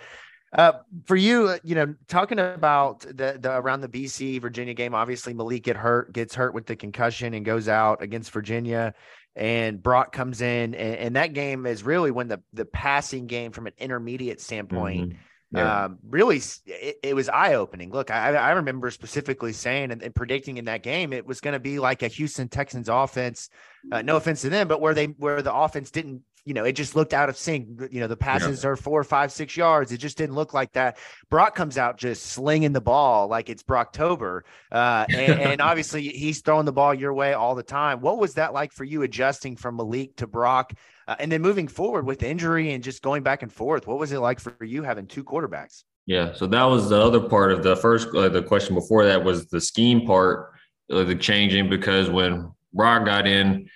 Uh, 0.52 0.74
for 1.06 1.16
you, 1.16 1.58
you 1.64 1.76
know, 1.76 1.94
talking 2.08 2.40
about 2.40 3.02
the, 3.02 3.38
the 3.40 3.52
around 3.56 3.82
the 3.82 3.88
BC 3.88 4.42
Virginia 4.42 4.74
game, 4.74 4.96
obviously 4.96 5.34
Malik 5.34 5.64
get 5.64 5.78
hurt, 5.78 6.12
gets 6.12 6.34
hurt 6.34 6.54
with 6.54 6.66
the 6.66 6.76
concussion, 6.76 7.34
and 7.34 7.46
goes 7.46 7.68
out 7.68 8.02
against 8.02 8.32
Virginia. 8.32 8.94
And 9.36 9.82
Brock 9.82 10.12
comes 10.12 10.42
in, 10.42 10.74
and, 10.74 10.96
and 10.96 11.16
that 11.16 11.34
game 11.34 11.66
is 11.66 11.84
really 11.84 12.12
when 12.12 12.28
the 12.28 12.42
the 12.54 12.66
passing 12.66 13.28
game 13.28 13.52
from 13.52 13.68
an 13.68 13.74
intermediate 13.78 14.42
standpoint. 14.42 15.10
Mm-hmm 15.10 15.22
yeah. 15.52 15.86
Um, 15.86 16.00
really, 16.08 16.42
it, 16.66 16.98
it 17.02 17.16
was 17.16 17.28
eye 17.28 17.56
opening. 17.56 17.92
Look, 17.92 18.12
I, 18.12 18.36
I 18.36 18.52
remember 18.52 18.92
specifically 18.92 19.52
saying 19.52 19.92
and, 19.92 20.04
and 20.04 20.14
predicting 20.14 20.58
in 20.58 20.66
that 20.66 20.84
game 20.84 21.12
it 21.12 21.26
was 21.26 21.42
going 21.42 21.54
to 21.54 21.60
be 21.60 21.80
like 21.80 22.04
a 22.04 22.08
Houston 22.08 22.50
Texans 22.50 22.88
offense. 22.88 23.50
Uh, 23.92 24.04
no 24.04 24.16
offense 24.16 24.42
to 24.42 24.50
them, 24.50 24.68
but 24.68 24.80
where 24.80 24.94
they 24.94 25.06
where 25.06 25.42
the 25.42 25.54
offense 25.54 25.90
didn't 25.90 26.22
you 26.46 26.54
know, 26.54 26.64
it 26.64 26.74
just 26.74 26.96
looked 26.96 27.14
out 27.14 27.30
of 27.30 27.38
sync. 27.38 27.82
You 27.92 28.00
know, 28.00 28.08
the 28.08 28.18
passes 28.18 28.64
yeah. 28.64 28.72
are 28.72 28.76
four, 28.76 29.04
five, 29.04 29.32
six 29.32 29.56
yards. 29.56 29.92
It 29.92 29.98
just 29.98 30.18
didn't 30.18 30.36
look 30.36 30.54
like 30.54 30.72
that. 30.74 30.98
Brock 31.30 31.56
comes 31.56 31.78
out 31.78 31.98
just 31.98 32.28
slinging 32.28 32.74
the 32.74 32.82
ball 32.82 33.28
like 33.28 33.50
it's 33.50 33.64
Brocktober. 33.64 34.42
Uh, 34.72 35.06
and, 35.10 35.40
and, 35.40 35.62
obviously 35.62 36.08
he's 36.08 36.42
throwing 36.42 36.66
the 36.66 36.72
ball 36.72 36.94
your 36.94 37.14
way 37.14 37.34
all 37.34 37.56
the 37.56 37.64
time. 37.64 38.02
What 38.02 38.18
was 38.18 38.36
that 38.36 38.54
like 38.54 38.72
for 38.72 38.84
you 38.84 39.04
adjusting 39.04 39.56
from 39.56 39.76
Malik 39.76 40.16
to 40.18 40.28
Brock? 40.28 40.74
Uh, 41.08 41.16
and 41.20 41.32
then 41.32 41.42
moving 41.42 41.68
forward 41.68 42.06
with 42.06 42.24
injury 42.24 42.74
and 42.74 42.84
just 42.84 43.02
going 43.02 43.24
back 43.24 43.42
and 43.42 43.52
forth, 43.52 43.88
what 43.88 43.98
was 43.98 44.12
it 44.12 44.20
like 44.20 44.40
for 44.40 44.56
you 44.64 44.84
having 44.84 45.08
two 45.08 45.24
quarterbacks? 45.24 45.84
Yeah, 46.06 46.34
so 46.34 46.48
that 46.48 46.64
was 46.64 46.90
the 46.90 47.00
other 47.00 47.20
part 47.20 47.52
of 47.52 47.62
the 47.62 47.76
first. 47.76 48.08
Uh, 48.16 48.30
the 48.30 48.42
question 48.42 48.74
before 48.74 49.06
that 49.06 49.24
was 49.24 49.48
the 49.48 49.62
scheme 49.62 50.08
part, 50.08 50.54
uh, 50.92 51.04
the 51.04 51.16
changing 51.16 51.70
because 51.70 52.10
when 52.10 52.52
Brock 52.74 53.06
got 53.06 53.28
in, 53.28 53.70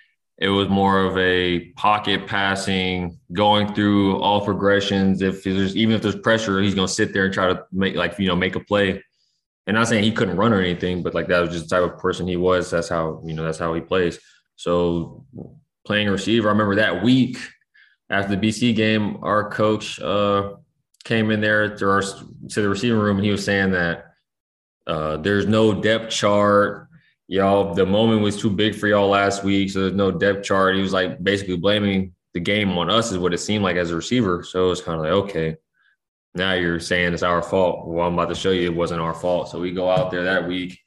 it 0.43 0.49
was 0.49 0.67
more 0.67 0.99
of 0.99 1.17
a 1.17 1.71
pocket 1.77 2.27
passing, 2.27 3.17
going 3.31 3.73
through 3.73 4.19
all 4.19 4.43
progressions. 4.43 5.21
If 5.21 5.45
there's 5.45 5.73
even 5.77 5.95
if 5.95 6.01
there's 6.01 6.17
pressure, 6.17 6.59
he's 6.59 6.75
gonna 6.75 6.89
sit 6.89 7.13
there 7.13 7.23
and 7.23 7.33
try 7.33 7.47
to 7.47 7.63
make 7.71 7.95
like 7.95 8.19
you 8.19 8.27
know 8.27 8.35
make 8.35 8.57
a 8.57 8.59
play. 8.59 9.01
And 9.67 9.75
not 9.75 9.87
saying 9.87 10.03
he 10.03 10.11
couldn't 10.11 10.35
run 10.35 10.51
or 10.51 10.59
anything, 10.59 11.01
but 11.01 11.13
like 11.13 11.29
that 11.29 11.39
was 11.39 11.51
just 11.51 11.69
the 11.69 11.77
type 11.77 11.89
of 11.89 11.97
person 11.97 12.27
he 12.27 12.35
was. 12.35 12.69
That's 12.69 12.89
how 12.89 13.23
you 13.25 13.33
know 13.33 13.45
that's 13.45 13.57
how 13.57 13.73
he 13.73 13.79
plays. 13.79 14.19
So 14.57 15.25
playing 15.85 16.09
receiver. 16.09 16.49
I 16.49 16.51
remember 16.51 16.75
that 16.75 17.01
week 17.01 17.37
after 18.09 18.35
the 18.35 18.45
BC 18.45 18.75
game, 18.75 19.19
our 19.23 19.49
coach 19.49 19.97
uh, 20.01 20.55
came 21.05 21.31
in 21.31 21.39
there 21.39 21.73
to 21.77 21.89
our 21.89 22.01
to 22.01 22.61
the 22.61 22.67
receiving 22.67 22.99
room 22.99 23.15
and 23.15 23.25
he 23.25 23.31
was 23.31 23.45
saying 23.45 23.71
that 23.71 24.07
uh, 24.87 25.15
there's 25.15 25.45
no 25.45 25.73
depth 25.73 26.11
chart. 26.11 26.82
Y'all, 27.27 27.73
the 27.73 27.85
moment 27.85 28.21
was 28.21 28.37
too 28.37 28.49
big 28.49 28.75
for 28.75 28.87
y'all 28.87 29.07
last 29.09 29.43
week, 29.43 29.69
so 29.69 29.81
there's 29.81 29.93
no 29.93 30.11
depth 30.11 30.43
chart. 30.43 30.75
He 30.75 30.81
was 30.81 30.93
like 30.93 31.23
basically 31.23 31.57
blaming 31.57 32.13
the 32.33 32.39
game 32.39 32.77
on 32.77 32.89
us, 32.89 33.11
is 33.11 33.17
what 33.17 33.33
it 33.33 33.39
seemed 33.39 33.63
like 33.63 33.77
as 33.77 33.91
a 33.91 33.95
receiver. 33.95 34.43
So 34.43 34.65
it 34.65 34.69
was 34.69 34.81
kind 34.81 34.99
of 34.99 35.05
like, 35.05 35.13
okay, 35.29 35.55
now 36.35 36.53
you're 36.53 36.79
saying 36.79 37.13
it's 37.13 37.23
our 37.23 37.41
fault. 37.41 37.87
Well, 37.87 38.07
I'm 38.07 38.13
about 38.13 38.29
to 38.29 38.35
show 38.35 38.51
you 38.51 38.65
it 38.65 38.75
wasn't 38.75 39.01
our 39.01 39.13
fault. 39.13 39.49
So 39.49 39.59
we 39.59 39.71
go 39.71 39.89
out 39.89 40.11
there 40.11 40.23
that 40.23 40.47
week, 40.47 40.79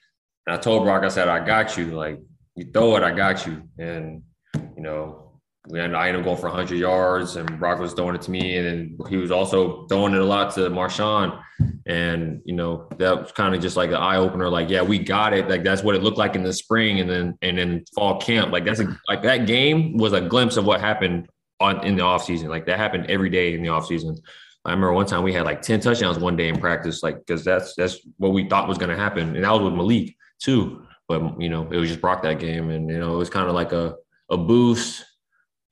and 0.46 0.54
I 0.54 0.58
told 0.58 0.84
Brock, 0.84 1.04
I 1.04 1.08
said, 1.08 1.28
I 1.28 1.44
got 1.44 1.76
you. 1.76 1.86
Like 1.86 2.20
you 2.54 2.70
throw 2.70 2.96
it, 2.96 3.02
I 3.02 3.12
got 3.12 3.46
you. 3.46 3.62
And 3.78 4.22
you 4.54 4.82
know, 4.82 5.25
ended, 5.72 5.94
I 5.94 6.08
ended 6.08 6.20
up 6.20 6.26
going 6.26 6.36
for 6.36 6.48
100 6.48 6.76
yards, 6.76 7.36
and 7.36 7.58
Brock 7.58 7.78
was 7.78 7.92
throwing 7.92 8.14
it 8.14 8.22
to 8.22 8.30
me, 8.30 8.56
and 8.56 8.66
then 8.66 8.98
he 9.08 9.16
was 9.16 9.30
also 9.30 9.86
throwing 9.86 10.14
it 10.14 10.20
a 10.20 10.24
lot 10.24 10.54
to 10.54 10.60
Marshon, 10.70 11.40
and 11.86 12.40
you 12.44 12.54
know 12.54 12.88
that 12.98 13.22
was 13.22 13.32
kind 13.32 13.54
of 13.54 13.60
just 13.60 13.76
like 13.76 13.90
an 13.90 13.96
eye 13.96 14.16
opener. 14.16 14.48
Like, 14.48 14.68
yeah, 14.70 14.82
we 14.82 14.98
got 14.98 15.32
it. 15.32 15.48
Like 15.48 15.64
that's 15.64 15.82
what 15.82 15.94
it 15.94 16.02
looked 16.02 16.18
like 16.18 16.34
in 16.34 16.42
the 16.42 16.52
spring, 16.52 17.00
and 17.00 17.10
then 17.10 17.38
and 17.42 17.58
then 17.58 17.84
fall 17.94 18.20
camp. 18.20 18.52
Like 18.52 18.64
that's 18.64 18.80
a, 18.80 18.98
like 19.08 19.22
that 19.22 19.46
game 19.46 19.96
was 19.96 20.12
a 20.12 20.20
glimpse 20.20 20.56
of 20.56 20.64
what 20.64 20.80
happened 20.80 21.28
on 21.60 21.84
in 21.84 21.96
the 21.96 22.02
off 22.02 22.24
season. 22.24 22.48
Like 22.48 22.66
that 22.66 22.78
happened 22.78 23.06
every 23.10 23.30
day 23.30 23.54
in 23.54 23.62
the 23.62 23.68
off 23.68 23.86
season. 23.86 24.16
I 24.64 24.70
remember 24.70 24.92
one 24.92 25.06
time 25.06 25.22
we 25.22 25.32
had 25.32 25.44
like 25.44 25.62
10 25.62 25.80
touchdowns 25.80 26.18
one 26.18 26.36
day 26.36 26.48
in 26.48 26.58
practice, 26.58 27.02
like 27.02 27.18
because 27.18 27.44
that's 27.44 27.74
that's 27.76 27.98
what 28.16 28.32
we 28.32 28.48
thought 28.48 28.68
was 28.68 28.78
going 28.78 28.90
to 28.90 28.96
happen, 28.96 29.36
and 29.36 29.44
that 29.44 29.52
was 29.52 29.62
with 29.62 29.74
Malik 29.74 30.16
too. 30.40 30.82
but 31.08 31.40
you 31.40 31.48
know, 31.48 31.68
it 31.70 31.76
was 31.76 31.88
just 31.88 32.00
Brock 32.00 32.22
that 32.22 32.40
game, 32.40 32.70
and 32.70 32.90
you 32.90 32.98
know, 32.98 33.14
it 33.14 33.18
was 33.18 33.30
kind 33.30 33.48
of 33.48 33.54
like 33.54 33.72
a 33.72 33.94
a 34.30 34.36
boost. 34.36 35.04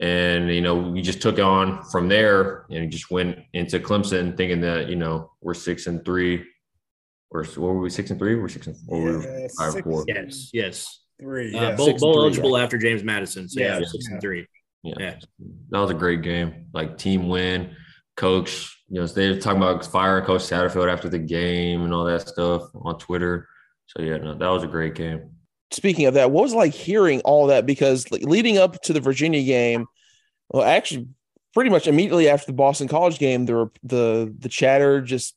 And 0.00 0.52
you 0.52 0.60
know, 0.60 0.74
we 0.76 1.02
just 1.02 1.22
took 1.22 1.38
on 1.38 1.82
from 1.84 2.08
there, 2.08 2.66
and 2.70 2.90
just 2.90 3.10
went 3.10 3.38
into 3.52 3.78
Clemson 3.78 4.36
thinking 4.36 4.60
that 4.62 4.88
you 4.88 4.96
know 4.96 5.30
we're 5.40 5.54
six 5.54 5.86
and 5.86 6.04
three. 6.04 6.44
We're 7.30 7.44
what 7.44 7.74
were 7.74 7.80
we 7.80 7.90
six 7.90 8.10
and 8.10 8.18
three? 8.18 8.34
We're 8.36 8.48
six 8.48 8.66
and 8.66 8.76
four. 8.88 8.98
Yeah, 8.98 9.16
we're 9.18 9.48
five 9.58 9.72
six- 9.72 9.84
four. 9.84 10.04
Yes, 10.08 10.50
yes. 10.52 11.00
Three. 11.20 11.54
Uh, 11.54 11.60
Yeah. 11.62 11.76
bowl, 11.76 11.86
six 11.86 11.94
and 11.94 12.00
bowl 12.00 12.12
three, 12.14 12.22
eligible 12.22 12.56
after 12.56 12.76
James 12.76 13.04
Madison. 13.04 13.48
So 13.48 13.60
yeah, 13.60 13.78
Yeah. 13.78 13.86
six 13.86 14.06
and 14.10 14.20
three. 14.20 14.46
Yeah. 14.82 14.94
Yeah. 14.98 15.16
That 15.70 15.78
was 15.78 15.90
a 15.90 15.94
great 15.94 16.22
game. 16.22 16.66
Like 16.74 16.98
team 16.98 17.28
win, 17.28 17.74
coach. 18.16 18.70
You 18.88 19.00
know, 19.00 19.06
they 19.06 19.30
were 19.30 19.40
talking 19.40 19.62
about 19.62 19.86
firing 19.86 20.24
Coach 20.24 20.42
Satterfield 20.42 20.92
after 20.92 21.08
the 21.08 21.18
game 21.18 21.82
and 21.82 21.94
all 21.94 22.04
that 22.04 22.28
stuff 22.28 22.64
on 22.74 22.98
Twitter. 22.98 23.48
So 23.86 24.02
yeah, 24.02 24.18
no, 24.18 24.34
that 24.34 24.48
was 24.48 24.62
a 24.64 24.66
great 24.68 24.94
game. 24.94 25.30
Speaking 25.74 26.06
of 26.06 26.14
that, 26.14 26.30
what 26.30 26.42
was 26.42 26.54
like 26.54 26.72
hearing 26.72 27.20
all 27.22 27.48
that? 27.48 27.66
Because 27.66 28.08
leading 28.10 28.58
up 28.58 28.80
to 28.82 28.92
the 28.92 29.00
Virginia 29.00 29.42
game, 29.42 29.86
well, 30.48 30.62
actually, 30.62 31.08
pretty 31.52 31.68
much 31.68 31.88
immediately 31.88 32.28
after 32.28 32.46
the 32.46 32.52
Boston 32.52 32.86
College 32.86 33.18
game, 33.18 33.46
the 33.46 33.68
the 33.82 34.32
the 34.38 34.48
chatter 34.48 35.00
just 35.00 35.34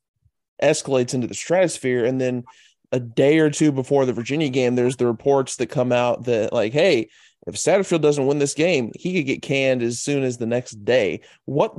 escalates 0.62 1.15
into 1.15 1.26
the 1.26 1.34
stratosphere, 1.34 2.06
and 2.06 2.21
then 2.21 2.43
a 2.91 3.00
day 3.00 3.39
or 3.39 3.50
two 3.50 3.71
before 3.71 4.06
the 4.06 4.13
Virginia 4.13 4.50
game, 4.50 4.76
there's 4.76 4.97
the 4.97 5.08
reports 5.08 5.56
that 5.56 5.67
come 5.67 5.91
out 5.91 6.26
that 6.26 6.54
like, 6.54 6.71
hey, 6.71 7.10
if 7.47 7.56
Satterfield 7.56 8.02
doesn't 8.02 8.28
win 8.28 8.38
this 8.38 8.54
game, 8.54 8.91
he 8.95 9.15
could 9.15 9.26
get 9.26 9.41
canned 9.41 9.82
as 9.82 10.00
soon 10.00 10.23
as 10.23 10.38
the 10.38 10.45
next 10.45 10.86
day. 10.86 11.21
What 11.45 11.73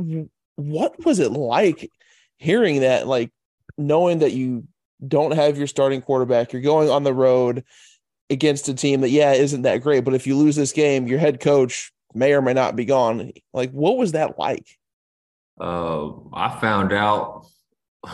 what 0.57 1.05
was 1.05 1.21
it 1.21 1.31
like 1.31 1.93
hearing 2.39 2.81
that? 2.81 3.07
Like 3.07 3.31
knowing 3.77 4.19
that 4.19 4.33
you 4.33 4.67
don't 5.07 5.35
have 5.35 5.57
your 5.57 5.69
starting 5.69 6.03
quarterback, 6.03 6.53
you're 6.53 6.61
going 6.61 6.91
on 6.91 7.05
the 7.05 7.15
road 7.15 7.65
against 8.31 8.69
a 8.69 8.75
team 8.75 9.01
that 9.01 9.11
yeah 9.11 9.33
isn't 9.33 9.63
that 9.63 9.83
great, 9.83 10.05
but 10.05 10.15
if 10.15 10.27
you 10.27 10.37
lose 10.37 10.57
this 10.57 10.73
game, 10.73 11.07
your 11.07 11.19
head 11.19 11.41
coach 11.41 11.93
may 12.15 12.33
or 12.33 12.43
may 12.43 12.55
not 12.55 12.77
be 12.77 12.85
gone. 12.85 13.33
Like, 13.53 13.71
what 13.71 13.97
was 13.97 14.13
that 14.13 14.39
like? 14.39 14.67
Uh, 15.61 16.11
I 16.33 16.59
found 16.61 16.93
out 16.93 17.47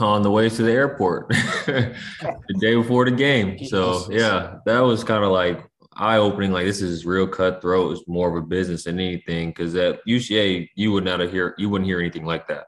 on 0.01 0.23
the 0.23 0.31
way 0.31 0.49
to 0.49 0.63
the 0.63 0.73
airport 0.73 1.29
the 1.67 2.57
day 2.59 2.75
before 2.75 3.05
the 3.05 3.11
game. 3.11 3.65
So 3.67 4.07
yeah, 4.11 4.57
that 4.67 4.81
was 4.81 5.05
kind 5.05 5.25
of 5.25 5.31
like 5.31 5.65
eye 5.97 6.17
opening. 6.17 6.53
Like 6.53 6.65
this 6.65 6.81
is 6.81 7.07
real 7.07 7.29
cutthroat. 7.29 7.93
It's 7.93 8.09
more 8.09 8.29
of 8.29 8.43
a 8.43 8.47
business 8.47 8.85
than 8.85 8.99
anything. 8.99 9.51
Because 9.51 9.75
at 9.75 10.01
UCA, 10.09 10.69
you 10.75 10.93
would 10.93 11.05
not 11.05 11.21
hear 11.29 11.55
you 11.59 11.69
wouldn't 11.69 11.87
hear 11.87 12.01
anything 12.01 12.25
like 12.25 12.49
that. 12.49 12.67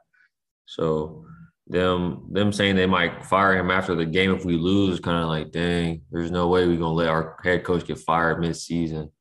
So 0.65 1.25
them 1.69 2.27
them 2.31 2.53
saying 2.53 2.75
they 2.75 2.85
might 2.85 3.25
fire 3.25 3.57
him 3.57 3.71
after 3.71 3.93
the 3.95 4.05
game 4.05 4.33
if 4.33 4.45
we 4.45 4.55
lose 4.57 4.95
is 4.95 4.99
kind 4.99 5.21
of 5.21 5.29
like, 5.29 5.51
dang, 5.51 6.01
there's 6.11 6.31
no 6.31 6.47
way 6.47 6.65
we're 6.67 6.77
gonna 6.77 6.91
let 6.93 7.09
our 7.09 7.37
head 7.43 7.63
coach 7.63 7.85
get 7.85 7.99
fired 7.99 8.39
mid-season. 8.39 9.11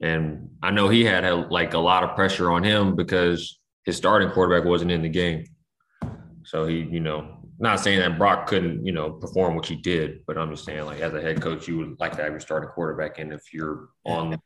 And 0.00 0.50
I 0.62 0.70
know 0.72 0.88
he 0.88 1.04
had, 1.04 1.24
like 1.50 1.72
a 1.72 1.78
lot 1.78 2.04
of 2.04 2.14
pressure 2.14 2.50
on 2.50 2.62
him 2.62 2.96
because 2.96 3.58
his 3.84 3.96
starting 3.96 4.30
quarterback 4.30 4.66
wasn't 4.68 4.90
in 4.90 5.00
the 5.00 5.08
game. 5.08 5.44
So 6.44 6.66
he, 6.66 6.80
you 6.80 7.00
know, 7.00 7.38
not 7.58 7.80
saying 7.80 8.00
that 8.00 8.18
Brock 8.18 8.46
couldn't, 8.46 8.84
you 8.84 8.92
know, 8.92 9.12
perform 9.12 9.56
what 9.56 9.64
he 9.64 9.74
did, 9.76 10.20
but 10.26 10.36
I'm 10.36 10.50
just 10.50 10.66
saying, 10.66 10.84
like, 10.84 11.00
as 11.00 11.14
a 11.14 11.20
head 11.22 11.40
coach, 11.40 11.66
you 11.66 11.78
would 11.78 11.98
like 11.98 12.14
to 12.16 12.22
have 12.22 12.30
your 12.32 12.40
starting 12.40 12.68
quarterback 12.68 13.18
in 13.18 13.32
if 13.32 13.54
you're 13.54 13.88
on 14.04 14.38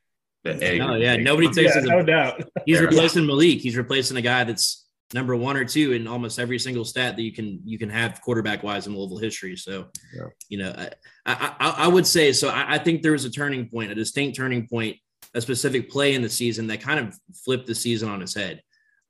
the 0.44 0.64
edge. 0.64 0.78
No, 0.78 0.94
yeah, 0.94 1.16
nobody 1.16 1.48
takes 1.52 1.74
Yeah, 1.74 1.82
it. 1.82 1.88
no 1.88 2.02
doubt. 2.04 2.42
He's 2.64 2.80
replacing 2.80 3.26
Malik. 3.26 3.58
He's 3.60 3.76
replacing 3.76 4.16
a 4.16 4.22
guy 4.22 4.44
that's 4.44 4.79
number 5.12 5.34
one 5.34 5.56
or 5.56 5.64
two 5.64 5.92
in 5.92 6.06
almost 6.06 6.38
every 6.38 6.58
single 6.58 6.84
stat 6.84 7.16
that 7.16 7.22
you 7.22 7.32
can 7.32 7.60
you 7.64 7.78
can 7.78 7.90
have 7.90 8.20
quarterback 8.20 8.62
wise 8.62 8.86
in 8.86 8.94
Louisville 8.96 9.18
history. 9.18 9.56
So, 9.56 9.86
Yeah. 10.14 10.26
you 10.48 10.58
know, 10.58 10.72
I, 10.76 10.90
I 11.26 11.74
I 11.84 11.88
would 11.88 12.06
say 12.06 12.32
so. 12.32 12.48
I, 12.48 12.74
I 12.74 12.78
think 12.78 13.02
there 13.02 13.12
was 13.12 13.24
a 13.24 13.30
turning 13.30 13.68
point, 13.68 13.90
a 13.90 13.94
distinct 13.94 14.36
turning 14.36 14.66
point, 14.68 14.96
a 15.34 15.40
specific 15.40 15.90
play 15.90 16.14
in 16.14 16.22
the 16.22 16.28
season 16.28 16.66
that 16.68 16.80
kind 16.80 17.00
of 17.00 17.16
flipped 17.44 17.66
the 17.66 17.74
season 17.74 18.08
on 18.08 18.22
its 18.22 18.34
head. 18.34 18.62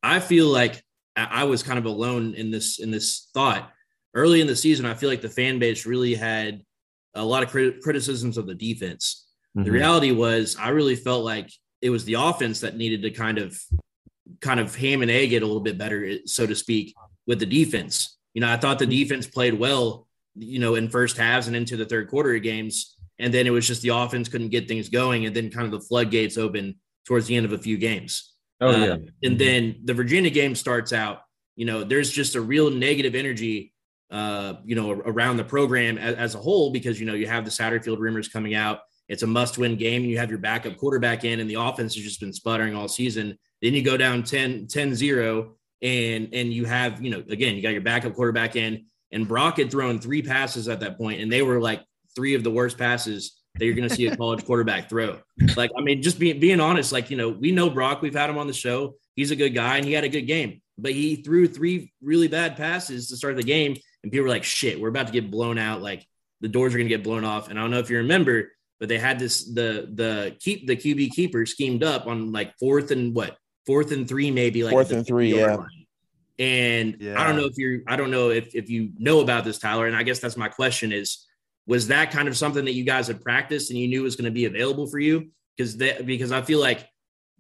I 0.02 0.20
feel 0.20 0.46
like 0.46 0.82
I 1.16 1.44
was 1.44 1.62
kind 1.62 1.78
of 1.78 1.84
alone 1.84 2.34
in 2.34 2.50
this 2.50 2.78
in 2.78 2.90
this 2.90 3.28
thought 3.34 3.70
early 4.14 4.40
in 4.40 4.46
the 4.46 4.56
season. 4.56 4.86
I 4.86 4.94
feel 4.94 5.08
like 5.10 5.20
the 5.22 5.28
fan 5.28 5.58
base 5.58 5.84
really 5.86 6.14
had 6.14 6.62
a 7.14 7.24
lot 7.24 7.42
of 7.42 7.50
crit- 7.50 7.80
criticisms 7.82 8.38
of 8.38 8.46
the 8.46 8.54
defense. 8.54 9.26
The 9.54 9.62
Mhm. 9.62 9.72
reality 9.72 10.12
was, 10.12 10.56
I 10.58 10.68
really 10.70 10.94
felt 10.96 11.24
like 11.24 11.50
it 11.82 11.90
was 11.90 12.04
the 12.04 12.14
offense 12.14 12.60
that 12.60 12.76
needed 12.76 13.02
to 13.02 13.10
kind 13.10 13.38
of, 13.38 13.60
kind 14.40 14.60
of 14.60 14.74
ham 14.74 15.02
and 15.02 15.10
egg 15.10 15.32
it 15.32 15.42
a 15.42 15.46
little 15.46 15.60
bit 15.62 15.78
better, 15.78 16.18
so 16.26 16.46
to 16.46 16.54
speak, 16.54 16.94
with 17.26 17.38
the 17.38 17.46
defense. 17.46 18.18
You 18.34 18.40
know, 18.40 18.50
I 18.52 18.56
thought 18.56 18.78
the 18.78 18.86
defense 18.86 19.26
played 19.26 19.54
well, 19.54 20.06
you 20.36 20.58
know, 20.58 20.74
in 20.76 20.88
first 20.88 21.16
halves 21.16 21.46
and 21.48 21.56
into 21.56 21.76
the 21.76 21.84
third 21.84 22.08
quarter 22.08 22.34
of 22.34 22.42
games, 22.42 22.96
and 23.18 23.34
then 23.34 23.46
it 23.46 23.50
was 23.50 23.66
just 23.66 23.82
the 23.82 23.88
offense 23.90 24.28
couldn't 24.28 24.48
get 24.50 24.68
things 24.68 24.88
going, 24.88 25.26
and 25.26 25.34
then 25.34 25.50
kind 25.50 25.66
of 25.66 25.72
the 25.72 25.86
floodgates 25.86 26.38
open 26.38 26.76
towards 27.06 27.26
the 27.26 27.36
end 27.36 27.46
of 27.46 27.52
a 27.52 27.58
few 27.58 27.76
games. 27.76 28.32
Oh 28.60 28.68
Uh, 28.68 28.84
yeah. 28.86 28.96
and 29.22 29.38
then 29.38 29.80
the 29.84 29.94
Virginia 29.94 30.30
game 30.30 30.54
starts 30.54 30.92
out. 30.92 31.22
You 31.56 31.66
know, 31.66 31.82
there's 31.84 32.10
just 32.10 32.34
a 32.36 32.40
real 32.40 32.70
negative 32.70 33.14
energy, 33.14 33.72
uh, 34.10 34.54
you 34.64 34.76
know, 34.76 34.92
around 34.92 35.36
the 35.36 35.44
program 35.44 35.98
as, 35.98 36.14
as 36.14 36.34
a 36.34 36.38
whole 36.38 36.70
because 36.70 37.00
you 37.00 37.06
know 37.06 37.14
you 37.14 37.26
have 37.26 37.44
the 37.44 37.50
Satterfield 37.50 37.98
rumors 37.98 38.28
coming 38.28 38.54
out. 38.54 38.80
It's 39.08 39.24
a 39.24 39.26
must-win 39.26 39.76
game. 39.76 40.02
And 40.02 40.10
You 40.10 40.18
have 40.18 40.30
your 40.30 40.38
backup 40.38 40.76
quarterback 40.76 41.24
in, 41.24 41.40
and 41.40 41.50
the 41.50 41.56
offense 41.56 41.94
has 41.96 42.04
just 42.04 42.20
been 42.20 42.32
sputtering 42.32 42.76
all 42.76 42.86
season. 42.86 43.36
Then 43.62 43.74
you 43.74 43.82
go 43.82 43.96
down 43.96 44.22
10, 44.22 44.66
10-0, 44.66 45.50
and 45.82 46.28
and 46.34 46.52
you 46.52 46.66
have 46.66 47.02
you 47.02 47.10
know 47.10 47.24
again 47.30 47.56
you 47.56 47.62
got 47.62 47.72
your 47.72 47.80
backup 47.80 48.14
quarterback 48.14 48.56
in, 48.56 48.86
and 49.12 49.26
Brock 49.26 49.58
had 49.58 49.70
thrown 49.70 49.98
three 49.98 50.22
passes 50.22 50.68
at 50.68 50.80
that 50.80 50.98
point, 50.98 51.20
and 51.20 51.32
they 51.32 51.42
were 51.42 51.60
like 51.60 51.82
three 52.14 52.34
of 52.34 52.44
the 52.44 52.50
worst 52.50 52.78
passes 52.78 53.40
that 53.56 53.64
you're 53.64 53.74
going 53.74 53.88
to 53.88 53.94
see 53.94 54.06
a 54.06 54.16
college 54.16 54.44
quarterback 54.44 54.88
throw. 54.88 55.18
Like, 55.56 55.70
I 55.76 55.82
mean, 55.82 56.02
just 56.02 56.18
being 56.18 56.38
being 56.40 56.60
honest, 56.60 56.92
like 56.92 57.10
you 57.10 57.16
know, 57.16 57.28
we 57.28 57.52
know 57.52 57.70
Brock. 57.70 58.02
We've 58.02 58.14
had 58.14 58.30
him 58.30 58.38
on 58.38 58.46
the 58.46 58.52
show. 58.52 58.94
He's 59.16 59.30
a 59.30 59.36
good 59.36 59.50
guy, 59.50 59.76
and 59.76 59.86
he 59.86 59.92
had 59.92 60.04
a 60.04 60.08
good 60.08 60.22
game. 60.22 60.62
But 60.78 60.92
he 60.92 61.16
threw 61.16 61.46
three 61.46 61.92
really 62.00 62.28
bad 62.28 62.56
passes 62.56 63.08
to 63.08 63.16
start 63.16 63.36
the 63.36 63.42
game, 63.42 63.76
and 64.02 64.12
people 64.12 64.24
were 64.24 64.30
like, 64.30 64.44
"Shit, 64.44 64.80
we're 64.80 64.88
about 64.88 65.06
to 65.06 65.12
get 65.12 65.30
blown 65.30 65.58
out. 65.58 65.82
Like 65.82 66.06
the 66.40 66.48
doors 66.48 66.74
are 66.74 66.78
going 66.78 66.88
to 66.88 66.94
get 66.96 67.04
blown 67.04 67.24
off." 67.24 67.48
And 67.48 67.58
I 67.58 67.62
don't 67.62 67.70
know 67.70 67.78
if 67.78 67.90
you 67.90 67.98
remember, 67.98 68.50
but 68.78 68.88
they 68.88 68.98
had 68.98 69.18
this 69.18 69.44
the 69.44 69.88
the 69.92 70.36
keep 70.38 70.66
the 70.66 70.76
QB 70.76 71.10
keeper 71.10 71.44
schemed 71.46 71.82
up 71.82 72.06
on 72.06 72.32
like 72.32 72.56
fourth 72.58 72.90
and 72.90 73.14
what 73.14 73.36
fourth 73.70 73.92
and 73.92 74.08
three 74.08 74.32
maybe 74.32 74.64
like 74.64 74.72
Fourth 74.72 74.90
and 74.90 75.06
three, 75.06 75.36
yeah. 75.36 75.54
line. 75.54 75.86
And 76.40 76.96
I 77.16 77.26
don't 77.26 77.36
know 77.36 77.44
if 77.44 77.56
you're 77.56 77.80
I 77.86 77.96
don't 77.96 78.10
know 78.10 78.30
if 78.30 78.54
if 78.54 78.68
you 78.68 78.90
know 78.98 79.20
about 79.20 79.44
this, 79.44 79.58
Tyler. 79.58 79.86
And 79.86 79.94
I 79.94 80.02
guess 80.02 80.18
that's 80.18 80.36
my 80.36 80.48
question 80.48 80.90
is 80.90 81.26
was 81.66 81.86
that 81.88 82.10
kind 82.10 82.26
of 82.26 82.36
something 82.36 82.64
that 82.64 82.72
you 82.72 82.82
guys 82.82 83.06
had 83.06 83.22
practiced 83.22 83.70
and 83.70 83.78
you 83.78 83.86
knew 83.86 84.02
was 84.02 84.16
going 84.16 84.24
to 84.24 84.30
be 84.32 84.46
available 84.46 84.88
for 84.88 84.98
you? 84.98 85.30
Because 85.56 85.76
that 85.76 86.04
because 86.04 86.32
I 86.32 86.42
feel 86.42 86.58
like 86.58 86.88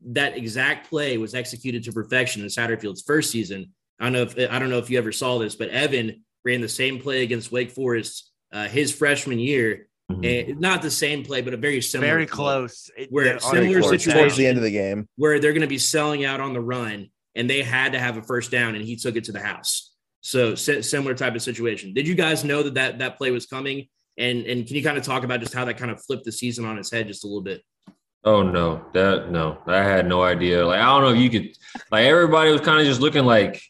that 0.06 0.36
exact 0.36 0.88
play 0.88 1.16
was 1.18 1.34
executed 1.34 1.82
to 1.84 1.92
perfection 1.92 2.42
in 2.42 2.48
Satterfield's 2.48 3.02
first 3.02 3.30
season. 3.30 3.72
I 3.98 4.04
don't 4.04 4.12
know 4.12 4.22
if 4.22 4.50
I 4.50 4.58
don't 4.58 4.70
know 4.70 4.78
if 4.78 4.88
you 4.88 4.98
ever 4.98 5.12
saw 5.12 5.38
this, 5.38 5.56
but 5.56 5.70
Evan 5.70 6.22
ran 6.44 6.60
the 6.60 6.68
same 6.68 7.00
play 7.00 7.22
against 7.22 7.50
Wake 7.50 7.70
Forest 7.72 8.30
uh, 8.52 8.68
his 8.68 8.94
freshman 8.94 9.40
year. 9.40 9.88
Mhm. 10.10 10.50
And 10.50 10.60
not 10.60 10.82
the 10.82 10.90
same 10.90 11.24
play, 11.24 11.40
but 11.42 11.54
a 11.54 11.56
very 11.56 11.80
similar, 11.80 12.10
Very 12.12 12.26
play, 12.26 12.34
close. 12.36 12.90
It- 12.96 13.10
Where 13.10 13.24
they're 13.24 13.36
it's 13.36 13.44
on 13.44 13.54
similar 13.54 13.80
fourth 13.80 13.90
situation. 14.00 14.18
towards 14.20 14.36
the 14.36 14.46
end 14.46 14.58
of 14.58 14.64
the 14.64 14.70
game. 14.70 15.08
where 15.16 15.38
they're 15.38 15.52
going 15.52 15.60
to 15.62 15.66
be 15.66 15.78
selling 15.78 16.24
out 16.24 16.40
on 16.40 16.52
the 16.52 16.60
run, 16.60 17.08
and 17.34 17.48
they 17.48 17.62
had 17.62 17.92
to 17.92 17.98
have 17.98 18.16
a 18.16 18.22
first 18.22 18.50
down, 18.50 18.74
and 18.74 18.84
he 18.84 18.96
took 18.96 19.16
it 19.16 19.24
to 19.24 19.32
the 19.32 19.40
house. 19.40 19.92
So 20.22 20.54
similar 20.54 21.14
type 21.14 21.34
of 21.34 21.42
situation. 21.42 21.94
Did 21.94 22.06
you 22.06 22.14
guys 22.14 22.44
know 22.44 22.62
that 22.62 22.74
that, 22.74 22.98
that 22.98 23.16
play 23.18 23.30
was 23.30 23.46
coming? 23.46 23.88
And 24.18 24.44
and 24.44 24.66
can 24.66 24.76
you 24.76 24.82
kind 24.82 24.98
of 24.98 25.04
talk 25.04 25.24
about 25.24 25.40
just 25.40 25.54
how 25.54 25.64
that 25.64 25.78
kind 25.78 25.90
of 25.90 26.02
flipped 26.04 26.24
the 26.24 26.32
season 26.32 26.64
on 26.66 26.76
its 26.78 26.90
head 26.90 27.06
just 27.06 27.24
a 27.24 27.26
little 27.26 27.40
bit? 27.42 27.62
Oh 28.22 28.42
no, 28.42 28.84
that 28.92 29.30
no, 29.30 29.58
I 29.66 29.78
had 29.82 30.06
no 30.06 30.22
idea. 30.22 30.66
Like 30.66 30.80
I 30.80 30.84
don't 30.84 31.02
know 31.02 31.14
if 31.14 31.18
you 31.18 31.30
could 31.30 31.56
like 31.90 32.04
everybody 32.04 32.50
was 32.50 32.60
kind 32.60 32.78
of 32.80 32.86
just 32.86 33.00
looking 33.00 33.24
like, 33.24 33.62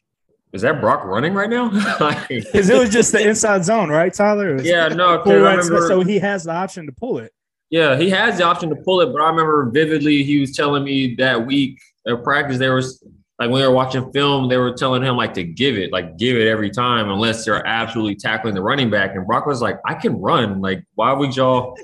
is 0.52 0.62
that 0.62 0.80
Brock 0.80 1.04
running 1.04 1.34
right 1.34 1.50
now? 1.50 1.70
Because 2.28 2.68
it 2.70 2.78
was 2.78 2.90
just 2.90 3.12
the 3.12 3.26
inside 3.26 3.64
zone, 3.64 3.88
right, 3.88 4.12
Tyler? 4.12 4.60
Yeah, 4.60 4.88
no. 4.88 5.22
remember, 5.24 5.86
so 5.86 6.02
he 6.02 6.18
has 6.18 6.44
the 6.44 6.52
option 6.52 6.86
to 6.86 6.92
pull 6.92 7.18
it. 7.18 7.32
yeah, 7.70 7.96
he 7.96 8.10
has 8.10 8.38
the 8.38 8.44
option 8.44 8.68
to 8.70 8.76
pull 8.76 9.00
it, 9.00 9.12
but 9.12 9.20
I 9.20 9.28
remember 9.28 9.70
vividly 9.70 10.22
he 10.24 10.40
was 10.40 10.56
telling 10.56 10.84
me 10.84 11.14
that 11.16 11.46
week 11.46 11.80
at 12.06 12.22
practice 12.24 12.58
there 12.58 12.74
was 12.74 13.02
like 13.38 13.48
when 13.48 13.62
they 13.62 13.66
were 13.66 13.74
watching 13.74 14.12
film, 14.12 14.48
they 14.48 14.58
were 14.58 14.72
telling 14.72 15.02
him 15.02 15.16
like 15.16 15.32
to 15.34 15.42
give 15.42 15.78
it, 15.78 15.92
like 15.92 16.18
give 16.18 16.36
it 16.36 16.46
every 16.46 16.68
time 16.68 17.10
unless 17.10 17.44
they're 17.44 17.66
absolutely 17.66 18.14
tackling 18.14 18.54
the 18.54 18.60
running 18.60 18.90
back. 18.90 19.14
And 19.14 19.26
Brock 19.26 19.46
was 19.46 19.62
like, 19.62 19.78
I 19.86 19.94
can 19.94 20.20
run. 20.20 20.60
Like, 20.60 20.84
why 20.94 21.12
would 21.12 21.34
y'all 21.34 21.74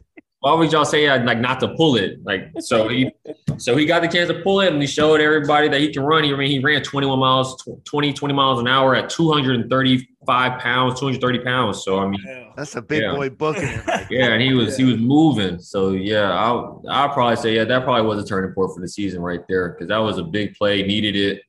why 0.41 0.53
would 0.55 0.70
y'all 0.70 0.84
say 0.84 1.07
uh, 1.09 1.22
like 1.24 1.39
not 1.39 1.59
to 1.61 1.68
pull 1.76 1.97
it? 1.97 2.22
Like 2.24 2.51
so 2.61 2.89
he 2.89 3.11
so 3.57 3.76
he 3.76 3.87
got 3.87 4.03
the 4.03 4.09
chance 4.09 4.28
to 4.28 4.41
pull 4.43 4.61
it 4.61 4.72
and 4.72 4.80
he 4.80 4.87
showed 4.87 5.20
everybody 5.20 5.68
that 5.68 5.80
he 5.80 5.93
can 5.93 6.03
run. 6.03 6.24
He, 6.24 6.32
I 6.32 6.37
mean, 6.37 6.51
he 6.51 6.59
ran 6.59 6.82
21 6.82 7.18
miles, 7.18 7.57
tw- 7.62 7.82
20, 7.84 8.12
20 8.12 8.34
miles 8.34 8.61
an 8.61 8.68
hour 8.68 8.95
at 8.95 9.09
235 9.11 10.61
pounds, 10.61 11.01
230 11.01 11.39
pounds. 11.41 11.82
So 11.84 11.99
I 11.99 12.07
mean, 12.09 12.20
That's 12.57 12.76
a 12.76 12.82
big 12.82 13.03
Yeah. 13.03 13.14
boy 13.14 13.30
booking 13.30 13.80
right 13.87 14.07
yeah, 14.11 14.26
and 14.32 14.43
he 14.43 14.53
was 14.55 14.76
he 14.76 14.84
was 14.84 14.99
moving. 14.99 15.59
So 15.59 15.91
yeah, 15.93 16.30
I'll 16.32 16.82
I'll 16.89 17.09
probably 17.09 17.37
say 17.37 17.55
yeah, 17.55 17.64
that 17.64 17.84
probably 17.84 18.07
was 18.07 18.22
a 18.22 18.26
turning 18.26 18.53
point 18.53 18.72
for 18.74 18.80
the 18.80 18.89
season 18.89 19.20
right 19.22 19.41
there 19.49 19.70
because 19.70 19.89
that 19.89 19.99
was 19.99 20.18
a 20.18 20.22
big 20.24 20.55
play, 20.55 20.82
needed 20.82 21.16
it, 21.16 21.43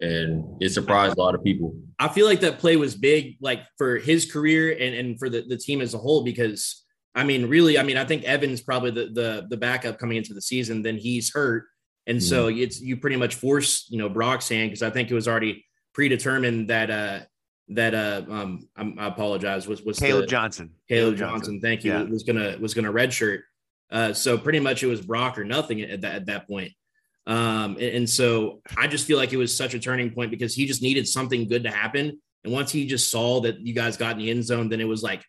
and 0.00 0.44
it 0.60 0.70
surprised 0.70 1.16
a 1.16 1.20
lot 1.20 1.34
of 1.34 1.42
people. 1.44 1.74
I 1.98 2.08
feel 2.08 2.26
like 2.26 2.40
that 2.40 2.58
play 2.58 2.76
was 2.76 2.94
big, 2.96 3.36
like 3.40 3.60
for 3.78 3.96
his 3.98 4.30
career 4.30 4.72
and, 4.72 4.94
and 4.94 5.18
for 5.18 5.30
the, 5.30 5.42
the 5.42 5.56
team 5.56 5.80
as 5.80 5.94
a 5.94 5.98
whole, 5.98 6.24
because 6.24 6.81
I 7.14 7.24
mean, 7.24 7.46
really, 7.46 7.78
I 7.78 7.82
mean, 7.82 7.96
I 7.96 8.04
think 8.04 8.24
Evan's 8.24 8.62
probably 8.62 8.90
the 8.90 9.06
the 9.12 9.46
the 9.50 9.56
backup 9.56 9.98
coming 9.98 10.16
into 10.16 10.34
the 10.34 10.42
season. 10.42 10.82
Then 10.82 10.96
he's 10.96 11.32
hurt, 11.32 11.66
and 12.06 12.18
mm-hmm. 12.18 12.26
so 12.26 12.48
it's 12.48 12.80
you 12.80 12.96
pretty 12.96 13.16
much 13.16 13.34
force 13.34 13.86
you 13.90 13.98
know 13.98 14.08
Brock's 14.08 14.48
hand 14.48 14.70
because 14.70 14.82
I 14.82 14.90
think 14.90 15.10
it 15.10 15.14
was 15.14 15.28
already 15.28 15.64
predetermined 15.92 16.70
that 16.70 16.90
uh 16.90 17.20
that 17.68 17.94
uh 17.94 18.22
um 18.30 18.68
I, 18.76 19.06
apologize 19.06 19.68
was 19.68 19.82
was 19.82 19.98
Caleb 19.98 20.22
the, 20.22 20.26
Johnson. 20.28 20.70
Caleb, 20.88 21.16
Caleb 21.16 21.18
Johnson, 21.18 21.38
Johnson, 21.38 21.60
thank 21.60 21.84
you. 21.84 21.92
Yeah. 21.92 22.02
Was 22.04 22.22
gonna 22.22 22.56
was 22.58 22.74
gonna 22.74 22.92
redshirt. 22.92 23.40
Uh, 23.90 24.14
so 24.14 24.38
pretty 24.38 24.58
much 24.58 24.82
it 24.82 24.86
was 24.86 25.02
Brock 25.02 25.38
or 25.38 25.44
nothing 25.44 25.82
at 25.82 26.00
that 26.00 26.14
at 26.14 26.26
that 26.26 26.48
point. 26.48 26.72
Um, 27.26 27.76
and, 27.76 27.96
and 27.96 28.10
so 28.10 28.62
I 28.76 28.86
just 28.86 29.06
feel 29.06 29.18
like 29.18 29.32
it 29.32 29.36
was 29.36 29.54
such 29.54 29.74
a 29.74 29.78
turning 29.78 30.10
point 30.10 30.30
because 30.30 30.54
he 30.54 30.66
just 30.66 30.82
needed 30.82 31.06
something 31.06 31.46
good 31.46 31.64
to 31.64 31.70
happen. 31.70 32.20
And 32.42 32.52
once 32.52 32.72
he 32.72 32.86
just 32.86 33.10
saw 33.10 33.40
that 33.42 33.60
you 33.60 33.74
guys 33.74 33.96
got 33.96 34.12
in 34.12 34.18
the 34.18 34.30
end 34.30 34.44
zone, 34.44 34.68
then 34.68 34.80
it 34.80 34.88
was 34.88 35.02
like 35.02 35.22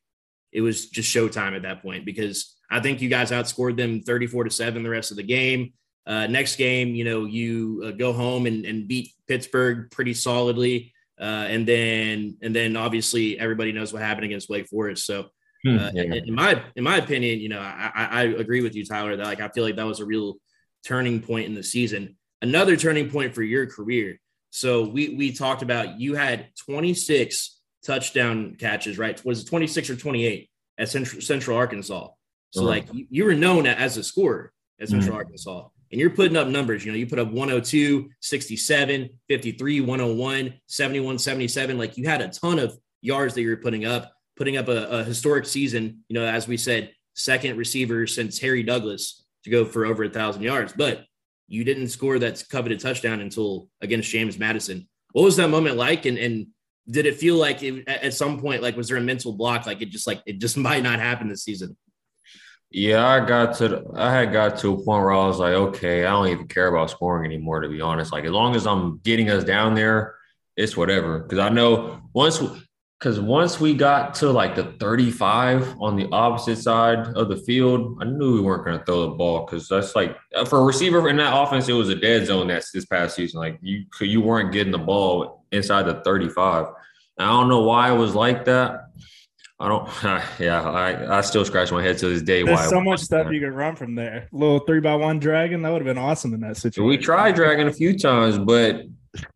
it 0.53 0.61
was 0.61 0.87
just 0.89 1.13
showtime 1.13 1.55
at 1.55 1.63
that 1.63 1.81
point 1.81 2.05
because 2.05 2.55
I 2.69 2.79
think 2.79 3.01
you 3.01 3.09
guys 3.09 3.31
outscored 3.31 3.75
them 3.75 4.01
34 4.01 4.45
to 4.45 4.49
7 4.49 4.83
the 4.83 4.89
rest 4.89 5.11
of 5.11 5.17
the 5.17 5.23
game. 5.23 5.73
Uh, 6.05 6.27
next 6.27 6.57
game, 6.57 6.95
you 6.95 7.03
know, 7.03 7.25
you 7.25 7.83
uh, 7.85 7.91
go 7.91 8.13
home 8.13 8.45
and, 8.45 8.65
and, 8.65 8.87
beat 8.89 9.13
Pittsburgh 9.27 9.89
pretty 9.89 10.13
solidly. 10.13 10.93
Uh, 11.19 11.45
and 11.47 11.65
then, 11.65 12.37
and 12.41 12.53
then 12.53 12.75
obviously 12.75 13.39
everybody 13.39 13.71
knows 13.71 13.93
what 13.93 14.01
happened 14.01 14.25
against 14.25 14.49
Wake 14.49 14.67
Forest. 14.67 15.05
So, 15.05 15.29
hmm, 15.63 15.77
uh, 15.77 15.91
yeah. 15.93 16.03
in, 16.03 16.13
in, 16.13 16.33
my, 16.33 16.61
in 16.75 16.83
my 16.83 16.97
opinion, 16.97 17.39
you 17.39 17.47
know, 17.47 17.59
I, 17.59 17.91
I 17.95 18.23
agree 18.23 18.61
with 18.61 18.75
you, 18.75 18.85
Tyler, 18.85 19.15
that 19.15 19.25
like, 19.25 19.39
I 19.39 19.47
feel 19.49 19.63
like 19.63 19.77
that 19.77 19.85
was 19.85 20.01
a 20.01 20.05
real 20.05 20.35
turning 20.83 21.21
point 21.21 21.45
in 21.45 21.53
the 21.53 21.63
season. 21.63 22.17
Another 22.41 22.75
turning 22.75 23.09
point 23.09 23.33
for 23.33 23.43
your 23.43 23.65
career. 23.67 24.19
So 24.49 24.89
we, 24.89 25.15
we 25.15 25.31
talked 25.31 25.61
about, 25.61 26.01
you 26.01 26.15
had 26.15 26.49
26 26.65 27.61
touchdown 27.85 28.55
catches, 28.59 28.97
right? 28.97 29.23
Was 29.25 29.41
it 29.41 29.47
26 29.47 29.91
or 29.91 29.95
28 29.95 30.49
at 30.77 30.89
Central, 30.89 31.21
Central 31.21 31.57
Arkansas? 31.57 32.09
So, 32.51 32.61
uh-huh. 32.61 32.69
like, 32.69 32.93
you, 32.93 33.07
you, 33.09 33.25
were 33.25 33.33
known 33.33 33.65
as 33.65 33.97
a 33.97 34.03
scorer 34.03 34.51
at 34.79 34.89
Central 34.89 35.09
mm-hmm. 35.09 35.17
Arkansas, 35.17 35.67
and 35.91 35.99
you're 35.99 36.09
putting 36.09 36.37
up 36.37 36.47
numbers. 36.47 36.85
You 36.85 36.91
know, 36.91 36.97
you 36.97 37.07
put 37.07 37.19
up 37.19 37.31
102, 37.31 38.09
67, 38.21 39.09
53, 39.27 39.81
101, 39.81 40.53
71, 40.67 41.19
77. 41.19 41.77
Like, 41.77 41.97
you 41.97 42.07
had 42.07 42.21
a 42.21 42.29
ton 42.29 42.59
of 42.59 42.77
yards 43.01 43.33
that 43.33 43.41
you 43.41 43.49
were 43.49 43.57
putting 43.57 43.85
up, 43.85 44.11
putting 44.35 44.57
up 44.57 44.67
a, 44.67 44.87
a 44.99 45.03
historic 45.03 45.45
season. 45.45 46.03
You 46.09 46.15
know, 46.15 46.25
as 46.25 46.47
we 46.47 46.57
said, 46.57 46.91
second 47.15 47.57
receiver 47.57 48.07
since 48.07 48.39
Harry 48.39 48.63
Douglas 48.63 49.23
to 49.43 49.49
go 49.49 49.65
for 49.65 49.85
over 49.85 50.03
a 50.03 50.09
thousand 50.09 50.43
yards, 50.43 50.73
but 50.73 51.05
you 51.47 51.63
didn't 51.63 51.89
score 51.89 52.17
that 52.19 52.43
coveted 52.49 52.79
touchdown 52.79 53.19
until 53.19 53.67
against 53.81 54.09
James 54.09 54.39
Madison. 54.39 54.87
What 55.11 55.23
was 55.23 55.35
that 55.37 55.49
moment 55.49 55.77
like? 55.77 56.05
And, 56.05 56.17
and 56.17 56.47
did 56.89 57.05
it 57.05 57.17
feel 57.17 57.35
like 57.35 57.63
it, 57.63 57.87
at 57.87 58.13
some 58.13 58.39
point 58.39 58.61
like 58.61 58.75
was 58.75 58.87
there 58.89 58.97
a 58.97 59.01
mental 59.01 59.33
block 59.33 59.65
like 59.65 59.81
it 59.81 59.89
just 59.89 60.07
like 60.07 60.21
it 60.25 60.39
just 60.39 60.57
might 60.67 60.83
not 60.83 60.99
happen 60.99 61.27
this 61.27 61.43
season? 61.43 61.75
Yeah 62.71 63.05
i 63.07 63.23
got 63.25 63.55
to 63.57 63.83
i 63.95 64.11
had 64.11 64.33
got 64.33 64.57
to 64.59 64.73
a 64.73 64.75
point 64.75 65.03
where 65.03 65.11
i 65.11 65.27
was 65.27 65.37
like 65.37 65.53
okay 65.53 66.05
i 66.05 66.09
don't 66.09 66.29
even 66.29 66.47
care 66.47 66.67
about 66.67 66.89
scoring 66.89 67.25
anymore 67.25 67.61
to 67.61 67.69
be 67.69 67.81
honest. 67.81 68.11
Like 68.11 68.25
as 68.25 68.31
long 68.31 68.55
as 68.55 68.65
i'm 68.65 68.99
getting 68.99 69.29
us 69.29 69.43
down 69.43 69.75
there 69.75 70.15
it's 70.55 70.77
whatever. 70.77 71.19
Because 71.19 71.39
i 71.39 71.49
know 71.49 72.01
once 72.13 72.41
because 73.03 73.19
once 73.19 73.59
we 73.59 73.73
got 73.73 74.13
to 74.15 74.31
like 74.31 74.55
the 74.55 74.63
35 74.79 75.75
on 75.81 75.97
the 75.97 76.07
opposite 76.13 76.55
side 76.55 76.99
of 77.17 77.27
the 77.27 77.35
field 77.35 77.97
i 78.01 78.05
knew 78.05 78.35
we 78.35 78.39
weren't 78.39 78.63
going 78.63 78.79
to 78.79 78.85
throw 78.85 79.01
the 79.01 79.15
ball 79.15 79.45
because 79.45 79.67
that's 79.67 79.93
like 79.93 80.15
for 80.47 80.59
a 80.59 80.63
receiver 80.63 81.09
in 81.09 81.17
that 81.17 81.35
offense 81.35 81.67
it 81.67 81.73
was 81.73 81.89
a 81.89 81.95
dead 81.95 82.25
zone 82.25 82.47
that's 82.47 82.71
this 82.71 82.85
past 82.85 83.15
season 83.15 83.39
like 83.39 83.59
you 83.61 83.83
you 83.99 84.21
weren't 84.21 84.53
getting 84.53 84.71
the 84.71 84.77
ball 84.77 85.43
inside 85.53 85.83
the 85.83 86.01
35. 86.03 86.65
I 87.17 87.27
don't 87.27 87.47
know 87.47 87.61
why 87.61 87.93
it 87.93 87.97
was 87.97 88.15
like 88.15 88.45
that. 88.45 88.89
I 89.59 89.69
don't. 89.69 89.89
Yeah, 90.39 90.61
I, 90.61 91.19
I 91.19 91.21
still 91.21 91.45
scratch 91.45 91.71
my 91.71 91.81
head 91.81 91.97
to 91.99 92.09
this 92.09 92.21
day. 92.21 92.43
There's 92.43 92.57
why 92.57 92.67
so 92.67 92.81
much 92.81 92.99
stuff 92.99 93.31
you 93.31 93.39
could 93.39 93.53
run 93.53 93.75
from 93.75 93.95
there. 93.95 94.27
Little 94.31 94.59
three 94.59 94.79
by 94.79 94.95
one 94.95 95.19
dragon 95.19 95.61
that 95.61 95.71
would 95.71 95.85
have 95.85 95.95
been 95.95 96.03
awesome 96.03 96.33
in 96.33 96.41
that 96.41 96.57
situation. 96.57 96.87
We 96.87 96.97
tried 96.97 97.35
dragging 97.35 97.67
a 97.67 97.73
few 97.73 97.97
times, 97.97 98.37
but 98.37 98.83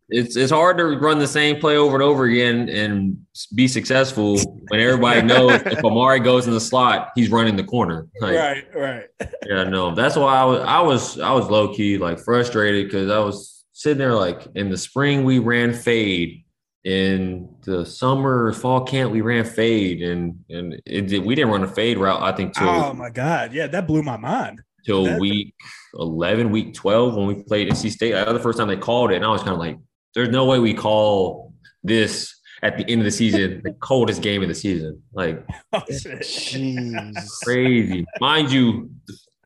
it's 0.10 0.36
it's 0.36 0.52
hard 0.52 0.78
to 0.78 0.86
run 0.86 1.20
the 1.20 1.28
same 1.28 1.60
play 1.60 1.78
over 1.78 1.96
and 1.96 2.04
over 2.04 2.26
again 2.26 2.70
and 2.70 3.18
be 3.54 3.68
successful 3.68 4.38
when 4.70 4.80
everybody 4.80 5.22
knows 5.22 5.54
if 5.54 5.64
Ahmari 5.84 6.24
goes 6.24 6.48
in 6.48 6.54
the 6.54 6.62
slot, 6.62 7.12
he's 7.16 7.30
running 7.30 7.56
the 7.56 7.64
corner. 7.64 8.08
Like, 8.22 8.36
right, 8.36 8.76
right. 8.76 9.04
Yeah, 9.46 9.66
no, 9.66 9.94
that's 9.94 10.16
why 10.16 10.38
I 10.38 10.46
was 10.46 10.62
I 10.62 10.82
was 10.82 11.20
I 11.20 11.32
was 11.32 11.50
low 11.50 11.74
key 11.74 11.98
like 11.98 12.20
frustrated 12.20 12.88
because 12.88 13.12
I 13.12 13.20
was 13.20 13.66
sitting 13.74 14.00
there 14.00 14.16
like 14.16 14.48
in 14.56 14.70
the 14.70 14.78
spring 14.78 15.24
we 15.24 15.40
ran 15.40 15.74
fade 15.74 16.44
in 16.84 17.54
the 17.64 17.86
summer 17.86 18.54
fall 18.54 18.82
camp 18.86 19.12
we 19.12 19.22
ran 19.22 19.44
fade 19.44 20.02
and 20.02 20.40
and 20.50 20.82
it, 20.86 21.24
we 21.24 21.36
didn't 21.36 21.52
run 21.52 21.64
a 21.64 21.68
fade 21.68 21.98
route 21.98 22.22
i 22.22 22.32
think 22.32 22.54
till 22.54 22.68
oh 22.68 22.94
my 22.94 23.10
god 23.10 23.52
yeah 23.52 23.68
that 23.68 23.86
blew 23.86 24.02
my 24.02 24.16
mind 24.16 24.62
till 24.86 25.04
that, 25.04 25.20
week 25.20 25.54
11 25.98 26.52
week 26.52 26.74
12 26.74 27.16
when 27.16 27.28
we 27.28 27.36
played 27.44 27.70
nc 27.70 27.90
state 27.92 28.12
that 28.12 28.28
was 28.28 28.38
the 28.38 28.44
first 28.44 28.58
time 28.58 28.68
they 28.68 28.78
called 28.78 29.12
it 29.12 29.16
and 29.16 29.26
i 29.26 29.30
was 29.30 29.42
kind 29.42 29.54
of 29.54 29.60
like 29.60 29.78
there's 30.14 30.30
no 30.30 30.46
way 30.46 30.60
we 30.60 30.74
call 30.74 31.54
this 31.84 32.36
at 32.64 32.78
the 32.78 32.90
end 32.90 33.02
of 33.02 33.06
the 33.06 33.12
season 33.12 33.62
the 33.64 33.72
coldest 33.80 34.22
game 34.22 34.42
of 34.42 34.48
the 34.48 34.56
season 34.56 35.02
like 35.14 35.46
oh, 35.74 35.82
crazy 37.44 38.06
mind 38.20 38.52
you 38.52 38.90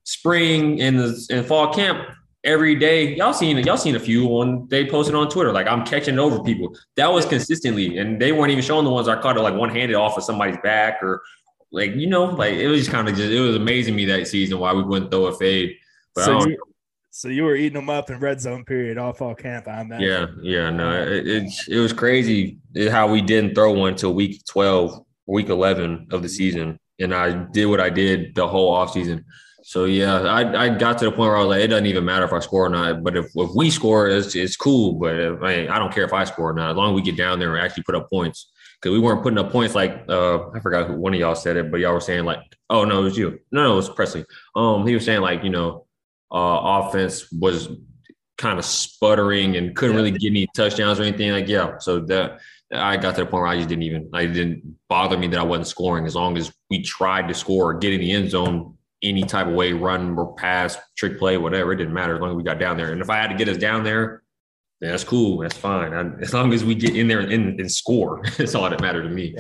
spring 0.03 0.77
in 0.79 0.97
the 0.97 1.27
in 1.29 1.43
fall 1.43 1.73
camp 1.73 2.07
every 2.43 2.75
day. 2.75 3.15
Y'all 3.15 3.33
seen 3.33 3.57
y'all 3.59 3.77
seen 3.77 3.95
a 3.95 3.99
few 3.99 4.27
on 4.27 4.67
they 4.69 4.85
posted 4.85 5.15
on 5.15 5.29
Twitter. 5.29 5.51
Like 5.51 5.67
I'm 5.67 5.85
catching 5.85 6.19
over 6.19 6.41
people. 6.43 6.75
That 6.95 7.11
was 7.11 7.25
consistently, 7.25 7.97
and 7.97 8.21
they 8.21 8.31
weren't 8.31 8.51
even 8.51 8.63
showing 8.63 8.85
the 8.85 8.91
ones 8.91 9.07
I 9.07 9.19
caught 9.21 9.37
it 9.37 9.41
like 9.41 9.55
one 9.55 9.69
handed 9.69 9.95
off 9.95 10.17
of 10.17 10.23
somebody's 10.23 10.57
back 10.63 11.01
or 11.01 11.21
like 11.71 11.95
you 11.95 12.07
know, 12.07 12.25
like 12.25 12.55
it 12.55 12.67
was 12.67 12.81
just 12.81 12.91
kind 12.91 13.07
of 13.07 13.15
just 13.15 13.31
it 13.31 13.39
was 13.39 13.55
amazing 13.55 13.95
me 13.95 14.05
that 14.05 14.27
season 14.27 14.59
why 14.59 14.73
we 14.73 14.83
wouldn't 14.83 15.11
throw 15.11 15.25
a 15.25 15.37
fade. 15.37 15.75
But 16.15 16.25
so 16.25 16.47
you, 16.47 16.57
so 17.09 17.27
you 17.27 17.43
were 17.43 17.55
eating 17.55 17.79
them 17.79 17.89
up 17.89 18.09
in 18.09 18.19
red 18.19 18.41
zone 18.41 18.65
period 18.65 18.97
all 18.97 19.13
fall 19.13 19.35
camp. 19.35 19.67
I 19.67 19.81
imagine. 19.81 20.07
Yeah, 20.07 20.25
yeah, 20.41 20.69
no, 20.69 21.01
it, 21.01 21.27
it, 21.27 21.51
it 21.67 21.79
was 21.79 21.93
crazy 21.93 22.59
how 22.89 23.07
we 23.07 23.21
didn't 23.21 23.55
throw 23.55 23.71
one 23.71 23.95
till 23.95 24.13
week 24.13 24.43
twelve, 24.45 25.05
week 25.27 25.49
eleven 25.49 26.07
of 26.11 26.21
the 26.21 26.29
season, 26.29 26.79
and 26.99 27.13
I 27.13 27.31
did 27.51 27.65
what 27.67 27.79
I 27.79 27.89
did 27.89 28.35
the 28.35 28.47
whole 28.47 28.69
off 28.69 28.93
season. 28.93 29.25
So 29.63 29.85
yeah, 29.85 30.21
I, 30.23 30.65
I 30.65 30.69
got 30.69 30.97
to 30.97 31.05
the 31.05 31.11
point 31.11 31.29
where 31.29 31.37
I 31.37 31.39
was 31.41 31.49
like, 31.49 31.61
it 31.61 31.67
doesn't 31.67 31.85
even 31.85 32.03
matter 32.03 32.25
if 32.25 32.33
I 32.33 32.39
score 32.39 32.65
or 32.65 32.69
not. 32.69 33.03
But 33.03 33.15
if, 33.15 33.27
if 33.35 33.49
we 33.55 33.69
score, 33.69 34.09
it's, 34.09 34.35
it's 34.35 34.57
cool. 34.57 34.93
But 34.93 35.15
if, 35.15 35.41
I, 35.41 35.67
I 35.67 35.79
don't 35.79 35.93
care 35.93 36.03
if 36.03 36.13
I 36.13 36.23
score 36.23 36.49
or 36.49 36.53
not, 36.53 36.71
as 36.71 36.75
long 36.75 36.91
as 36.91 36.95
we 36.95 37.01
get 37.03 37.15
down 37.15 37.39
there 37.39 37.55
and 37.55 37.63
actually 37.63 37.83
put 37.83 37.95
up 37.95 38.09
points. 38.09 38.51
Because 38.81 38.93
we 38.93 38.99
weren't 38.99 39.21
putting 39.21 39.37
up 39.37 39.51
points 39.51 39.75
like 39.75 40.03
uh, 40.09 40.49
I 40.49 40.59
forgot 40.59 40.87
who 40.87 40.95
one 40.95 41.13
of 41.13 41.19
y'all 41.19 41.35
said 41.35 41.55
it, 41.55 41.69
but 41.69 41.79
y'all 41.79 41.93
were 41.93 42.01
saying 42.01 42.25
like, 42.25 42.39
oh 42.71 42.83
no, 42.83 43.01
it 43.01 43.03
was 43.03 43.17
you. 43.17 43.39
No, 43.51 43.65
no, 43.65 43.73
it 43.73 43.75
was 43.75 43.89
Presley. 43.89 44.25
Um, 44.55 44.87
he 44.87 44.95
was 44.95 45.05
saying 45.05 45.21
like, 45.21 45.43
you 45.43 45.51
know, 45.51 45.85
uh, 46.31 46.81
offense 46.85 47.31
was 47.31 47.69
kind 48.37 48.57
of 48.57 48.65
sputtering 48.65 49.57
and 49.57 49.75
couldn't 49.75 49.95
really 49.95 50.11
get 50.11 50.29
any 50.29 50.47
touchdowns 50.55 50.99
or 50.99 51.03
anything. 51.03 51.31
Like, 51.31 51.47
yeah. 51.47 51.77
So 51.77 51.99
that 52.01 52.39
I 52.73 52.97
got 52.97 53.15
to 53.15 53.21
the 53.21 53.29
point 53.29 53.43
where 53.43 53.47
I 53.47 53.57
just 53.57 53.69
didn't 53.69 53.83
even, 53.83 54.09
I 54.13 54.25
didn't 54.25 54.77
bother 54.89 55.17
me 55.17 55.27
that 55.27 55.39
I 55.39 55.43
wasn't 55.43 55.67
scoring 55.67 56.05
as 56.05 56.15
long 56.15 56.37
as 56.37 56.51
we 56.69 56.81
tried 56.81 57.27
to 57.27 57.33
score 57.33 57.71
or 57.71 57.73
get 57.75 57.93
in 57.93 57.99
the 57.99 58.11
end 58.11 58.31
zone 58.31 58.77
any 59.03 59.23
type 59.23 59.47
of 59.47 59.53
way, 59.53 59.73
run 59.73 60.17
or 60.17 60.35
pass, 60.35 60.77
trick 60.97 61.17
play, 61.17 61.37
whatever. 61.37 61.73
It 61.73 61.77
didn't 61.77 61.93
matter 61.93 62.15
as 62.15 62.21
long 62.21 62.31
as 62.31 62.35
we 62.35 62.43
got 62.43 62.59
down 62.59 62.77
there. 62.77 62.91
And 62.91 63.01
if 63.01 63.09
I 63.09 63.17
had 63.17 63.29
to 63.29 63.35
get 63.35 63.49
us 63.49 63.57
down 63.57 63.83
there, 63.83 64.23
that's 64.79 65.03
cool. 65.03 65.39
That's 65.39 65.57
fine. 65.57 65.93
I, 65.93 66.21
as 66.21 66.33
long 66.33 66.53
as 66.53 66.63
we 66.63 66.75
get 66.75 66.95
in 66.95 67.07
there 67.07 67.19
and, 67.19 67.59
and 67.59 67.71
score, 67.71 68.21
that's 68.37 68.55
all 68.55 68.69
that 68.69 68.81
mattered 68.81 69.03
to 69.03 69.09
me. 69.09 69.35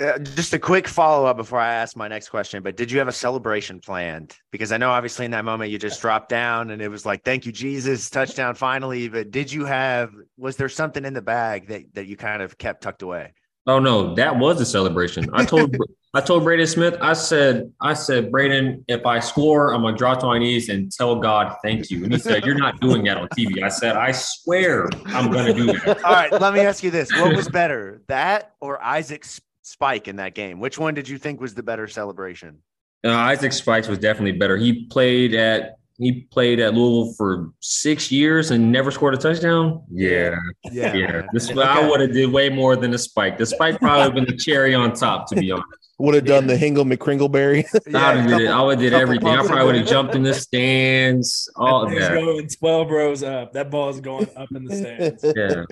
Uh, 0.00 0.18
just 0.18 0.52
a 0.52 0.58
quick 0.58 0.88
follow 0.88 1.26
up 1.26 1.36
before 1.36 1.60
I 1.60 1.72
ask 1.74 1.96
my 1.96 2.08
next 2.08 2.28
question. 2.28 2.62
But 2.62 2.76
did 2.76 2.90
you 2.90 2.98
have 2.98 3.06
a 3.06 3.12
celebration 3.12 3.78
planned? 3.80 4.36
Because 4.50 4.72
I 4.72 4.76
know 4.76 4.90
obviously 4.90 5.24
in 5.24 5.30
that 5.30 5.44
moment 5.44 5.70
you 5.70 5.78
just 5.78 6.00
dropped 6.00 6.28
down 6.28 6.70
and 6.70 6.82
it 6.82 6.88
was 6.88 7.06
like, 7.06 7.22
"Thank 7.24 7.46
you, 7.46 7.52
Jesus, 7.52 8.10
touchdown 8.10 8.54
finally." 8.56 9.08
But 9.08 9.30
did 9.30 9.52
you 9.52 9.64
have? 9.64 10.12
Was 10.36 10.56
there 10.56 10.68
something 10.68 11.04
in 11.04 11.14
the 11.14 11.22
bag 11.22 11.68
that 11.68 11.94
that 11.94 12.06
you 12.06 12.16
kind 12.16 12.42
of 12.42 12.58
kept 12.58 12.82
tucked 12.82 13.02
away? 13.02 13.34
Oh 13.66 13.78
no, 13.78 14.14
that 14.16 14.36
was 14.36 14.60
a 14.60 14.66
celebration. 14.66 15.28
I 15.32 15.44
told 15.44 15.76
I 16.16 16.20
told 16.20 16.44
Braden 16.44 16.68
Smith, 16.68 16.96
I 17.00 17.12
said, 17.12 17.72
I 17.80 17.92
said, 17.92 18.30
Braden, 18.30 18.84
if 18.86 19.04
I 19.04 19.18
score, 19.18 19.74
I'm 19.74 19.82
gonna 19.82 19.96
drop 19.96 20.20
to 20.20 20.26
my 20.26 20.38
knees 20.38 20.68
and 20.68 20.92
tell 20.92 21.16
God 21.16 21.56
thank 21.64 21.90
you. 21.90 22.04
And 22.04 22.12
he 22.12 22.20
said, 22.20 22.46
You're 22.46 22.54
not 22.54 22.80
doing 22.80 23.02
that 23.04 23.16
on 23.16 23.28
TV. 23.28 23.64
I 23.64 23.68
said, 23.68 23.96
I 23.96 24.12
swear 24.12 24.88
I'm 25.06 25.32
gonna 25.32 25.52
do 25.52 25.66
that. 25.66 26.04
All 26.04 26.12
right, 26.12 26.30
let 26.30 26.54
me 26.54 26.60
ask 26.60 26.84
you 26.84 26.92
this: 26.92 27.12
What 27.12 27.34
was 27.34 27.48
better, 27.48 28.02
that 28.06 28.52
or 28.60 28.82
Isaac's 28.82 29.40
spike 29.64 30.06
in 30.06 30.16
that 30.16 30.34
game? 30.34 30.60
Which 30.60 30.78
one 30.78 30.94
did 30.94 31.08
you 31.08 31.18
think 31.18 31.40
was 31.40 31.54
the 31.54 31.62
better 31.62 31.88
celebration? 31.88 32.58
Uh, 33.04 33.10
Isaac 33.10 33.52
Spikes 33.52 33.88
was 33.88 33.98
definitely 33.98 34.32
better. 34.32 34.56
He 34.56 34.86
played 34.86 35.34
at 35.34 35.78
he 35.98 36.22
played 36.22 36.58
at 36.58 36.74
Louisville 36.74 37.14
for 37.14 37.52
six 37.60 38.10
years 38.10 38.50
and 38.50 38.72
never 38.72 38.90
scored 38.90 39.14
a 39.14 39.16
touchdown. 39.16 39.82
Yeah, 39.90 40.34
yeah. 40.72 40.94
yeah. 40.94 41.22
This 41.32 41.50
okay. 41.50 41.60
I 41.60 41.88
would 41.88 42.00
have 42.00 42.12
did 42.12 42.32
way 42.32 42.48
more 42.48 42.74
than 42.74 42.92
a 42.94 42.98
spike. 42.98 43.38
The 43.38 43.46
spike 43.46 43.78
probably 43.78 44.12
been 44.12 44.24
the 44.24 44.36
cherry 44.36 44.74
on 44.74 44.92
top, 44.94 45.28
to 45.28 45.36
be 45.36 45.52
honest. 45.52 45.83
Would 45.98 46.14
have 46.16 46.24
done 46.24 46.48
the 46.48 46.56
Hingle 46.56 46.84
McCringleberry. 46.84 47.64
I 47.94 48.14
would 48.14 48.22
have 48.22 48.28
did 48.38 48.40
it. 48.40 48.50
I 48.50 48.62
would 48.62 48.78
did 48.80 48.92
everything. 48.92 49.28
I 49.28 49.46
probably 49.46 49.64
would 49.66 49.74
have 49.76 49.86
jumped 49.86 50.14
in 50.16 50.24
the 50.24 50.34
stands. 50.84 51.48
All 51.56 51.84
of 51.84 51.90
He's 51.92 52.00
that. 52.00 52.14
going 52.14 52.48
12 52.48 52.90
rows 52.90 53.22
up. 53.22 53.52
That 53.52 53.70
ball 53.70 53.90
is 53.90 54.00
going 54.00 54.28
up 54.36 54.48
in 54.54 54.64
the 54.64 54.76
stands. 54.76 55.24
Yeah. 55.36 55.64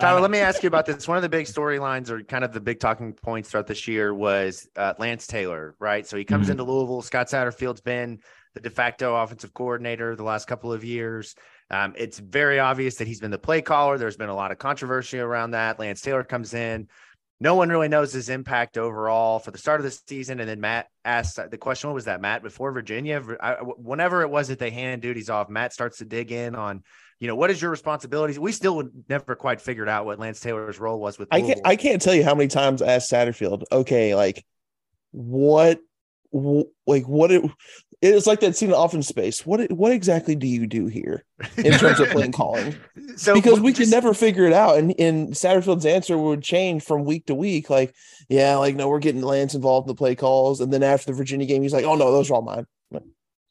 Tyler, 0.00 0.20
let 0.20 0.30
me 0.30 0.38
ask 0.38 0.62
you 0.62 0.66
about 0.68 0.86
this. 0.86 1.06
One 1.06 1.16
of 1.16 1.22
the 1.22 1.28
big 1.28 1.46
storylines 1.46 2.08
or 2.10 2.22
kind 2.24 2.42
of 2.44 2.52
the 2.52 2.60
big 2.60 2.80
talking 2.80 3.12
points 3.12 3.50
throughout 3.50 3.66
this 3.68 3.86
year 3.86 4.12
was 4.14 4.68
uh, 4.76 4.94
Lance 4.98 5.26
Taylor, 5.26 5.74
right? 5.78 6.04
So 6.06 6.16
he 6.16 6.24
comes 6.24 6.48
Mhm. 6.48 6.52
into 6.52 6.64
Louisville. 6.64 7.02
Scott 7.02 7.28
Satterfield's 7.28 7.80
been 7.80 8.18
the 8.54 8.60
de 8.60 8.70
facto 8.70 9.14
offensive 9.16 9.54
coordinator 9.54 10.16
the 10.16 10.22
last 10.24 10.46
couple 10.48 10.72
of 10.72 10.84
years. 10.84 11.34
Um, 11.70 11.94
it's 11.96 12.18
very 12.18 12.58
obvious 12.58 12.96
that 12.96 13.06
he's 13.08 13.20
been 13.20 13.30
the 13.30 13.38
play 13.38 13.62
caller. 13.62 13.98
There's 13.98 14.16
been 14.16 14.28
a 14.28 14.34
lot 14.34 14.50
of 14.52 14.58
controversy 14.58 15.18
around 15.18 15.52
that. 15.52 15.78
Lance 15.78 16.00
Taylor 16.00 16.24
comes 16.24 16.54
in. 16.54 16.88
No 17.40 17.56
one 17.56 17.68
really 17.68 17.88
knows 17.88 18.12
his 18.12 18.28
impact 18.28 18.78
overall 18.78 19.38
for 19.38 19.50
the 19.50 19.58
start 19.58 19.80
of 19.80 19.84
the 19.84 19.90
season. 20.08 20.40
And 20.40 20.48
then 20.48 20.60
Matt 20.60 20.88
asked 21.04 21.38
the 21.50 21.58
question, 21.58 21.90
what 21.90 21.94
was 21.94 22.04
that, 22.04 22.20
Matt? 22.20 22.42
Before 22.42 22.70
Virginia, 22.72 23.22
I, 23.40 23.54
whenever 23.54 24.22
it 24.22 24.30
was 24.30 24.48
that 24.48 24.58
they 24.58 24.70
hand 24.70 25.02
duties 25.02 25.28
off, 25.28 25.48
Matt 25.48 25.72
starts 25.72 25.98
to 25.98 26.04
dig 26.04 26.30
in 26.30 26.54
on, 26.54 26.84
you 27.18 27.26
know, 27.26 27.34
what 27.34 27.50
is 27.50 27.60
your 27.60 27.70
responsibilities? 27.70 28.38
We 28.38 28.52
still 28.52 28.76
would 28.76 29.04
never 29.08 29.34
quite 29.34 29.60
figured 29.60 29.88
out 29.88 30.06
what 30.06 30.18
Lance 30.18 30.40
Taylor's 30.40 30.78
role 30.78 31.00
was 31.00 31.18
with 31.18 31.28
I 31.30 31.40
can't. 31.40 31.60
I 31.64 31.76
can't 31.76 32.00
tell 32.00 32.14
you 32.14 32.24
how 32.24 32.34
many 32.34 32.48
times 32.48 32.80
I 32.82 32.92
asked 32.92 33.10
Satterfield. 33.10 33.64
Okay, 33.70 34.14
like 34.14 34.44
what, 35.10 35.78
wh- 35.78 35.82
like 36.86 37.04
what 37.04 37.30
it. 37.30 37.48
It's 38.02 38.26
like 38.26 38.40
that 38.40 38.54
scene 38.54 38.68
in 38.68 38.74
Office 38.74 39.08
Space. 39.08 39.46
What 39.46 39.70
what 39.72 39.92
exactly 39.92 40.34
do 40.34 40.46
you 40.46 40.66
do 40.66 40.86
here 40.86 41.24
in 41.56 41.72
terms 41.74 42.00
of 42.00 42.08
playing 42.08 42.32
calling? 42.32 42.76
So 43.16 43.32
because 43.32 43.60
we 43.60 43.72
could 43.72 43.90
never 43.90 44.12
figure 44.12 44.44
it 44.44 44.52
out, 44.52 44.76
and 44.76 44.92
and 44.98 45.28
Satterfield's 45.34 45.86
answer 45.86 46.18
would 46.18 46.42
change 46.42 46.82
from 46.82 47.04
week 47.04 47.26
to 47.26 47.34
week. 47.34 47.70
Like, 47.70 47.94
yeah, 48.28 48.56
like 48.56 48.74
no, 48.74 48.88
we're 48.88 48.98
getting 48.98 49.22
Lance 49.22 49.54
involved 49.54 49.86
in 49.86 49.94
the 49.94 49.96
play 49.96 50.16
calls, 50.16 50.60
and 50.60 50.72
then 50.72 50.82
after 50.82 51.12
the 51.12 51.16
Virginia 51.16 51.46
game, 51.46 51.62
he's 51.62 51.72
like, 51.72 51.84
oh 51.84 51.94
no, 51.94 52.10
those 52.10 52.28
are 52.28 52.34
all 52.34 52.42
mine. 52.42 52.66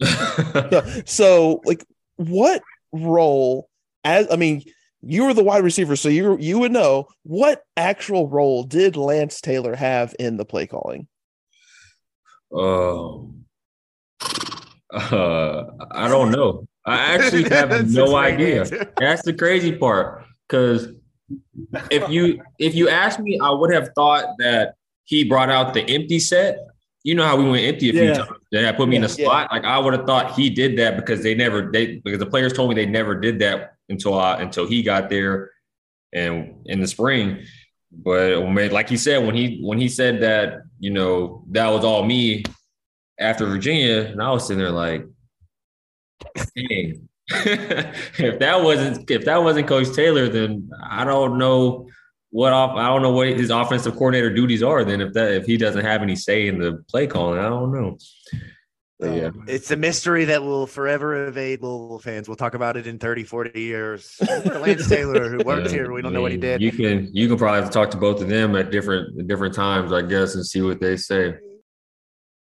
so 1.06 1.62
like, 1.64 1.86
what 2.18 2.62
role? 2.92 3.70
As 4.04 4.28
I 4.30 4.36
mean, 4.36 4.64
you 5.02 5.24
were 5.24 5.34
the 5.34 5.46
wide 5.46 5.64
receiver, 5.64 5.96
so 5.96 6.10
you 6.10 6.38
you 6.40 6.60
would 6.60 6.74
know 6.74 7.08
what 7.24 7.64
actual 7.78 8.28
role 8.28 8.64
did 8.64 8.98
Lance 8.98 9.40
Taylor 9.40 9.76
have 9.76 10.14
in 10.20 10.36
the 10.36 10.46
play 10.46 10.68
calling? 10.68 11.08
Um, 12.56 13.46
uh, 14.94 15.64
I 15.92 16.08
don't 16.08 16.32
know. 16.32 16.68
I 16.86 17.16
actually 17.16 17.44
have 17.50 17.90
no 17.92 18.16
idea. 18.16 18.66
That's 19.00 19.24
the 19.24 19.34
crazy 19.34 19.72
part. 19.76 20.24
Because 20.48 20.90
if 21.90 22.10
you 22.10 22.42
if 22.60 22.76
you 22.76 22.90
asked 22.90 23.20
me, 23.20 23.40
I 23.42 23.50
would 23.52 23.74
have 23.74 23.90
thought 23.96 24.26
that 24.40 24.76
he 25.06 25.24
brought 25.24 25.50
out 25.50 25.74
the 25.74 25.82
empty 25.82 26.20
set. 26.20 26.58
You 27.04 27.16
know 27.16 27.26
how 27.26 27.36
we 27.36 27.50
went 27.50 27.64
empty 27.66 27.90
a 27.90 27.94
few 27.94 28.04
Yeah. 28.04 28.14
times. 28.14 28.30
Had 28.54 28.78
put 28.78 28.88
me 28.88 28.98
in 28.98 29.04
a 29.04 29.10
spot. 29.10 29.48
yeah. 29.50 29.56
Like 29.58 29.66
I 29.66 29.78
would 29.80 29.94
have 29.94 30.06
thought 30.06 30.34
he 30.34 30.50
did 30.50 30.78
that 30.78 30.96
because 30.96 31.24
they 31.24 31.34
never 31.36 31.72
they 31.72 31.98
because 31.98 32.20
the 32.20 32.26
players 32.26 32.54
told 32.54 32.70
me 32.70 32.76
they 32.76 32.86
never 32.86 33.16
did 33.20 33.40
that 33.40 33.74
until 33.90 34.18
I 34.20 34.42
until 34.42 34.68
he 34.68 34.84
got 34.84 35.10
there 35.10 35.52
and 36.14 36.56
in 36.66 36.80
the 36.82 36.88
spring. 36.88 37.46
But 37.92 38.38
like 38.72 38.90
he 38.90 38.98
said, 38.98 39.26
when 39.26 39.36
he 39.36 39.60
when 39.64 39.80
he 39.80 39.88
said 39.90 40.22
that, 40.22 40.64
you 40.84 40.90
know, 40.90 41.46
that 41.52 41.70
was 41.70 41.86
all 41.86 42.04
me 42.04 42.44
after 43.18 43.46
Virginia, 43.46 44.02
and 44.02 44.22
I 44.22 44.30
was 44.32 44.46
sitting 44.46 44.60
there 44.62 44.70
like, 44.70 45.06
dang. 46.36 47.08
if 47.30 48.40
that 48.40 48.62
wasn't 48.62 49.10
if 49.10 49.24
that 49.24 49.42
wasn't 49.42 49.66
Coach 49.66 49.96
Taylor, 49.96 50.28
then 50.28 50.70
I 50.86 51.06
don't 51.06 51.38
know 51.38 51.88
what 52.32 52.52
off 52.52 52.76
I 52.76 52.88
don't 52.88 53.02
know 53.02 53.14
what 53.14 53.28
his 53.28 53.50
offensive 53.50 53.94
coordinator 53.94 54.30
duties 54.30 54.62
are. 54.62 54.84
Then 54.84 55.00
if 55.00 55.14
that 55.14 55.32
if 55.32 55.46
he 55.46 55.56
doesn't 55.56 55.86
have 55.86 56.02
any 56.02 56.18
say 56.18 56.48
in 56.48 56.60
the 56.60 56.84
play 56.90 57.08
calling, 57.08 57.40
I 57.40 57.48
don't 57.48 57.72
know. 57.72 57.98
But 59.00 59.16
yeah. 59.16 59.32
It's 59.48 59.72
a 59.72 59.76
mystery 59.76 60.26
that 60.26 60.44
will 60.44 60.68
forever 60.68 61.28
evade 61.28 61.62
Louisville 61.62 62.00
fans. 62.00 62.28
We'll 62.28 62.38
talk 62.38 62.54
about 62.54 62.78
it 62.78 62.88
in 62.88 63.00
30, 63.00 63.24
40 63.24 63.60
years. 63.60 64.16
Lance 64.46 64.88
Taylor, 64.88 65.30
who 65.30 65.40
worked 65.44 65.68
Yeah, 65.68 65.74
here, 65.74 65.92
we 65.92 66.02
don't 66.02 66.12
I 66.12 66.16
know 66.16 66.22
what 66.22 66.32
he 66.32 66.38
did. 66.38 66.62
You 66.62 66.72
can 66.72 67.10
you 67.12 67.28
can 67.28 67.38
probably 67.38 67.62
have 67.62 67.70
to 67.70 67.74
talk 67.74 67.92
to 67.92 67.98
both 67.98 68.22
of 68.22 68.30
them 68.30 68.56
at 68.56 68.72
different 68.72 69.20
at 69.20 69.28
different 69.28 69.56
times, 69.56 69.92
I 69.92 70.04
guess, 70.04 70.36
and 70.36 70.46
see 70.46 70.62
what 70.62 70.80
they 70.80 70.96
say. 70.96 71.36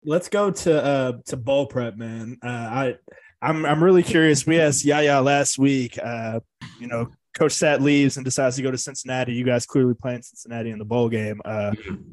Let's 0.04 0.28
go 0.28 0.50
to 0.50 0.84
uh 0.84 1.12
to 1.26 1.36
bowl 1.36 1.66
prep, 1.66 1.96
man. 1.96 2.38
Uh, 2.42 2.48
I 2.48 2.94
I'm 3.42 3.66
I'm 3.66 3.82
really 3.82 4.02
curious. 4.02 4.46
We 4.46 4.60
asked 4.60 4.84
Yaya 4.84 5.20
last 5.20 5.58
week. 5.58 5.98
Uh, 6.02 6.40
you 6.80 6.86
know, 6.86 7.08
Coach 7.34 7.52
Sat 7.52 7.82
leaves 7.82 8.16
and 8.16 8.24
decides 8.24 8.56
to 8.56 8.62
go 8.62 8.70
to 8.70 8.78
Cincinnati. 8.78 9.32
You 9.32 9.44
guys 9.44 9.66
clearly 9.66 9.94
playing 9.94 10.22
Cincinnati 10.22 10.70
in 10.70 10.78
the 10.78 10.84
bowl 10.84 11.08
game. 11.08 11.40
Uh, 11.44 11.72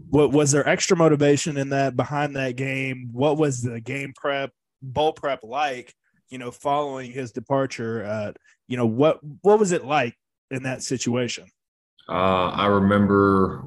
what 0.09 0.31
was 0.31 0.51
there 0.51 0.67
extra 0.67 0.95
motivation 0.95 1.57
in 1.57 1.69
that 1.69 1.95
behind 1.95 2.35
that 2.35 2.55
game? 2.55 3.09
What 3.11 3.37
was 3.37 3.61
the 3.61 3.79
game 3.81 4.13
prep, 4.15 4.51
bowl 4.81 5.13
prep 5.13 5.39
like? 5.43 5.93
You 6.29 6.37
know, 6.37 6.51
following 6.51 7.11
his 7.11 7.31
departure. 7.31 8.03
Uh, 8.03 8.33
you 8.67 8.77
know 8.77 8.85
what 8.85 9.19
what 9.41 9.59
was 9.59 9.71
it 9.71 9.85
like 9.85 10.15
in 10.51 10.63
that 10.63 10.83
situation? 10.83 11.45
Uh, 12.07 12.49
I 12.49 12.67
remember 12.67 13.63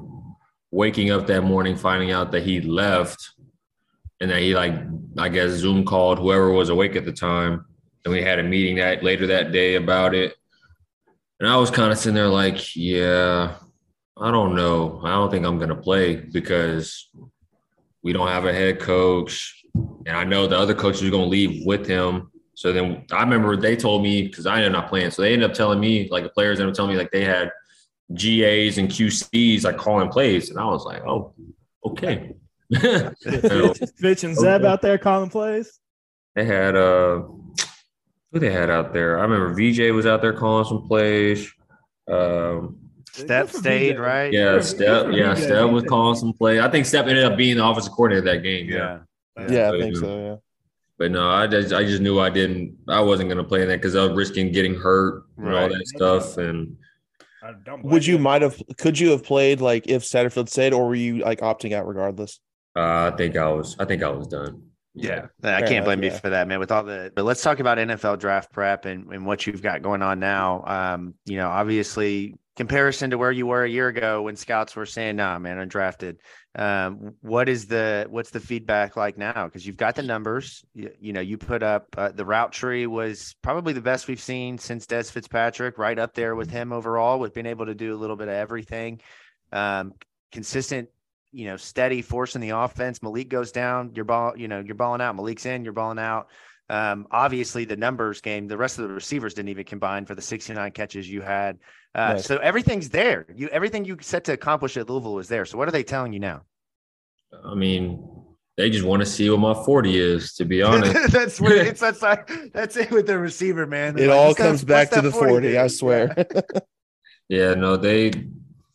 waking 0.71 1.11
up 1.11 1.27
that 1.27 1.41
morning, 1.41 1.75
finding 1.75 2.11
out 2.11 2.31
that 2.31 2.43
he 2.43 2.61
left, 2.61 3.31
and 4.21 4.29
that 4.29 4.39
he 4.39 4.53
like 4.53 4.75
I 5.17 5.29
guess 5.29 5.51
Zoom 5.51 5.83
called 5.83 6.19
whoever 6.19 6.51
was 6.51 6.69
awake 6.69 6.95
at 6.95 7.05
the 7.05 7.11
time, 7.11 7.65
and 8.05 8.13
we 8.13 8.21
had 8.21 8.39
a 8.39 8.43
meeting 8.43 8.77
that 8.77 9.03
later 9.03 9.27
that 9.27 9.51
day 9.51 9.75
about 9.75 10.13
it. 10.13 10.35
And 11.39 11.47
I 11.47 11.55
was 11.55 11.71
kind 11.71 11.91
of 11.91 11.97
sitting 11.97 12.15
there 12.15 12.27
like, 12.27 12.75
yeah, 12.75 13.55
I 14.17 14.31
don't 14.31 14.55
know. 14.55 15.01
I 15.03 15.11
don't 15.11 15.31
think 15.31 15.45
I'm 15.45 15.57
gonna 15.57 15.75
play 15.75 16.17
because 16.17 17.09
we 18.03 18.11
don't 18.11 18.27
have 18.27 18.45
a 18.45 18.53
head 18.53 18.79
coach, 18.79 19.63
and 20.05 20.15
I 20.15 20.25
know 20.25 20.47
the 20.47 20.57
other 20.57 20.73
coaches 20.73 21.03
are 21.03 21.11
gonna 21.11 21.25
leave 21.25 21.65
with 21.65 21.87
him. 21.87 22.31
So 22.55 22.73
then 22.73 23.05
I 23.11 23.21
remember 23.21 23.55
they 23.55 23.77
told 23.77 24.03
me 24.03 24.23
because 24.23 24.45
I 24.45 24.57
ended 24.57 24.75
up 24.75 24.83
not 24.83 24.89
playing, 24.89 25.11
so 25.11 25.21
they 25.21 25.31
ended 25.31 25.49
up 25.49 25.55
telling 25.55 25.79
me 25.79 26.09
like 26.09 26.23
the 26.23 26.29
players 26.29 26.59
ended 26.59 26.73
up 26.73 26.75
telling 26.75 26.91
me 26.91 26.97
like 26.97 27.11
they 27.11 27.23
had 27.23 27.51
GAs 28.13 28.77
and 28.77 28.89
QCs 28.89 29.63
like 29.63 29.77
calling 29.77 30.09
plays, 30.09 30.49
and 30.49 30.59
I 30.59 30.65
was 30.65 30.83
like, 30.83 31.03
oh, 31.07 31.33
okay. 31.85 32.33
So, 32.73 33.13
Fitch 33.97 34.25
and 34.25 34.35
Zeb 34.35 34.65
out 34.65 34.81
there 34.81 34.97
calling 34.97 35.29
plays. 35.29 35.79
they 36.35 36.43
had 36.43 36.75
uh, 36.75 37.23
who 38.31 38.39
they 38.39 38.51
had 38.51 38.69
out 38.69 38.93
there. 38.93 39.19
I 39.19 39.23
remember 39.23 39.53
VJ 39.53 39.91
was 39.93 40.05
out 40.05 40.21
there 40.21 40.33
calling 40.33 40.65
some 40.65 40.87
plays. 40.87 41.51
Um, 42.07 42.77
Step 43.11 43.49
stayed, 43.49 43.99
right? 43.99 44.31
yeah, 44.31 44.59
Step. 44.61 45.07
Yeah, 45.11 45.33
Step 45.33 45.69
was 45.69 45.83
calling 45.83 46.15
some 46.15 46.33
plays. 46.33 46.59
I 46.61 46.69
think 46.69 46.85
Step 46.85 47.07
ended 47.07 47.23
up 47.23 47.37
being 47.37 47.57
the 47.57 47.65
offensive 47.65 47.93
coordinator 47.93 48.25
that 48.25 48.43
game. 48.43 48.69
Yeah. 48.69 48.99
Yeah, 49.49 49.69
I 49.69 49.71
But, 49.71 49.79
think 49.79 49.95
um, 49.95 50.01
so. 50.01 50.19
Yeah. 50.25 50.35
But 50.97 51.11
no, 51.11 51.29
I 51.29 51.47
just 51.47 51.73
I 51.73 51.83
just 51.85 52.01
knew 52.01 52.19
I 52.19 52.29
didn't 52.29 52.77
I 52.89 52.99
wasn't 52.99 53.29
gonna 53.29 53.43
play 53.43 53.61
in 53.61 53.69
that 53.69 53.77
because 53.77 53.95
I 53.95 54.03
was 54.05 54.17
risking 54.17 54.51
getting 54.51 54.75
hurt 54.75 55.23
and 55.37 55.53
all 55.55 55.69
that 55.69 55.87
stuff. 55.87 56.37
And 56.37 56.75
Would 57.83 58.05
you 58.05 58.17
might 58.19 58.41
have? 58.41 58.61
Could 58.77 58.99
you 58.99 59.11
have 59.11 59.23
played 59.23 59.61
like 59.61 59.87
if 59.87 60.03
Satterfield 60.03 60.49
said, 60.49 60.73
or 60.73 60.87
were 60.87 60.95
you 60.95 61.19
like 61.19 61.39
opting 61.39 61.71
out 61.73 61.87
regardless? 61.87 62.41
uh, 62.75 63.11
I 63.11 63.17
think 63.17 63.37
I 63.37 63.47
was 63.49 63.77
I 63.79 63.85
think 63.85 64.03
I 64.03 64.09
was 64.09 64.27
done. 64.27 64.61
Yeah, 64.95 65.27
I 65.43 65.61
can't 65.61 65.71
enough, 65.71 65.85
blame 65.85 66.03
you 66.03 66.09
yeah. 66.09 66.17
for 66.17 66.29
that, 66.31 66.47
man. 66.47 66.59
With 66.59 66.71
all 66.71 66.83
the, 66.83 67.11
but 67.15 67.23
let's 67.23 67.41
talk 67.41 67.59
about 67.59 67.77
NFL 67.77 68.19
draft 68.19 68.51
prep 68.51 68.85
and, 68.85 69.13
and 69.13 69.25
what 69.25 69.45
you've 69.45 69.61
got 69.61 69.81
going 69.81 70.01
on 70.01 70.19
now. 70.19 70.63
Um, 70.65 71.13
you 71.25 71.37
know, 71.37 71.47
obviously, 71.47 72.35
comparison 72.55 73.11
to 73.11 73.17
where 73.17 73.31
you 73.31 73.45
were 73.45 73.63
a 73.63 73.69
year 73.69 73.87
ago 73.87 74.23
when 74.23 74.35
scouts 74.35 74.75
were 74.75 74.85
saying, 74.85 75.15
"Nah, 75.15 75.37
man, 75.39 75.57
undrafted." 75.57 76.17
Um, 76.55 77.13
what 77.21 77.47
is 77.47 77.67
the 77.67 78.07
what's 78.09 78.31
the 78.31 78.39
feedback 78.39 78.97
like 78.97 79.17
now? 79.17 79.45
Because 79.45 79.65
you've 79.65 79.77
got 79.77 79.95
the 79.95 80.03
numbers. 80.03 80.65
You, 80.73 80.91
you 80.99 81.13
know, 81.13 81.21
you 81.21 81.37
put 81.37 81.61
up 81.61 81.85
uh, 81.95 82.09
the 82.09 82.25
route 82.25 82.51
tree 82.51 82.87
was 82.87 83.35
probably 83.43 83.73
the 83.73 83.81
best 83.81 84.07
we've 84.07 84.19
seen 84.19 84.57
since 84.57 84.87
Dez 84.87 85.11
Fitzpatrick, 85.11 85.77
right 85.77 85.97
up 85.97 86.15
there 86.15 86.35
with 86.35 86.49
him 86.49 86.73
overall, 86.73 87.19
with 87.19 87.33
being 87.33 87.45
able 87.45 87.67
to 87.67 87.75
do 87.75 87.93
a 87.93 87.97
little 87.97 88.15
bit 88.15 88.27
of 88.27 88.33
everything. 88.33 88.99
Um, 89.51 89.93
consistent 90.31 90.89
you 91.31 91.45
know, 91.45 91.57
steady 91.57 92.01
forcing 92.01 92.41
the 92.41 92.49
offense. 92.49 93.01
Malik 93.03 93.29
goes 93.29 93.51
down, 93.51 93.91
you're 93.95 94.05
ball, 94.05 94.33
you 94.37 94.47
know, 94.47 94.59
you're 94.59 94.75
balling 94.75 95.01
out. 95.01 95.15
Malik's 95.15 95.45
in, 95.45 95.63
you're 95.63 95.73
balling 95.73 95.99
out. 95.99 96.27
Um, 96.69 97.07
obviously 97.09 97.65
the 97.65 97.75
numbers 97.77 98.21
game, 98.21 98.47
the 98.47 98.57
rest 98.57 98.77
of 98.77 98.87
the 98.87 98.93
receivers 98.93 99.33
didn't 99.33 99.49
even 99.49 99.63
combine 99.65 100.05
for 100.05 100.13
the 100.15 100.21
69 100.21 100.71
catches 100.71 101.09
you 101.09 101.21
had. 101.21 101.57
Uh, 101.95 102.13
Nice. 102.13 102.25
so 102.25 102.37
everything's 102.37 102.89
there. 102.89 103.25
You 103.35 103.47
everything 103.49 103.85
you 103.85 103.97
set 104.01 104.23
to 104.25 104.33
accomplish 104.33 104.77
at 104.77 104.87
Louisville 104.89 105.17
is 105.19 105.27
there. 105.27 105.45
So 105.45 105.57
what 105.57 105.67
are 105.67 105.71
they 105.71 105.81
telling 105.83 106.13
you 106.13 106.19
now? 106.19 106.43
I 107.43 107.55
mean, 107.55 108.07
they 108.57 108.69
just 108.69 108.85
want 108.85 108.99
to 109.01 109.05
see 109.07 109.29
what 109.31 109.39
my 109.39 109.53
40 109.65 109.97
is, 109.97 110.33
to 110.35 110.45
be 110.45 110.61
honest. 110.61 111.11
that's 111.11 111.41
where 111.41 111.55
it's 111.65 111.79
that's 111.79 112.03
like 112.03 112.29
that's 112.53 112.77
it 112.77 112.91
with 112.91 113.07
the 113.07 113.17
receiver, 113.17 113.65
man. 113.65 113.97
It 113.97 114.07
Like, 114.07 114.15
all 114.17 114.27
what's 114.27 114.37
that- 114.37 114.43
comes 114.47 114.63
back 114.63 114.91
to 114.91 115.01
the 115.01 115.11
forty. 115.11 115.53
do? 115.53 115.59
I 115.59 115.67
swear. 115.67 116.15
Yeah, 117.29 117.53
no, 117.53 117.77
they 117.77 118.11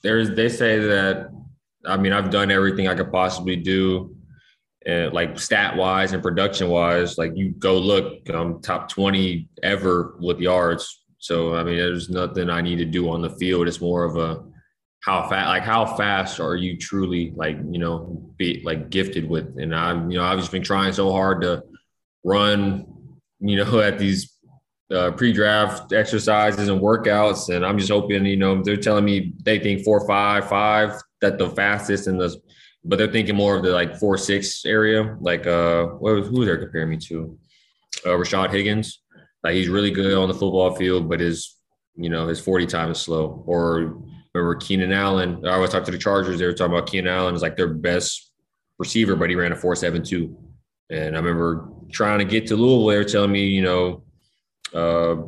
there's 0.05 0.31
they 0.37 0.49
say 0.49 0.79
that 0.79 1.29
I 1.87 1.97
mean 1.97 2.13
I've 2.13 2.31
done 2.31 2.51
everything 2.51 2.89
I 2.89 2.95
could 2.95 3.13
possibly 3.13 3.57
do 3.57 4.17
and 4.87 5.13
like 5.13 5.39
stat 5.39 5.77
wise 5.77 6.13
and 6.13 6.23
production 6.23 6.69
wise, 6.69 7.17
like 7.17 7.33
you 7.35 7.53
go 7.53 7.79
look, 7.79 8.29
I'm 8.29 8.61
top 8.61 8.89
20 8.91 9.49
ever 9.63 10.17
with 10.21 10.41
yards. 10.41 11.05
So 11.19 11.55
I 11.55 11.65
mean 11.65 11.77
there's 11.77 12.11
nothing 12.11 12.51
I 12.51 12.61
need 12.61 12.77
to 12.77 12.85
do 12.85 13.09
on 13.11 13.23
the 13.23 13.31
field. 13.31 13.69
It's 13.69 13.81
more 13.81 14.05
of 14.05 14.17
a 14.17 14.45
how 15.05 15.29
fast 15.29 15.49
like 15.49 15.63
how 15.63 15.85
fast 15.85 16.41
are 16.41 16.57
you 16.57 16.79
truly 16.79 17.33
like 17.37 17.59
you 17.71 17.79
know 17.79 18.23
be 18.39 18.63
like 18.65 18.89
gifted 18.89 19.29
with 19.29 19.59
and 19.59 19.75
i'm 19.75 20.11
you 20.11 20.17
know 20.17 20.25
i've 20.25 20.39
just 20.39 20.51
been 20.51 20.63
trying 20.63 20.93
so 20.93 21.13
hard 21.13 21.43
to 21.43 21.63
run 22.25 22.87
you 23.39 23.57
know 23.63 23.81
at 23.89 23.99
these 23.99 24.33
uh, 24.91 25.11
pre-draft 25.11 25.93
exercises 25.93 26.69
and 26.69 26.81
workouts 26.81 27.55
and 27.55 27.67
i'm 27.67 27.79
just 27.79 27.91
hoping 27.91 28.25
you 28.25 28.37
know 28.37 28.63
they're 28.63 28.77
telling 28.77 29.05
me 29.05 29.35
they 29.43 29.59
think 29.59 29.83
four 29.85 30.07
five 30.07 30.49
five 30.49 30.99
that 31.25 31.39
the 31.39 31.51
fastest 31.51 32.07
and 32.07 32.21
the 32.21 32.35
but 32.85 32.97
they're 32.97 33.11
thinking 33.11 33.35
more 33.35 33.57
of 33.57 33.63
the 33.63 33.71
like 33.71 33.97
four 33.97 34.17
six 34.19 34.65
area 34.65 35.17
like 35.21 35.47
uh 35.47 35.87
what 35.87 36.23
who 36.25 36.45
they're 36.45 36.59
comparing 36.59 36.91
me 36.91 36.97
to 36.97 37.39
uh, 38.07 38.11
Rashard 38.11 38.51
Higgins 38.51 39.01
like 39.43 39.55
he's 39.55 39.69
really 39.69 39.91
good 39.91 40.15
on 40.15 40.29
the 40.29 40.35
football 40.35 40.75
field 40.75 41.09
but 41.09 41.21
his 41.21 41.57
you 41.97 42.11
know 42.11 42.27
his 42.27 42.41
40 42.41 42.67
time 42.67 42.91
is 42.91 43.01
slow 43.01 43.43
or 43.47 44.03
remember 44.35 44.57
Keenan 44.57 44.93
Allen. 44.93 45.47
I 45.47 45.55
always 45.55 45.71
talking 45.71 45.87
to 45.87 45.93
the 45.93 45.99
Chargers. 45.99 46.39
They 46.39 46.47
were 46.47 46.53
talking 46.53 46.75
about 46.75 46.89
Keenan 46.89 47.13
Allen 47.13 47.35
is 47.35 47.43
like 47.43 47.57
their 47.57 47.73
best 47.73 48.33
receiver, 48.79 49.17
but 49.17 49.31
he 49.31 49.37
ran 49.37 49.53
a 49.53 49.57
4.72. 49.57 50.35
And 50.91 51.15
I 51.15 51.19
remember 51.19 51.69
trying 51.93 52.19
to 52.19 52.25
get 52.25 52.47
to 52.49 52.57
Louisville. 52.57 52.87
They 52.89 52.97
were 52.97 53.05
telling 53.05 53.33
me, 53.33 53.47
you 53.47 53.63
know, 53.63 54.03
uh, 54.75 55.23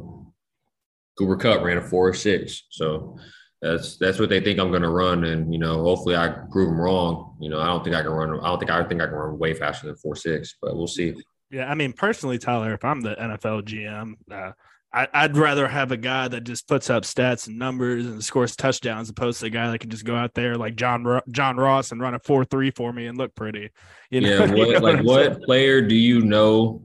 Cooper 1.16 1.36
Kupp 1.36 1.62
ran 1.62 1.78
a 1.78 1.82
4.6. 1.82 2.60
So 2.70 3.18
that's 3.62 3.96
that's 3.96 4.18
what 4.18 4.28
they 4.28 4.40
think 4.40 4.58
I'm 4.58 4.70
going 4.70 4.82
to 4.82 4.90
run. 4.90 5.24
And 5.24 5.52
you 5.52 5.58
know, 5.58 5.82
hopefully 5.82 6.16
I 6.16 6.28
prove 6.50 6.68
them 6.68 6.80
wrong. 6.80 7.36
You 7.40 7.50
know, 7.50 7.60
I 7.60 7.66
don't 7.66 7.82
think 7.82 7.96
I 7.96 8.02
can 8.02 8.10
run. 8.10 8.38
I 8.40 8.48
don't 8.48 8.58
think 8.58 8.70
I 8.70 8.84
think 8.84 9.00
I 9.00 9.06
can 9.06 9.14
run 9.14 9.38
way 9.38 9.54
faster 9.54 9.86
than 9.86 9.96
four 9.96 10.16
six, 10.16 10.56
but 10.60 10.76
we'll 10.76 10.86
see. 10.86 11.14
Yeah, 11.50 11.70
I 11.70 11.74
mean, 11.74 11.92
personally, 11.92 12.38
Tyler, 12.38 12.74
if 12.74 12.84
I'm 12.84 13.00
the 13.00 13.14
NFL 13.14 13.62
GM, 13.62 14.14
uh, 14.30 14.52
I, 14.92 15.26
would 15.26 15.36
rather 15.36 15.68
have 15.68 15.92
a 15.92 15.96
guy 15.96 16.26
that 16.26 16.44
just 16.44 16.66
puts 16.66 16.88
up 16.88 17.02
stats 17.02 17.48
and 17.48 17.58
numbers 17.58 18.06
and 18.06 18.24
scores 18.24 18.56
touchdowns, 18.56 19.10
opposed 19.10 19.40
to 19.40 19.46
a 19.46 19.50
guy 19.50 19.70
that 19.70 19.78
can 19.78 19.90
just 19.90 20.06
go 20.06 20.16
out 20.16 20.32
there 20.32 20.56
like 20.56 20.74
John 20.74 21.20
John 21.30 21.56
Ross 21.56 21.92
and 21.92 22.00
run 22.00 22.14
a 22.14 22.18
four 22.18 22.44
three 22.44 22.70
for 22.70 22.92
me 22.92 23.06
and 23.06 23.18
look 23.18 23.34
pretty. 23.34 23.70
You 24.10 24.22
know? 24.22 24.28
Yeah, 24.28 24.40
what, 24.40 24.50
you 24.68 24.72
know 24.72 24.78
like 24.78 24.96
what, 25.04 25.04
what 25.04 25.42
player 25.42 25.82
do 25.82 25.94
you 25.94 26.22
know 26.22 26.82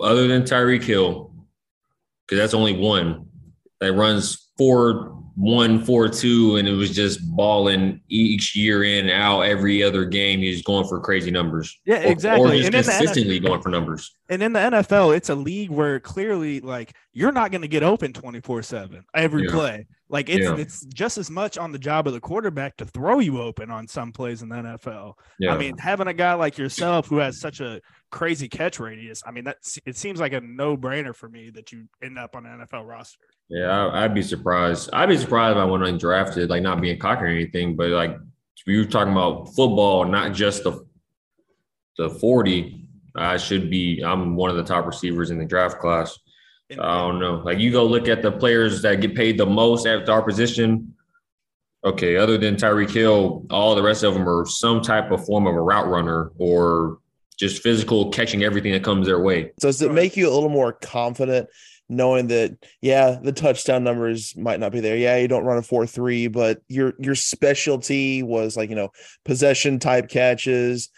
other 0.00 0.26
than 0.28 0.42
Tyreek 0.42 0.82
Hill? 0.82 1.34
Because 2.26 2.42
that's 2.42 2.54
only 2.54 2.78
one 2.78 3.26
that 3.80 3.92
runs 3.92 4.48
four 4.56 5.21
one 5.34 5.84
four 5.84 6.08
two, 6.08 6.56
and 6.56 6.68
it 6.68 6.72
was 6.72 6.94
just 6.94 7.20
balling 7.34 8.00
each 8.08 8.54
year 8.54 8.84
in 8.84 9.10
out 9.10 9.42
every 9.42 9.82
other 9.82 10.04
game. 10.04 10.40
He's 10.40 10.62
going 10.62 10.86
for 10.86 11.00
crazy 11.00 11.30
numbers. 11.30 11.80
Yeah, 11.84 11.96
exactly. 11.96 12.62
Or, 12.62 12.66
or 12.66 12.70
just 12.70 12.88
consistently 12.88 13.40
NFL, 13.40 13.46
going 13.46 13.62
for 13.62 13.68
numbers. 13.70 14.14
And 14.28 14.42
in 14.42 14.52
the 14.52 14.60
NFL, 14.60 15.16
it's 15.16 15.28
a 15.28 15.34
league 15.34 15.70
where 15.70 16.00
clearly, 16.00 16.60
like, 16.60 16.94
you're 17.12 17.32
not 17.32 17.50
going 17.50 17.62
to 17.62 17.68
get 17.68 17.82
open 17.82 18.12
twenty 18.12 18.40
four 18.40 18.62
seven 18.62 19.04
every 19.14 19.44
yeah. 19.44 19.50
play. 19.50 19.86
Like 20.12 20.28
it's 20.28 20.44
yeah. 20.44 20.56
it's 20.56 20.84
just 20.84 21.16
as 21.16 21.30
much 21.30 21.56
on 21.56 21.72
the 21.72 21.78
job 21.78 22.06
of 22.06 22.12
the 22.12 22.20
quarterback 22.20 22.76
to 22.76 22.84
throw 22.84 23.18
you 23.18 23.40
open 23.40 23.70
on 23.70 23.88
some 23.88 24.12
plays 24.12 24.42
in 24.42 24.50
the 24.50 24.56
NFL. 24.56 25.14
Yeah. 25.38 25.54
I 25.54 25.58
mean, 25.58 25.78
having 25.78 26.06
a 26.06 26.12
guy 26.12 26.34
like 26.34 26.58
yourself 26.58 27.08
who 27.08 27.16
has 27.16 27.40
such 27.40 27.60
a 27.60 27.80
crazy 28.12 28.48
catch 28.48 28.78
radius, 28.78 29.22
I 29.26 29.32
mean, 29.32 29.44
that 29.44 29.56
it 29.84 29.96
seems 29.96 30.20
like 30.20 30.32
a 30.32 30.40
no 30.40 30.76
brainer 30.76 31.16
for 31.16 31.28
me 31.28 31.50
that 31.50 31.72
you 31.72 31.88
end 32.02 32.18
up 32.18 32.36
on 32.36 32.46
an 32.46 32.60
NFL 32.60 32.86
roster. 32.86 33.24
Yeah, 33.48 33.88
I'd 33.88 34.14
be 34.14 34.22
surprised. 34.22 34.90
I'd 34.92 35.08
be 35.08 35.16
surprised 35.16 35.56
if 35.56 35.60
I 35.60 35.64
went 35.64 35.82
undrafted, 35.82 36.48
like 36.48 36.62
not 36.62 36.80
being 36.80 36.98
cocky 36.98 37.24
or 37.24 37.26
anything, 37.26 37.74
but 37.74 37.88
like 37.88 38.16
we 38.66 38.78
were 38.78 38.84
talking 38.84 39.12
about 39.12 39.46
football, 39.48 40.04
not 40.04 40.32
just 40.32 40.62
the 40.62 40.86
the 41.98 42.08
40. 42.08 42.78
I 43.14 43.36
should 43.36 43.68
be, 43.68 44.02
I'm 44.02 44.36
one 44.36 44.50
of 44.50 44.56
the 44.56 44.62
top 44.62 44.86
receivers 44.86 45.30
in 45.30 45.38
the 45.38 45.44
draft 45.44 45.78
class. 45.78 46.18
I 46.70 46.76
don't 46.76 47.20
know. 47.20 47.42
Like 47.44 47.58
you 47.58 47.70
go 47.70 47.84
look 47.84 48.08
at 48.08 48.22
the 48.22 48.32
players 48.32 48.80
that 48.82 49.02
get 49.02 49.14
paid 49.14 49.36
the 49.36 49.44
most 49.44 49.86
at 49.86 50.08
our 50.08 50.22
position. 50.22 50.94
Okay, 51.84 52.16
other 52.16 52.38
than 52.38 52.56
Tyreek 52.56 52.90
Hill, 52.90 53.44
all 53.50 53.74
the 53.74 53.82
rest 53.82 54.04
of 54.04 54.14
them 54.14 54.26
are 54.26 54.46
some 54.46 54.80
type 54.80 55.10
of 55.10 55.26
form 55.26 55.46
of 55.46 55.54
a 55.54 55.60
route 55.60 55.88
runner 55.88 56.30
or 56.38 56.98
just 57.42 57.60
physical 57.60 58.08
catching 58.10 58.44
everything 58.44 58.70
that 58.70 58.84
comes 58.84 59.08
their 59.08 59.18
way. 59.18 59.50
Does 59.58 59.82
it 59.82 59.92
make 59.92 60.16
you 60.16 60.28
a 60.28 60.32
little 60.32 60.48
more 60.48 60.72
confident 60.72 61.48
knowing 61.88 62.28
that 62.28 62.56
yeah 62.80 63.18
the 63.20 63.32
touchdown 63.32 63.82
numbers 63.82 64.34
might 64.36 64.60
not 64.60 64.72
be 64.72 64.80
there 64.80 64.96
yeah 64.96 65.16
you 65.16 65.28
don't 65.28 65.44
run 65.44 65.58
a 65.58 65.62
4-3 65.62 66.32
but 66.32 66.62
your 66.68 66.94
your 66.98 67.14
specialty 67.14 68.22
was 68.22 68.56
like 68.56 68.70
you 68.70 68.76
know 68.76 68.88
possession 69.26 69.78
type 69.78 70.08
catches 70.08 70.88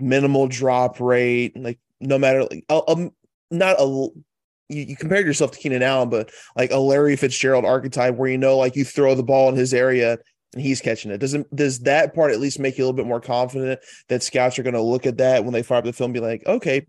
minimal 0.00 0.48
drop 0.48 0.98
rate 0.98 1.56
like 1.56 1.78
no 2.00 2.18
matter 2.18 2.42
like 2.50 2.64
um, 2.68 3.10
not 3.52 3.76
a 3.78 3.84
you, 4.70 4.82
you 4.82 4.96
compared 4.96 5.26
yourself 5.26 5.52
to 5.52 5.58
Keenan 5.58 5.82
Allen 5.84 6.08
but 6.08 6.30
like 6.56 6.72
a 6.72 6.78
Larry 6.78 7.14
Fitzgerald 7.14 7.66
archetype 7.66 8.16
where 8.16 8.30
you 8.30 8.38
know 8.38 8.56
like 8.56 8.74
you 8.74 8.84
throw 8.84 9.14
the 9.14 9.22
ball 9.22 9.50
in 9.50 9.54
his 9.54 9.72
area 9.72 10.18
and 10.54 10.62
he's 10.62 10.80
catching 10.80 11.10
it 11.10 11.18
doesn't 11.18 11.54
does 11.54 11.80
that 11.80 12.14
part 12.14 12.30
at 12.30 12.40
least 12.40 12.58
make 12.58 12.78
you 12.78 12.84
a 12.84 12.86
little 12.86 12.96
bit 12.96 13.06
more 13.06 13.20
confident 13.20 13.78
that 14.08 14.22
scouts 14.22 14.58
are 14.58 14.62
going 14.62 14.74
to 14.74 14.80
look 14.80 15.06
at 15.06 15.18
that 15.18 15.44
when 15.44 15.52
they 15.52 15.62
fire 15.62 15.78
up 15.78 15.84
the 15.84 15.92
film 15.92 16.12
be 16.12 16.20
like 16.20 16.46
okay 16.46 16.86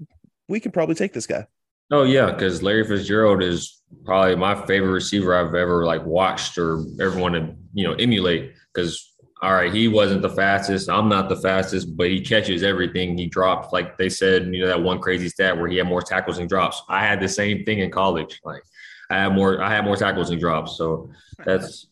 we 0.47 0.59
can 0.59 0.72
probably 0.72 0.95
take 0.95 1.13
this 1.13 1.28
guy 1.28 1.45
Oh 1.91 2.03
yeah, 2.03 2.32
because 2.32 2.63
Larry 2.63 2.88
Fitzgerald 2.88 3.43
is 3.43 3.82
probably 4.05 4.36
my 4.36 4.55
favorite 4.66 4.91
receiver 4.91 5.36
I've 5.36 5.53
ever 5.53 5.86
like 5.86 6.03
watched 6.03 6.57
or 6.57 6.84
ever 6.99 7.20
want 7.20 7.36
to 7.36 7.55
you 7.74 7.88
know 7.88 7.93
emulate. 7.93 8.53
Because 8.74 9.13
all 9.41 9.53
right, 9.53 9.72
he 9.72 9.88
wasn't 9.88 10.24
the 10.24 10.30
fastest. 10.30 10.89
I'm 10.89 11.09
not 11.09 11.30
the 11.30 11.36
fastest, 11.36 11.95
but 11.95 12.09
he 12.09 12.22
catches 12.22 12.63
everything 12.63 13.18
he 13.18 13.28
drops. 13.28 13.72
Like 13.72 13.97
they 13.97 14.09
said, 14.09 14.47
you 14.47 14.61
know 14.61 14.68
that 14.68 14.82
one 14.82 14.99
crazy 14.99 15.30
stat 15.30 15.57
where 15.57 15.68
he 15.68 15.78
had 15.78 15.86
more 15.86 16.01
tackles 16.01 16.39
and 16.39 16.49
drops. 16.49 16.82
I 16.89 17.05
had 17.05 17.20
the 17.20 17.30
same 17.30 17.63
thing 17.66 17.80
in 17.80 17.91
college. 17.91 18.39
Like 18.43 18.63
I 19.11 19.18
had 19.18 19.34
more, 19.34 19.61
I 19.61 19.70
had 19.70 19.86
more 19.86 19.95
tackles 19.95 20.32
and 20.32 20.39
drops. 20.39 20.78
So 20.78 21.11
that's 21.45 21.88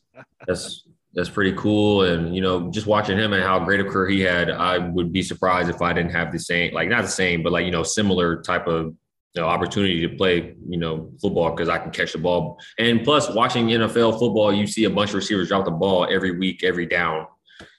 that's 0.48 0.88
that's 1.14 1.30
pretty 1.30 1.54
cool. 1.54 2.04
And 2.04 2.36
you 2.36 2.42
know, 2.42 2.72
just 2.72 2.88
watching 2.88 3.18
him 3.18 3.34
and 3.34 3.44
how 3.44 3.60
great 3.60 3.80
a 3.80 3.84
career 3.84 4.10
he 4.10 4.22
had, 4.22 4.50
I 4.50 4.78
would 4.78 5.12
be 5.12 5.22
surprised 5.22 5.70
if 5.70 5.82
I 5.82 5.94
didn't 5.94 6.12
have 6.12 6.32
the 6.32 6.40
same, 6.40 6.74
like 6.74 6.90
not 6.90 7.04
the 7.04 7.10
same, 7.10 7.44
but 7.44 7.52
like 7.52 7.66
you 7.66 7.72
know, 7.72 7.84
similar 7.84 8.42
type 8.42 8.68
of 8.68 8.96
you 9.36 9.42
know, 9.42 9.48
opportunity 9.48 10.00
to 10.02 10.16
play, 10.16 10.56
you 10.68 10.78
know, 10.78 11.12
football 11.20 11.52
because 11.52 11.68
I 11.68 11.80
can 11.80 11.92
catch 11.92 12.14
the 12.14 12.20
ball. 12.20 12.60
And 12.78 13.04
plus, 13.04 13.34
watching 13.34 13.68
NFL 13.68 14.20
football, 14.20 14.54
you 14.54 14.68
see 14.68 14.84
a 14.84 14.90
bunch 14.90 15.10
of 15.10 15.16
receivers 15.16 15.48
drop 15.48 15.66
the 15.66 15.72
ball 15.72 16.08
every 16.10 16.38
week, 16.38 16.64
every 16.64 16.86
down. 16.86 17.26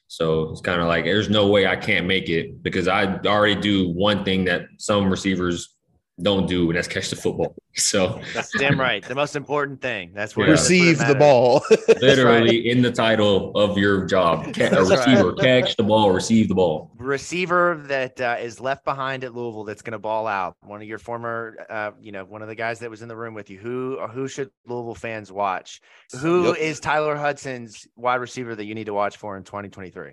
So 0.08 0.50
it's 0.50 0.60
kind 0.60 0.80
of 0.80 0.88
like 0.88 1.04
there's 1.04 1.30
no 1.30 1.48
way 1.48 1.66
I 1.66 1.76
can't 1.76 2.06
make 2.06 2.28
it 2.28 2.62
because 2.62 2.88
I 2.88 3.16
already 3.20 3.60
do 3.60 3.88
one 3.90 4.24
thing 4.24 4.44
that 4.46 4.66
some 4.78 5.10
receivers 5.10 5.74
don't 6.20 6.46
do, 6.46 6.68
and 6.70 6.76
that's 6.76 6.88
catch 6.88 7.10
the 7.10 7.16
football. 7.16 7.56
So 7.76 8.20
that's 8.32 8.52
damn 8.56 8.78
right. 8.78 9.02
The 9.02 9.14
most 9.14 9.34
important 9.34 9.80
thing. 9.80 10.12
That's 10.14 10.36
where 10.36 10.48
receive 10.48 10.98
the 10.98 11.14
ball. 11.14 11.64
Literally 12.00 12.58
right. 12.58 12.66
in 12.66 12.82
the 12.82 12.92
title 12.92 13.56
of 13.56 13.76
your 13.76 14.06
job, 14.06 14.46
a 14.60 14.84
receiver, 14.84 15.32
right. 15.32 15.38
catch 15.38 15.76
the 15.76 15.82
ball, 15.82 16.12
receive 16.12 16.48
the 16.48 16.54
ball. 16.54 16.92
Receiver 16.98 17.82
that 17.86 18.20
uh, 18.20 18.36
is 18.38 18.60
left 18.60 18.84
behind 18.84 19.24
at 19.24 19.34
Louisville 19.34 19.64
that's 19.64 19.82
going 19.82 19.92
to 19.92 19.98
ball 19.98 20.26
out. 20.26 20.56
One 20.60 20.80
of 20.80 20.86
your 20.86 20.98
former, 20.98 21.56
uh, 21.68 21.90
you 22.00 22.12
know, 22.12 22.24
one 22.24 22.42
of 22.42 22.48
the 22.48 22.54
guys 22.54 22.78
that 22.78 22.90
was 22.90 23.02
in 23.02 23.08
the 23.08 23.16
room 23.16 23.34
with 23.34 23.50
you. 23.50 23.58
Who 23.58 23.98
who 24.06 24.28
should 24.28 24.50
Louisville 24.66 24.94
fans 24.94 25.32
watch? 25.32 25.80
Who 26.20 26.48
yep. 26.48 26.58
is 26.58 26.78
Tyler 26.78 27.16
Hudson's 27.16 27.88
wide 27.96 28.16
receiver 28.16 28.54
that 28.54 28.64
you 28.64 28.74
need 28.74 28.86
to 28.86 28.94
watch 28.94 29.16
for 29.16 29.36
in 29.36 29.42
2023? 29.42 30.12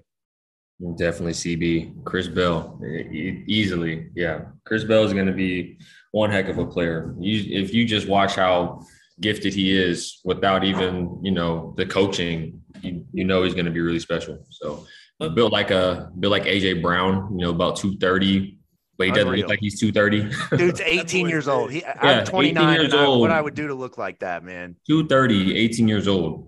Definitely 0.98 1.34
CB, 1.34 2.04
Chris 2.06 2.28
Bell, 2.28 2.82
easily. 3.12 4.10
Yeah, 4.16 4.46
Chris 4.66 4.84
Bell 4.84 5.04
is 5.04 5.14
going 5.14 5.28
to 5.28 5.32
be 5.32 5.78
one 6.12 6.30
heck 6.30 6.48
of 6.48 6.58
a 6.58 6.66
player. 6.66 7.16
You, 7.20 7.62
if 7.62 7.74
you 7.74 7.86
just 7.86 8.08
watch 8.08 8.36
how 8.36 8.86
gifted 9.20 9.54
he 9.54 9.78
is 9.78 10.20
without 10.24 10.64
even 10.64 11.20
you 11.24 11.32
know 11.32 11.74
the 11.78 11.86
coaching, 11.86 12.62
you, 12.82 13.06
you 13.12 13.24
know 13.24 13.44
he's 13.44 13.54
going 13.54 13.66
to 13.66 13.72
be 13.72 13.82
really 13.82 14.00
special. 14.00 14.46
So 14.50 14.86
built 15.30 15.52
like 15.52 15.72
a 15.72 16.12
built 16.20 16.32
like 16.32 16.44
AJ 16.44 16.82
Brown, 16.82 17.30
you 17.32 17.46
know 17.46 17.52
about 17.52 17.76
two 17.76 17.98
thirty, 17.98 18.58
but 18.98 19.08
he 19.08 19.12
doesn't 19.12 19.28
Unreal. 19.28 19.42
look 19.42 19.50
like 19.50 19.60
he's 19.62 19.80
two 19.80 19.92
thirty. 19.92 20.30
Dude's 20.56 20.82
eighteen 20.86 21.30
years 21.30 21.48
old. 21.48 21.72
He, 21.72 21.80
yeah, 21.80 21.96
I'm 22.02 22.26
twenty 22.26 22.52
nine. 22.52 22.80
Years 22.80 22.94
old. 22.94 23.22
what 23.22 23.32
I 23.32 23.42
would 23.42 23.56
do 23.56 23.68
to 23.68 23.76
look 23.76 23.98
like 23.98 24.20
that, 24.20 24.44
man. 24.44 24.76
230, 24.88 25.58
18 25.58 25.88
years 25.88 26.08
old. 26.08 26.48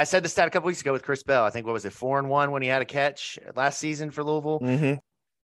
I 0.00 0.04
said 0.04 0.22
the 0.22 0.28
stat 0.28 0.46
a 0.46 0.50
couple 0.50 0.68
weeks 0.68 0.80
ago 0.80 0.92
with 0.92 1.02
Chris 1.02 1.24
Bell. 1.24 1.44
I 1.44 1.50
think 1.50 1.66
what 1.66 1.72
was 1.72 1.84
it, 1.84 1.92
four 1.92 2.18
and 2.18 2.28
one 2.28 2.52
when 2.52 2.62
he 2.62 2.68
had 2.68 2.82
a 2.82 2.84
catch 2.84 3.38
last 3.56 3.80
season 3.80 4.10
for 4.10 4.22
Louisville. 4.22 4.60
Mm-hmm. 4.60 4.94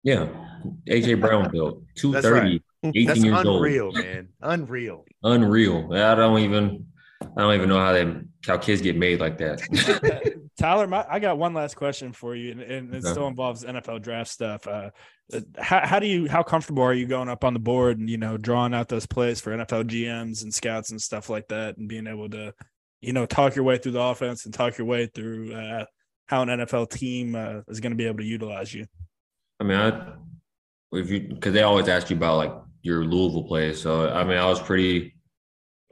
Yeah, 0.05 0.29
AJ 0.89 1.21
Brown 1.21 1.51
built 1.51 1.83
two 1.97 2.13
thirty. 2.15 2.53
Right. 2.53 2.63
18 2.83 3.07
That's 3.07 3.25
years 3.25 3.41
unreal, 3.41 3.87
old. 3.87 3.95
man. 3.95 4.29
Unreal. 4.41 5.05
Unreal. 5.23 5.93
I 5.93 6.15
don't 6.15 6.39
even. 6.41 6.87
I 7.21 7.41
don't 7.41 7.55
even 7.55 7.69
know 7.69 7.81
how 7.81 7.93
they 7.93 8.15
how 8.47 8.59
kids 8.59 8.81
get 8.81 8.97
made 8.97 9.21
like 9.21 9.39
that. 9.39 9.61
Tyler, 10.59 10.87
my, 10.87 11.05
I 11.09 11.19
got 11.19 11.37
one 11.39 11.53
last 11.53 11.75
question 11.75 12.13
for 12.13 12.35
you, 12.35 12.53
and, 12.53 12.61
and 12.61 12.95
it 12.95 12.99
okay. 12.99 13.11
still 13.11 13.27
involves 13.27 13.65
NFL 13.65 14.03
draft 14.03 14.31
stuff. 14.31 14.67
Uh, 14.67 14.91
how, 15.59 15.85
how 15.85 15.99
do 15.99 16.07
you 16.07 16.29
how 16.29 16.43
comfortable 16.43 16.83
are 16.83 16.95
you 16.95 17.07
going 17.07 17.29
up 17.29 17.45
on 17.45 17.55
the 17.55 17.61
board 17.61 17.99
and 17.99 18.09
you 18.09 18.19
know 18.19 18.37
drawing 18.37 18.73
out 18.73 18.89
those 18.89 19.07
plays 19.07 19.41
for 19.41 19.51
NFL 19.51 19.85
GMs 19.85 20.43
and 20.43 20.55
scouts 20.55 20.91
and 20.91 21.03
stuff 21.03 21.29
like 21.29 21.49
that, 21.49 21.77
and 21.77 21.89
being 21.89 22.07
able 22.07 22.31
to 22.31 22.55
you 23.01 23.13
know, 23.13 23.27
talk 23.27 23.55
your 23.55 23.65
way 23.65 23.79
through 23.79 23.93
the 23.93 24.01
offense 24.01 24.45
and 24.45 24.55
talk 24.55 24.79
your 24.79 24.87
way 24.87 25.07
through 25.07 25.55
uh, 25.55 25.85
how 26.27 26.43
an 26.43 26.49
NFL 26.49 26.91
team 26.91 27.35
uh, 27.35 27.61
is 27.69 27.81
going 27.81 27.93
to 27.93 27.97
be 27.97 28.07
able 28.07 28.19
to 28.19 28.25
utilize 28.25 28.75
you. 28.75 28.87
I 29.61 29.65
mean, 29.65 29.79
I, 29.79 30.13
if 30.93 31.11
you 31.11 31.21
because 31.21 31.53
they 31.53 31.63
always 31.63 31.89
ask 31.89 32.11
you 32.11 32.17
about 32.17 32.37
like 32.37 32.53
your 32.89 33.05
Louisville 33.05 33.45
plays, 33.45 33.81
so 33.81 34.09
I 34.09 34.25
mean, 34.25 34.39
I 34.39 34.47
was 34.47 34.61
pretty 34.61 35.15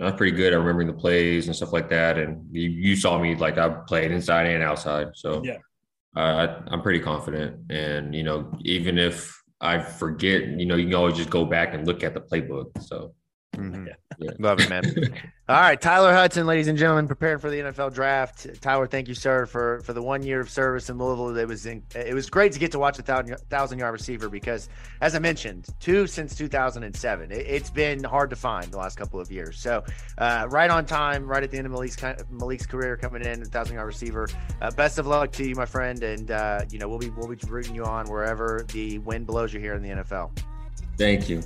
I 0.00 0.04
was 0.04 0.14
pretty 0.14 0.36
good 0.36 0.52
at 0.52 0.58
remembering 0.58 0.88
the 0.88 0.92
plays 0.94 1.46
and 1.46 1.56
stuff 1.56 1.72
like 1.72 1.88
that. 1.88 2.18
And 2.18 2.54
you, 2.54 2.68
you 2.68 2.96
saw 2.96 3.18
me 3.18 3.34
like 3.34 3.56
I 3.56 3.68
played 3.68 4.10
inside 4.10 4.46
and 4.46 4.62
outside, 4.62 5.08
so 5.14 5.42
yeah, 5.44 5.58
uh, 6.16 6.20
I, 6.68 6.72
I'm 6.72 6.82
pretty 6.82 7.00
confident. 7.00 7.70
And 7.70 8.14
you 8.14 8.22
know, 8.22 8.52
even 8.62 8.98
if 8.98 9.42
I 9.60 9.78
forget, 9.78 10.46
you 10.46 10.66
know, 10.66 10.76
you 10.76 10.86
can 10.86 10.94
always 10.94 11.16
just 11.16 11.30
go 11.30 11.44
back 11.44 11.74
and 11.74 11.86
look 11.86 12.02
at 12.02 12.14
the 12.14 12.20
playbook. 12.20 12.82
So 12.82 13.14
Mhm. 13.56 13.94
Yeah. 14.18 14.30
Love 14.38 14.60
it, 14.60 14.70
man. 14.70 14.82
All 15.48 15.60
right, 15.60 15.78
Tyler 15.78 16.14
Hudson, 16.14 16.46
ladies 16.46 16.68
and 16.68 16.78
gentlemen, 16.78 17.06
preparing 17.06 17.38
for 17.38 17.50
the 17.50 17.58
NFL 17.58 17.92
draft. 17.92 18.46
Tyler, 18.62 18.86
thank 18.86 19.08
you, 19.08 19.14
sir, 19.14 19.44
for 19.44 19.80
for 19.80 19.92
the 19.92 20.00
one 20.00 20.22
year 20.22 20.40
of 20.40 20.48
service 20.48 20.88
in 20.88 20.96
Louisville. 20.96 21.36
It 21.36 21.46
was 21.46 21.66
in, 21.66 21.82
it 21.94 22.14
was 22.14 22.30
great 22.30 22.52
to 22.52 22.58
get 22.58 22.72
to 22.72 22.78
watch 22.78 22.98
a 22.98 23.02
thousand 23.02 23.36
thousand 23.50 23.78
yard 23.78 23.92
receiver 23.92 24.30
because, 24.30 24.70
as 25.02 25.14
I 25.14 25.18
mentioned, 25.18 25.66
two 25.80 26.06
since 26.06 26.34
2007. 26.34 27.30
It, 27.30 27.46
has 27.46 27.70
been 27.70 28.02
hard 28.04 28.30
to 28.30 28.36
find 28.36 28.72
the 28.72 28.78
last 28.78 28.96
couple 28.96 29.20
of 29.20 29.30
years. 29.30 29.58
So, 29.60 29.84
uh, 30.16 30.46
right 30.48 30.70
on 30.70 30.86
time, 30.86 31.26
right 31.26 31.42
at 31.42 31.50
the 31.50 31.58
end 31.58 31.66
of 31.66 31.72
Malik's 31.72 31.96
Malik's 32.30 32.64
career, 32.64 32.96
coming 32.96 33.22
in, 33.22 33.42
a 33.42 33.44
thousand 33.44 33.74
yard 33.74 33.86
receiver. 33.86 34.28
Uh, 34.62 34.70
best 34.70 34.98
of 34.98 35.06
luck 35.06 35.30
to 35.32 35.46
you, 35.46 35.54
my 35.54 35.66
friend, 35.66 36.02
and 36.02 36.30
uh, 36.30 36.62
you 36.70 36.78
know 36.78 36.88
we'll 36.88 36.98
be 36.98 37.10
we'll 37.10 37.28
be 37.28 37.36
rooting 37.48 37.74
you 37.74 37.84
on 37.84 38.06
wherever 38.06 38.64
the 38.72 38.98
wind 39.00 39.26
blows 39.26 39.52
you 39.52 39.60
here 39.60 39.74
in 39.74 39.82
the 39.82 39.90
NFL. 39.90 40.30
Thank 40.96 41.28
you. 41.28 41.42